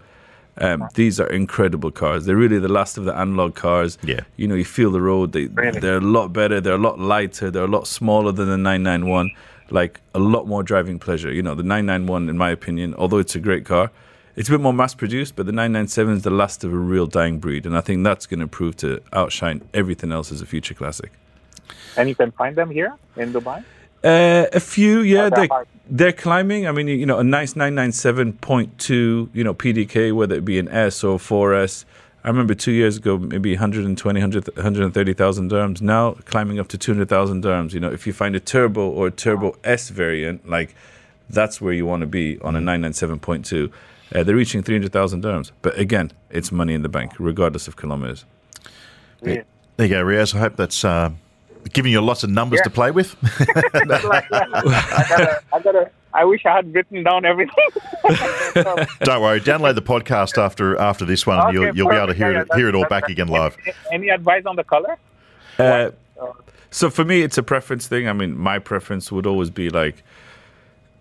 [0.59, 2.27] um, these are incredible cars.
[2.27, 3.99] They're really the last of the analog cars.
[4.03, 4.21] Yeah.
[4.37, 5.33] You know, you feel the road.
[5.33, 6.61] They they're a lot better.
[6.61, 7.51] They're a lot lighter.
[7.51, 9.31] They're a lot smaller than the 991.
[9.71, 11.33] Like a lot more driving pleasure.
[11.33, 13.91] You know, the 991, in my opinion, although it's a great car,
[14.37, 15.37] it's a bit more mass produced.
[15.37, 18.27] But the 997 is the last of a real dying breed, and I think that's
[18.27, 21.13] going to prove to outshine everything else as a future classic.
[21.97, 23.65] And you can find them here in Dubai.
[24.05, 25.49] Uh, a few, yeah, they're
[25.89, 26.67] they're, climbing.
[26.67, 31.05] I mean, you know, a nice 997.2, you know, PDK, whether it be an S
[31.05, 31.85] or 4S.
[32.25, 35.81] I remember two years ago, maybe 120, 100, 130,000 dirhams.
[35.81, 37.73] Now climbing up to 200,000 dirhams.
[37.73, 40.75] You know, if you find a turbo or a turbo S variant, like
[41.29, 43.73] that's where you want to be on a 997.2.
[44.15, 45.51] Uh, they're reaching 300,000 dirhams.
[45.63, 48.25] But again, it's money in the bank, regardless of kilometers.
[49.77, 50.35] There you go, Riaz.
[50.35, 51.11] I hope that's uh,
[51.73, 52.65] giving you lots of numbers Yeah.
[52.65, 53.17] to play with.
[53.75, 55.91] Like, yeah, I gotta, I gotta.
[56.15, 57.55] I wish I had written down everything.
[59.01, 59.41] Don't worry.
[59.41, 61.39] Download the podcast after after this one.
[61.41, 63.29] Okay, you'll you'll be able to hear Yeah, it yeah, hear it all back again
[63.29, 63.57] live.
[63.91, 64.99] Any advice on the color?
[65.59, 65.91] Uh,
[66.71, 68.09] so for me, it's a preference thing.
[68.09, 70.03] I mean, my preference would always be like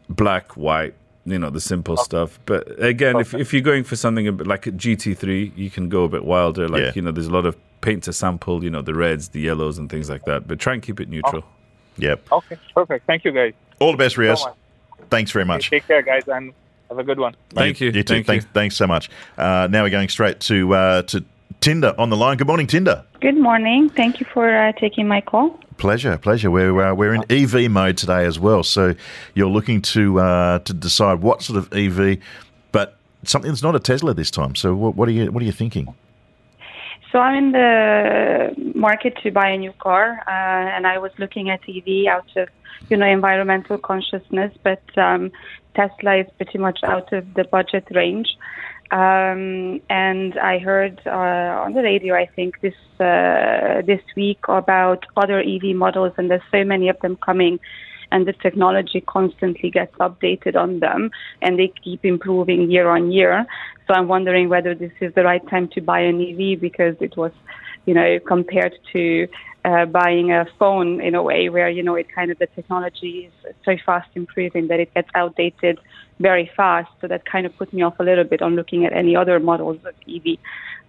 [0.09, 0.93] black, white,
[1.25, 2.39] you know, the simple stuff.
[2.45, 5.89] But again, if, if you're going for something a bit like a GT3, you can
[5.89, 6.67] go a bit wilder.
[6.69, 6.91] Like, Yeah.
[6.95, 9.77] you know, there's a lot of paint to sample, you know, the reds, the yellows,
[9.77, 10.47] and things like that.
[10.47, 11.43] But try and keep it neutral.
[11.97, 12.31] Yep.
[12.31, 13.05] Okay, perfect.
[13.05, 13.53] Thank you, guys.
[13.79, 14.37] All the best, Riaz.
[14.37, 14.55] So.
[15.09, 15.69] Thanks very much.
[15.69, 16.53] Take care, guys, and
[16.89, 17.35] have a good one.
[17.49, 17.87] Thank you.
[17.87, 18.15] You too.
[18.15, 18.51] Thank thanks, you.
[18.53, 19.09] thanks so much.
[19.37, 21.23] Uh, now we're going straight to uh, to
[21.59, 22.37] Tunde on the line.
[22.37, 23.03] Good morning, Tunde.
[23.19, 23.89] Good morning.
[23.89, 25.59] Thank you for uh, taking my call.
[25.77, 26.49] Pleasure, pleasure.
[26.49, 28.63] We're uh, we're in EV mode today as well.
[28.63, 28.95] So
[29.35, 32.19] you're looking to uh, to decide what sort of EV,
[32.71, 34.55] but something that's not a Tesla this time.
[34.55, 35.93] So what, what are you what are you thinking?
[37.11, 41.49] So I'm in the market to buy a new car, uh, and I was looking
[41.49, 42.47] at EV out of,
[42.89, 45.31] you know, environmental consciousness, but um,
[45.75, 48.37] Tesla is pretty much out of the budget range.
[48.91, 55.05] Um, and I heard uh, on the radio, I think this uh, this week about
[55.15, 57.59] other EV models, and there's so many of them coming,
[58.11, 63.45] and the technology constantly gets updated on them, and they keep improving year on year.
[63.87, 67.17] So I'm wondering whether this is the right time to buy an EV because it
[67.17, 67.31] was,
[67.85, 69.27] you know, compared to
[69.63, 73.31] uh, buying a phone in a way where you know it kind of the technology
[73.45, 75.79] is so fast improving that it gets outdated
[76.19, 76.89] very fast.
[76.99, 79.39] So that kind of put me off a little bit on looking at any other
[79.39, 80.37] models of EV.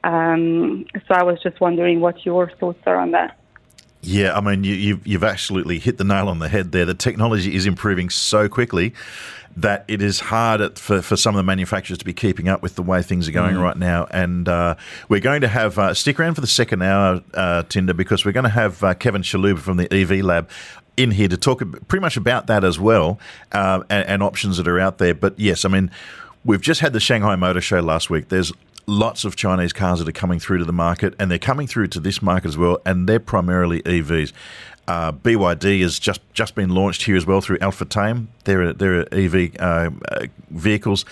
[0.05, 3.39] Um, so I was just wondering what your thoughts are on that.
[4.03, 6.85] Yeah, I mean, you, you've you've absolutely hit the nail on the head there.
[6.85, 8.95] The technology is improving so quickly
[9.57, 12.63] that it is hard at, for for some of the manufacturers to be keeping up
[12.63, 13.63] with the way things are going Mm.
[13.63, 14.07] right now.
[14.11, 14.75] And uh,
[15.09, 18.33] we're going to have uh, stick around for the second hour, uh, Tunde, because we're
[18.33, 20.49] going to have uh, Kevin Chalhoub from the EV Lab
[20.97, 23.19] in here to talk pretty much about that as well
[23.53, 25.15] uh, and, and options that are out there.
[25.15, 25.91] But yes, I mean,
[26.45, 28.29] we've just had the Shanghai Motor Show last week.
[28.31, 28.53] There's
[28.87, 31.89] lots of Chinese cars that are coming through to the market, and they're coming through
[31.89, 34.33] to this market as well, and they're primarily EVs.
[34.89, 38.27] Uh, BYD has just just been launched here as well through Al-Futtaim.
[38.45, 41.05] They're they're EV uh, uh, vehicles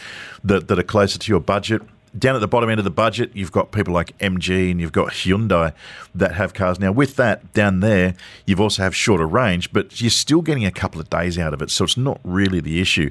[0.42, 1.82] that that are closer to your budget.
[2.18, 4.90] Down at the bottom end of the budget, you've got people like MG and you've
[4.90, 5.72] got Hyundai
[6.12, 6.80] that have cars.
[6.80, 8.16] Now, with that down there,
[8.46, 11.62] you've also have shorter range, but you're still getting a couple of days out of
[11.62, 13.10] it, so it's not really the issue.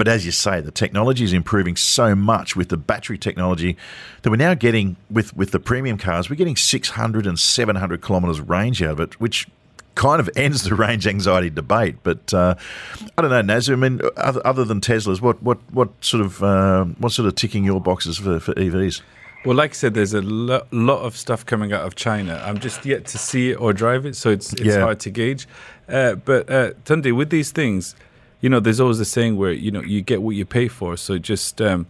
[0.00, 3.76] But as you say, the technology is improving so much with the battery technology
[4.22, 8.40] that we're now getting with, with the premium cars, we're getting 600 and 700 kilometres
[8.40, 9.46] range out of it, which
[9.96, 11.96] kind of ends the range anxiety debate.
[12.02, 12.54] But uh,
[13.18, 13.68] I don't know, Naz.
[13.68, 17.34] I mean, other, other than Teslas, what what what sort of uh, what sort of
[17.34, 19.02] ticking your boxes for, for EVs?
[19.44, 22.42] Well, like I said, there's a lo- lot of stuff coming out of China.
[22.42, 24.80] I'm just yet to see it or drive it, so it's it's Yeah.
[24.80, 25.46] hard to gauge.
[25.90, 27.94] Uh, but uh, Tunde, with these things,
[28.40, 30.96] you know, there's always a saying where you know you get what you pay for.
[30.96, 31.86] So just um,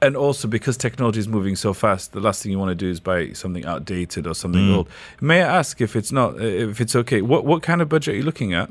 [0.00, 2.90] and also because technology is moving so fast, the last thing you want to do
[2.90, 4.76] is buy something outdated or something Mm.
[4.76, 4.88] old.
[5.20, 7.22] May I ask if it's not, uh, if it's okay?
[7.22, 8.68] What what kind of budget are you looking at?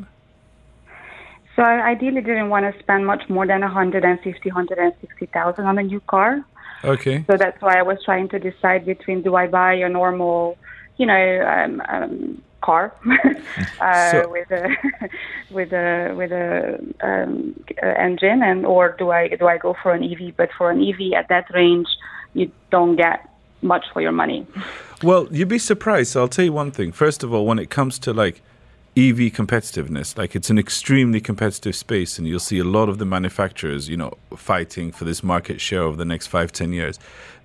[1.55, 5.99] So I ideally didn't want to spend much more than 150, 160,000 on a new
[6.01, 6.43] car.
[6.83, 7.23] Okay.
[7.27, 10.57] So that's why I was trying to decide between do I buy a normal,
[10.97, 12.93] you know, um, um, car
[13.81, 14.69] uh, So- with a
[15.51, 19.93] with a with a um, uh, engine, and or do I do I go for
[19.93, 20.35] an EV?
[20.35, 21.87] But for an EV at that range,
[22.33, 23.27] you don't get
[23.61, 24.47] much for your money.
[25.03, 26.11] Well, you'd be surprised.
[26.11, 26.91] So I'll tell you one thing.
[26.91, 28.41] First of all, when it comes to like
[28.97, 33.05] EV competitiveness, like it's an extremely competitive space, and you'll see a lot of the
[33.05, 36.99] manufacturers, you know, fighting for this market share over the next five, ten years.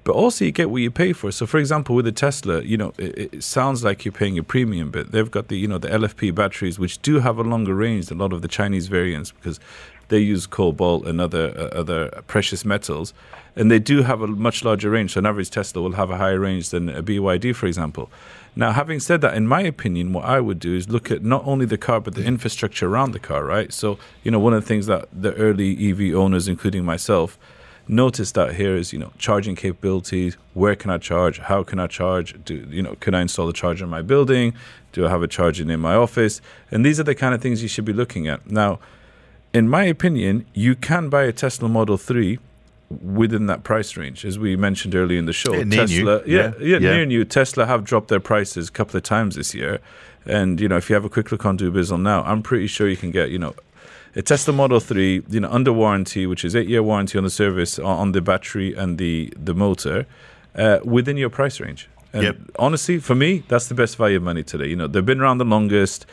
[0.07, 1.33] But also, you get what you pay for.
[1.33, 4.43] So, for example, with a Tesla, you know, it, it sounds like you're paying a
[4.45, 7.75] premium, but they've got the, you know, the LFP batteries, which do have a longer
[7.75, 9.59] range than a lot of the Chinese variants because
[10.07, 13.15] they use cobalt and other uh, other precious metals,
[13.57, 15.15] and they do have a much larger range.
[15.15, 18.09] So an average Tesla will have a higher range than a BYD, for example.
[18.55, 21.45] Now, having said that, in my opinion, what I would do is look at not
[21.45, 23.45] only the car but the infrastructure around the car.
[23.45, 23.73] Right.
[23.73, 27.37] So you know, one of the things that the early EV owners, including myself,
[27.89, 30.37] noticed out here is you know charging capabilities.
[30.55, 31.39] Where can I charge?
[31.39, 32.35] How can I charge?
[32.45, 32.95] Do you know?
[33.01, 34.55] Can I install a charger in my building?
[34.93, 36.41] Do I have a charger in my office?
[36.71, 38.79] And these are the kind of things you should be looking at now
[39.57, 42.39] in my opinion, you can buy a Tesla Model 3
[42.91, 45.55] within that price range, as we mentioned earlier in the show.
[45.55, 46.05] Yeah, near new.
[46.05, 47.25] Tesla, yeah, Yeah, yeah, near new.
[47.25, 49.81] Tesla have dropped their prices a couple of times this year.
[50.27, 52.87] And, you know, if you have a quick look on Dubizzle now, I'm pretty sure
[52.87, 53.55] you can get, you know,
[54.17, 57.31] a Tesla Model 3, you know, under warranty, which is eight year warranty on the
[57.31, 60.07] service, on, the battery and the, the motor,
[60.57, 61.89] uh, within your price range.
[62.13, 62.37] And Yep.
[62.59, 64.67] honestly, for me, that's the best value of money today.
[64.69, 66.07] You know, they've been around the longest.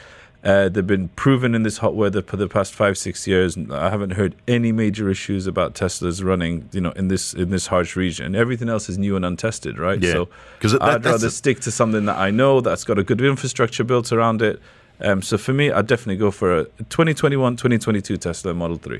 [0.43, 3.57] Uh, they've been proven in this hot weather for the past five, six years.
[3.71, 7.67] I haven't heard any major issues about Teslas running, you know, in this in this
[7.67, 8.35] harsh region.
[8.35, 10.01] Everything else is new and untested, right?
[10.01, 10.11] Yeah.
[10.11, 10.29] So
[10.61, 13.85] that- I'd rather the- stick to something that I know that's got a good infrastructure
[13.85, 14.59] built around it.
[15.03, 18.99] Um, so for me, I'd definitely go for a 2021, 2022 Tesla Model 3.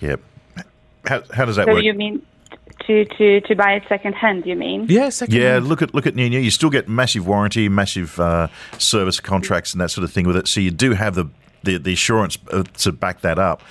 [0.00, 0.20] Yep.
[1.06, 1.74] How, how does that work?
[1.74, 1.84] so work?
[1.84, 2.24] you mean
[2.86, 4.46] to, to, to buy it second hand?
[4.46, 4.86] You mean?
[4.88, 6.40] Yeah, second Yeah, look at look at new new.
[6.40, 8.48] You still get massive warranty, massive uh,
[8.78, 10.48] service contracts, and that sort of thing with it.
[10.48, 11.28] So you do have the
[11.62, 13.62] the, the assurance uh, to back that up.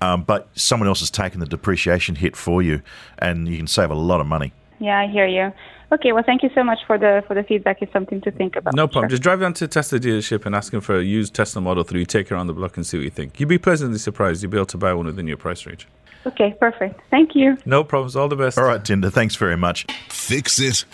[0.00, 2.82] Um, but someone else has taken the depreciation hit for you,
[3.18, 4.52] and you can save a lot of money.
[4.80, 5.52] Yeah, I hear you.
[5.92, 7.82] Okay, well, thank you so much for the for the feedback.
[7.82, 8.74] It's something to think about.
[8.74, 9.04] No problem.
[9.04, 9.10] Sure.
[9.10, 11.84] Just drive down to a Tesla dealership and ask them for a used Tesla Model
[11.84, 12.06] 3.
[12.06, 13.38] Take it around the block and see what you think.
[13.38, 14.42] You'd be pleasantly surprised.
[14.42, 15.86] You'll be able to buy one within your price range.
[16.24, 17.00] Okay, perfect.
[17.10, 17.58] Thank you.
[17.66, 18.16] No problems.
[18.16, 18.56] All the best.
[18.56, 19.12] All right, Tunde.
[19.12, 19.86] Thanks very much.
[20.08, 20.86] Fix it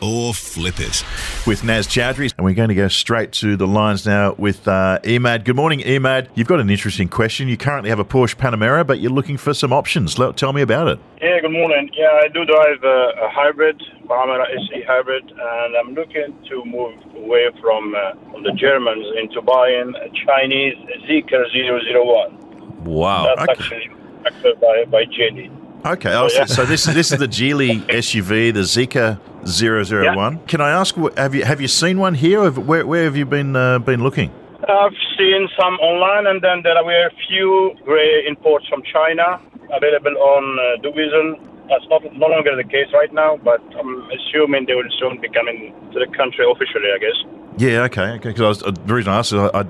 [0.00, 1.04] or flip it.
[1.46, 2.32] with Naz Chowdhury.
[2.36, 5.44] And we're going to go straight to the lines now with uh, Emad.
[5.44, 6.28] Good morning, Emad.
[6.34, 7.48] You've got an interesting question.
[7.48, 10.18] You currently have a Porsche Panamera, but you're looking for some options.
[10.18, 10.98] Let, tell me about it.
[11.22, 11.90] Yeah, good morning.
[11.94, 16.94] Yeah, I do drive a, a hybrid, Panamera SE hybrid, and I'm looking to move
[17.16, 18.12] away from, uh,
[18.42, 20.76] the Germans into buying a Chinese
[21.08, 22.84] Zeekr 001.
[22.84, 23.34] Wow.
[23.34, 25.65] That's actually manufactured by, by JD.
[25.86, 30.40] Okay, oh, so, so this is this is the Geely SUV, the Zeekr 001.
[30.48, 32.42] Can I ask, have you have you seen one here?
[32.42, 34.32] Or Where, where have you been uh, been looking?
[34.66, 39.40] I've seen some online, and then there were a few grey imports from China
[39.70, 41.38] available on uh, Dubizzle.
[41.68, 45.28] That's not no longer the case right now, but I'm assuming they will soon be
[45.28, 47.18] coming to the country officially, I guess.
[47.58, 48.30] Yeah, okay, okay.
[48.30, 49.64] Because uh, the reason I asked is I, I,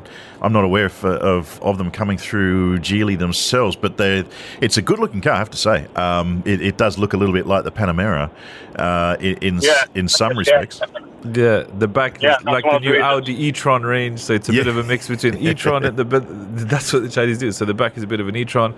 [0.47, 4.25] I'm not aware of, uh, of of them coming through Geely themselves, but they
[4.61, 5.87] it's a good looking car, I have to say.
[5.97, 8.31] Um, it, it does look a little bit like the Panamera
[8.77, 10.39] uh, in in, Yeah, in some yeah.
[10.39, 10.81] respects.
[11.25, 13.03] Yeah, the back Yeah, like the one of the new.
[13.03, 14.61] Audi e-tron range, so it's a Yeah.
[14.61, 16.05] bit of a mix between e-tron and the.
[16.05, 16.25] But
[16.69, 17.51] that's what the Chinese do.
[17.51, 18.73] So the back is a bit of an e-tron,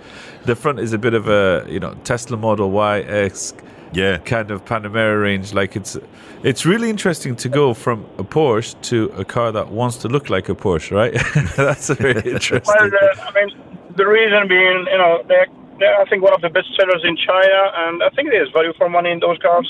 [0.45, 3.53] the front is a bit of a you know Tesla Model Y X
[3.91, 5.53] Yeah, kind of Panamera range.
[5.53, 5.97] Like it's
[6.43, 10.29] it's really interesting to go from a Porsche to a car that wants to look
[10.29, 11.13] like a Porsche, right?
[11.55, 12.75] that's very interesting.
[12.79, 13.49] Well, uh, I mean,
[13.97, 15.47] the reason being, you know, they're,
[15.79, 18.73] they're, I think, one of the best sellers in China, and I think there's value
[18.77, 19.67] for money in those cars.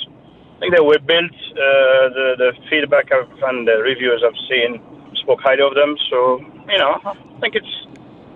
[0.57, 4.81] I think they were built, uh, the, the feedback I've, and the reviews I've seen
[5.15, 7.87] spoke highly of them, so, you know, I think it's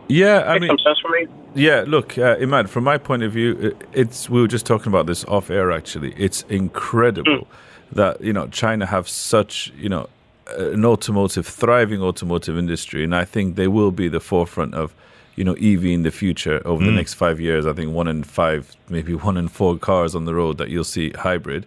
[0.07, 1.27] yeah, I makes mean, some sense for me.
[1.55, 5.05] Yeah, look, uh, Imad, from my point of view, it's we were just talking about
[5.05, 5.71] this off air.
[5.71, 7.47] Actually, it's incredible
[7.91, 10.09] that you know China have such you know
[10.57, 14.95] an automotive thriving automotive industry, and I think they will be the forefront of
[15.35, 17.67] you know EV in the future over the next five years.
[17.67, 20.83] I think one in five, maybe one in four cars on the road that you'll
[20.83, 21.65] see hybrid.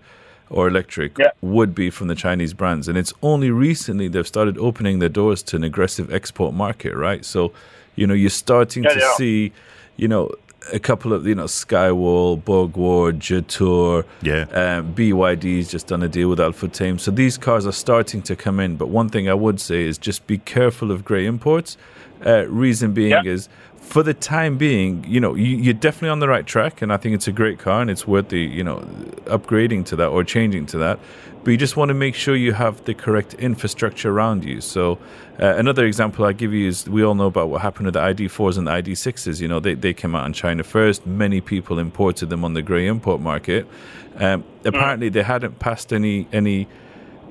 [0.48, 1.30] or electric Yeah.
[1.42, 2.86] would be from the Chinese brands.
[2.86, 7.24] And it's only recently they've started opening their doors to an aggressive export market, right?
[7.24, 7.50] So,
[7.96, 9.14] you know, you're starting Yeah, to yeah.
[9.16, 9.52] see,
[9.96, 10.30] you know,
[10.72, 14.46] a couple of, you know, Skywell, Borgward, Jetour, Yeah.
[14.52, 16.98] um, BYD's just done a deal with Al-Futtaim.
[16.98, 18.76] So these cars are starting to come in.
[18.76, 21.76] But one thing I would say is just be careful of grey imports.
[22.24, 23.22] Uh, reason being Yeah.
[23.24, 23.48] is
[23.86, 26.96] for the time being, you know, you, you're definitely on the right track, and I
[26.96, 28.80] think it's a great car, and it's worth the, you know,
[29.26, 30.98] upgrading to that or changing to that.
[31.44, 34.60] But you just want to make sure you have the correct infrastructure around you.
[34.60, 34.98] So
[35.40, 38.00] uh, another example I give you is we all know about what happened with the
[38.00, 39.40] ID4s and the ID6s.
[39.40, 41.06] You know, they they came out in China first.
[41.06, 43.68] Many people imported them on the grey import market.
[44.16, 46.66] Um, apparently, they hadn't passed any any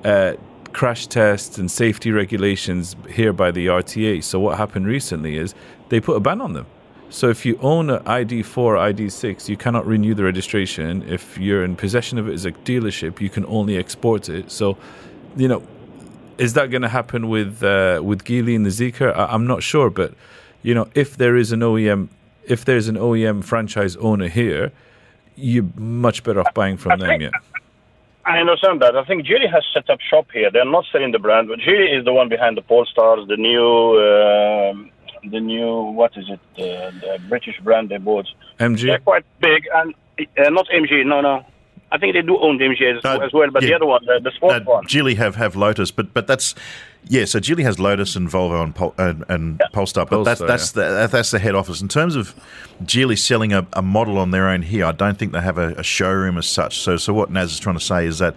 [0.02, 0.36] uh,
[0.76, 4.22] crash tests and safety regulations here by the RTA.
[4.22, 5.54] So what happened recently is
[5.88, 6.66] they put a ban on them.
[7.08, 11.02] So if you own an ID4, ID6, you cannot renew the registration.
[11.08, 14.50] If you're in possession of it as a dealership, you can only export it.
[14.50, 14.76] So,
[15.36, 15.62] you know,
[16.38, 19.16] is that going to happen with uh, with Geely and the Zeekr?
[19.16, 20.14] I- I'm not sure, but
[20.62, 22.08] you know, if there is an OEM,
[22.44, 24.72] if there's an OEM franchise owner here,
[25.36, 27.20] you're much better off buying from them.
[27.20, 27.30] Yeah.
[28.24, 28.96] I understand that.
[28.96, 30.50] I think Geely has set up shop here.
[30.50, 34.00] They're not selling the brand, but Geely is the one behind the Polestars, the new,
[34.10, 34.90] um
[35.30, 38.26] the new what is it, uh, the British brand they bought.
[38.60, 38.82] MG.
[38.86, 39.94] They're quite big, and
[40.38, 41.04] uh, not MG.
[41.04, 41.44] No, no.
[41.92, 43.68] I think they do own the MG as, Uh, as well, but yeah.
[43.68, 44.84] the other one, the, the sports Uh, one.
[44.86, 46.54] Geely have, have Lotus, but but that's
[47.08, 47.24] yeah.
[47.24, 50.72] So Geely has Lotus and Volvo and Pol- and, and Polestar, but that's Polestar, that's
[50.72, 51.80] the that's the head office.
[51.80, 52.34] In terms of
[52.82, 55.74] Geely selling a, a model on their own here, I don't think they have a,
[55.74, 56.78] a showroom as such.
[56.80, 58.34] So so what Naz is trying to say is that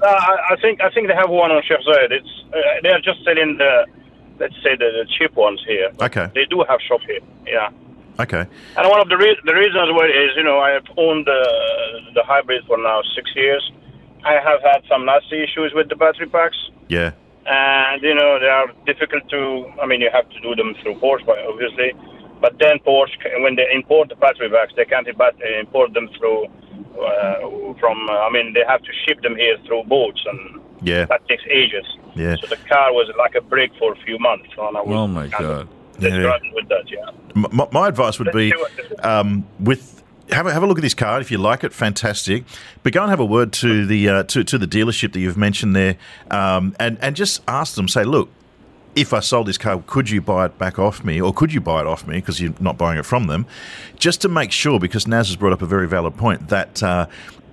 [0.00, 3.00] Uh, I, I think I think they have one on Chef It's uh, they are
[3.00, 3.86] just selling the,
[4.38, 5.90] let's say the, the cheap ones here.
[6.00, 7.20] okay, They do have shop here.
[7.46, 7.70] Yeah.
[8.20, 8.44] okay,
[8.76, 11.26] And one of the re- the reasons as well is you know I have owned
[11.26, 11.42] the
[12.14, 13.64] the hybrid for now six years.
[14.24, 16.58] I have had some nasty issues with the battery packs,
[16.88, 17.12] yeah,
[17.46, 19.40] and you know they are difficult to.
[19.80, 21.92] I mean, you have to do them through Porsche, obviously.
[22.40, 26.46] But then Porsche, when they import the battery packs, they can't import them through
[26.98, 27.96] uh, from.
[28.10, 31.42] Uh, I mean, they have to ship them here through boats, and yeah, that takes
[31.50, 31.84] ages.
[32.14, 32.36] yeah.
[32.40, 35.06] So the car was like a brick for a few months, and I was Oh
[35.06, 35.68] my god.
[35.98, 36.38] Yeah.
[36.52, 36.84] with that.
[36.90, 37.10] Yeah.
[37.50, 39.92] My, my advice would be Let's see what- um, with.
[40.32, 41.20] Have a, have a look at this car.
[41.20, 42.42] If you like it, fantastic.
[42.82, 45.36] But go and have a word to the uh, to, to the dealership that you've
[45.36, 45.96] mentioned there,
[46.32, 47.86] um, and and just ask them.
[47.86, 48.28] Say, look,
[48.96, 51.60] if I sold this car, could you buy it back off me, or could you
[51.60, 53.46] buy it off me because you're not buying it from them,
[54.00, 54.80] just to make sure.
[54.80, 57.06] Because Naz has brought up a very valid point that uh,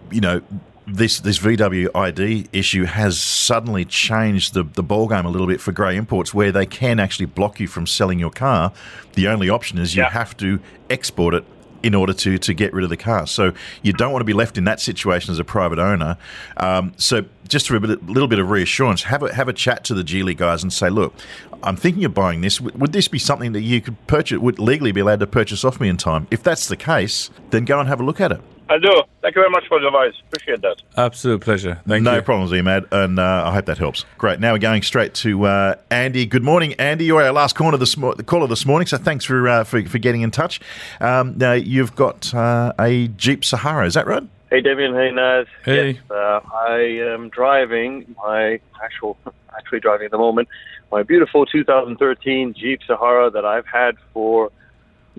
[0.10, 0.42] you know
[0.88, 5.62] this this VW ID issue has suddenly changed the the ball game a little bit
[5.62, 8.72] for grey imports, where they can actually block you from selling your car.
[9.14, 10.10] The only option is you Yeah.
[10.10, 11.46] have to export it
[11.84, 13.28] in order to to get rid of the car.
[13.28, 16.18] So you don't want to be left in that situation as a private owner.
[16.58, 19.84] Um, so just for a bit, little bit of reassurance, have a have a chat
[19.86, 21.14] to the Geely guys and say, look,
[21.62, 22.60] I'm thinking of buying this.
[22.62, 24.40] Would, would this be something that you could purchase?
[24.40, 26.28] Would legally be allowed to purchase off me in time?
[26.32, 28.42] If that's the case, then go and have a look at it.
[28.70, 29.02] I do.
[29.22, 30.14] Thank you very much for the advice.
[30.28, 30.82] Appreciate that.
[30.98, 31.82] Absolute pleasure.
[31.88, 32.04] Thank you.
[32.04, 32.22] no you.
[32.22, 34.06] problems, Emad, and uh, I hope that helps.
[34.18, 34.40] Great.
[34.40, 36.26] Now we're going straight to uh, Andy.
[36.26, 37.06] Good morning, Andy.
[37.06, 39.98] You're our last caller this, mo- caller this morning, so thanks for, uh, for for
[39.98, 40.60] getting in touch.
[41.02, 44.24] Um, now you've got uh, a Jeep Sahara, is that right?
[44.50, 44.94] Hey, Damien.
[44.94, 45.48] Hey, Naz.
[45.66, 45.92] Hey.
[45.92, 46.78] Yes, uh, I
[47.12, 49.18] am driving my actual,
[49.58, 50.48] actually driving at the moment,
[50.92, 54.52] my beautiful 2013 Jeep Sahara that I've had for,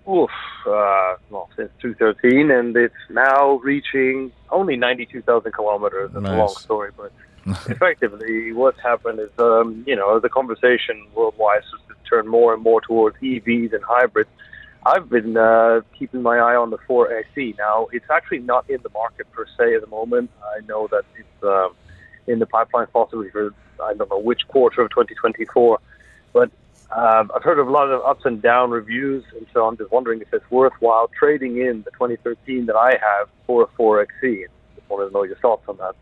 [0.08, 0.30] oof,
[0.66, 6.10] uh, well, since 2013, and it's now reaching only 92,000 kilometers.
[6.14, 7.12] It's a long story, but
[7.68, 12.62] effectively, what's happened is, um, you know, the conversation worldwide has to turn more and
[12.62, 14.30] more towards EVs and hybrids.
[14.86, 17.56] I've been uh, keeping my eye on the 4XE.
[17.56, 20.30] Now, it's actually not in the market per se at the moment.
[20.54, 21.74] I know that it's um,
[22.26, 25.78] in the pipeline possibly for, I don't know which quarter of 2024.
[26.88, 29.76] But um, I've heard of a lot of ups and down reviews, and so I'm
[29.76, 34.46] just wondering if it's worthwhile trading in the 2013 that I have for a 4XE.
[34.76, 35.94] Just wanted to know your thoughts on that.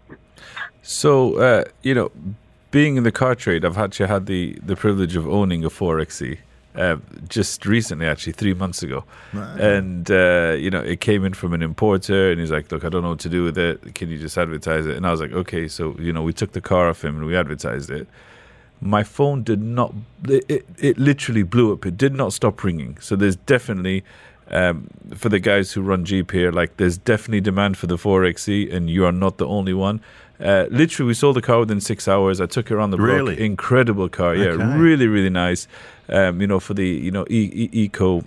[0.82, 2.10] So, uh, you know,
[2.70, 6.38] being in the car trade, I've actually had the, the privilege of owning a 4XE.
[6.74, 6.96] Uh,
[7.28, 9.04] just recently, actually, three months ago,
[9.34, 12.88] and uh, you know, it came in from an importer, and he's like, "Look, I
[12.88, 13.94] don't know what to do with it.
[13.94, 16.52] Can you just advertise it?" And I was like, "Okay." So you know, we took
[16.52, 18.08] the car off him and we advertised it.
[18.84, 19.94] My phone did not.
[20.28, 21.86] It, it, it literally blew up.
[21.86, 22.98] It did not stop ringing.
[23.00, 24.02] So there's definitely
[24.50, 28.74] um, for the guys who run Jeep here, like there's definitely demand for the 4XE,
[28.74, 30.00] and you are not the only one.
[30.40, 32.40] Uh, literally, we sold the car within six hours.
[32.40, 33.08] I took her on the block.
[33.08, 33.40] Really?
[33.40, 34.76] Incredible car, yeah, Okay.
[34.76, 35.68] really, really nice.
[36.08, 38.24] Um, you know, for the you know e- e- eco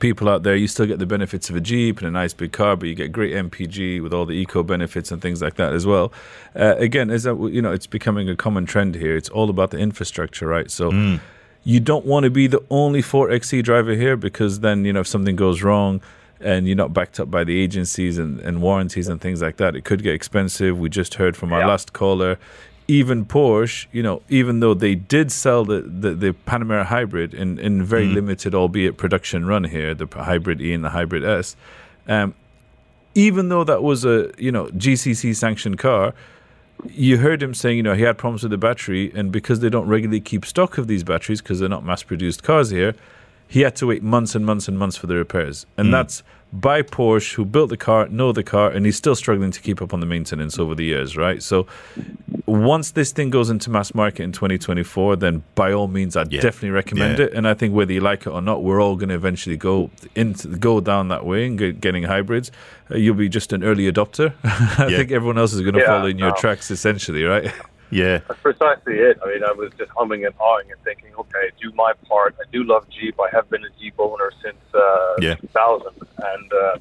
[0.00, 2.52] people out there, you still get the benefits of a Jeep and a nice big
[2.52, 5.72] car, but you get great MPG with all the eco benefits and things like that
[5.72, 6.12] as well.
[6.54, 9.16] Uh, again, is that you know it's becoming a common trend here.
[9.16, 10.70] It's all about the infrastructure, right?
[10.70, 10.90] So.
[10.90, 11.20] Mm.
[11.66, 15.06] You don't want to be the only 4XE driver here because then, you know, if
[15.06, 16.02] something goes wrong,
[16.40, 19.74] and you're not backed up by the agencies and, and warranties and things like that,
[19.74, 20.78] it could get expensive.
[20.78, 22.38] We just heard from our last caller,
[22.86, 27.58] even Porsche, you know, even though they did sell the, the, the Panamera hybrid in,
[27.58, 28.14] in very Mm.
[28.14, 31.56] limited, albeit production run here, the hybrid E and the hybrid S,
[32.08, 32.34] um,
[33.14, 36.12] even though that was a, you know, GCC sanctioned car,
[36.90, 39.70] you heard him saying, you know, he had problems with the battery, and because they
[39.70, 42.94] don't regularly keep stock of these batteries because they're not mass produced cars here,
[43.48, 45.64] he had to wait months and months and months for the repairs.
[45.78, 45.92] And Mm.
[45.92, 46.22] that's
[46.60, 49.82] by Porsche, who built the car, know the car, and he's still struggling to keep
[49.82, 51.42] up on the maintenance over the years, right?
[51.42, 51.66] So
[52.46, 56.70] once this thing goes into mass market in 2024, then by all means, I definitely
[56.70, 57.24] recommend Yeah.
[57.26, 57.34] it.
[57.34, 59.90] And I think whether you like it or not, we're all going to eventually go
[60.14, 62.52] into go down that way and get, getting hybrids.
[62.90, 64.34] Uh, you'll be just an early adopter.
[64.44, 64.98] I Yeah.
[64.98, 66.34] think everyone else is going to Yeah, follow in your no.
[66.36, 67.50] tracks, essentially, right?
[67.94, 68.18] Yeah.
[68.26, 69.18] That's precisely it.
[69.24, 72.34] I mean, I was just humming and hawing and thinking, okay, do my part.
[72.40, 73.14] I do love Jeep.
[73.20, 75.36] I have been a Jeep owner since uh, Yeah.
[75.36, 75.92] 2000,
[76.32, 76.76] and uh,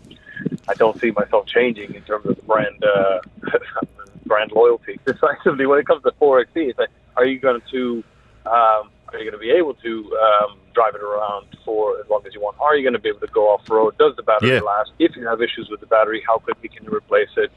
[0.67, 3.19] I don't see myself changing in terms of the brand uh,
[4.25, 4.99] brand loyalty.
[5.05, 8.03] Decisively, when it comes to 4xe, it's like, are you going to
[8.47, 12.23] um, are you going to be able to um, drive it around for as long
[12.25, 12.57] as you want?
[12.59, 13.95] Are you going to be able to go off road?
[13.99, 14.61] Does the battery Yeah.
[14.61, 14.91] last?
[14.97, 17.51] If you have issues with the battery, how quickly can you replace it?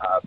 [0.00, 0.20] Uh,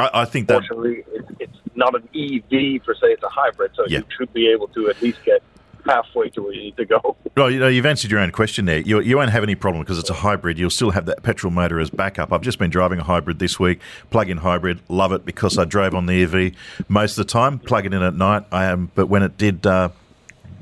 [0.00, 3.72] I, I think that Fortunately, it's, it's not an EV per se; it's a hybrid,
[3.74, 3.98] so Yeah.
[3.98, 5.42] you should be able to at least get
[5.86, 7.16] halfway to where you need to go.
[7.36, 8.78] Well, you know, you've answered your own question there.
[8.78, 10.56] You, you won't have any problem because it's a hybrid.
[10.56, 12.32] You'll still have that petrol motor as backup.
[12.32, 13.80] I've just been driving a hybrid this week,
[14.10, 14.78] plug-in hybrid.
[14.88, 16.52] Love it because I drove on the EV
[16.88, 17.58] most of the time.
[17.58, 18.44] Plug it in at night.
[18.52, 19.66] I am, but when it did.
[19.66, 19.88] Uh,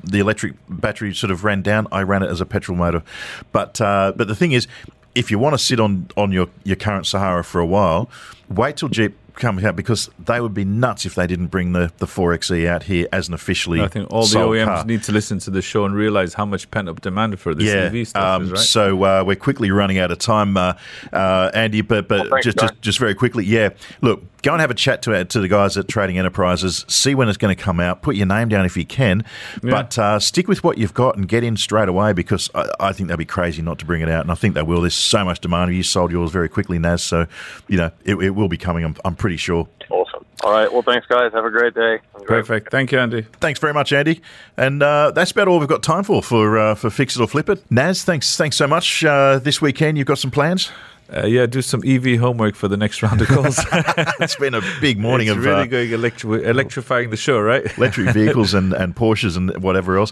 [0.04, 1.86] the electric battery sort of ran down.
[1.92, 3.04] I ran it as a petrol motor,
[3.52, 4.66] but uh, but the thing is,
[5.14, 8.10] if you want to sit on on your your current Sahara for a while,
[8.48, 11.92] wait till Jeep comes out because they would be nuts if they didn't bring the
[11.98, 13.80] the 4xe out here as an officially.
[13.80, 14.84] I think all the OEMs car.
[14.84, 17.72] need to listen to the show and realize how much pent up demand for this
[17.72, 18.60] EV stuff um, is, right?
[18.60, 20.74] So uh, we're quickly running out of time, uh,
[21.12, 21.80] uh, Andy.
[21.80, 22.70] But but thanks, just, guys.
[22.70, 23.70] just just very quickly, yeah.
[24.00, 26.84] Look, go and have a chat to to the guys at Trading Enterprises.
[26.88, 28.02] See when it's going to come out.
[28.02, 29.24] Put your name down if you can,
[29.62, 32.92] but uh, stick with what you've got and get in straight away because I, I
[32.92, 34.80] think they'd be crazy not to bring it out, and I think they will.
[34.82, 35.74] There's so much demand.
[35.74, 37.02] You sold yours very quickly, Naz.
[37.02, 37.26] So
[37.68, 38.84] you know it, it will be coming.
[38.84, 39.68] I'm, I'm pretty sure.
[39.90, 40.24] Awesome.
[40.42, 40.72] All right.
[40.72, 41.32] Well, thanks, guys.
[41.32, 42.00] Have a great day.
[42.26, 42.70] Perfect.
[42.70, 43.22] Thank you, Andy.
[43.40, 44.20] Thanks very much, Andy.
[44.56, 47.28] And uh, that's about all we've got time for for uh, for Fix It or
[47.28, 47.70] Flip It.
[47.70, 49.04] Naz, thanks thanks so much.
[49.04, 50.70] Uh, this weekend, you've got some plans.
[51.14, 53.58] Uh, yeah, do some EV homework for the next round of calls.
[54.20, 57.76] it's been a big morning it's of really uh, going electri- electrifying the show, right?
[57.76, 60.10] electric vehicles and, and Porsches and whatever else.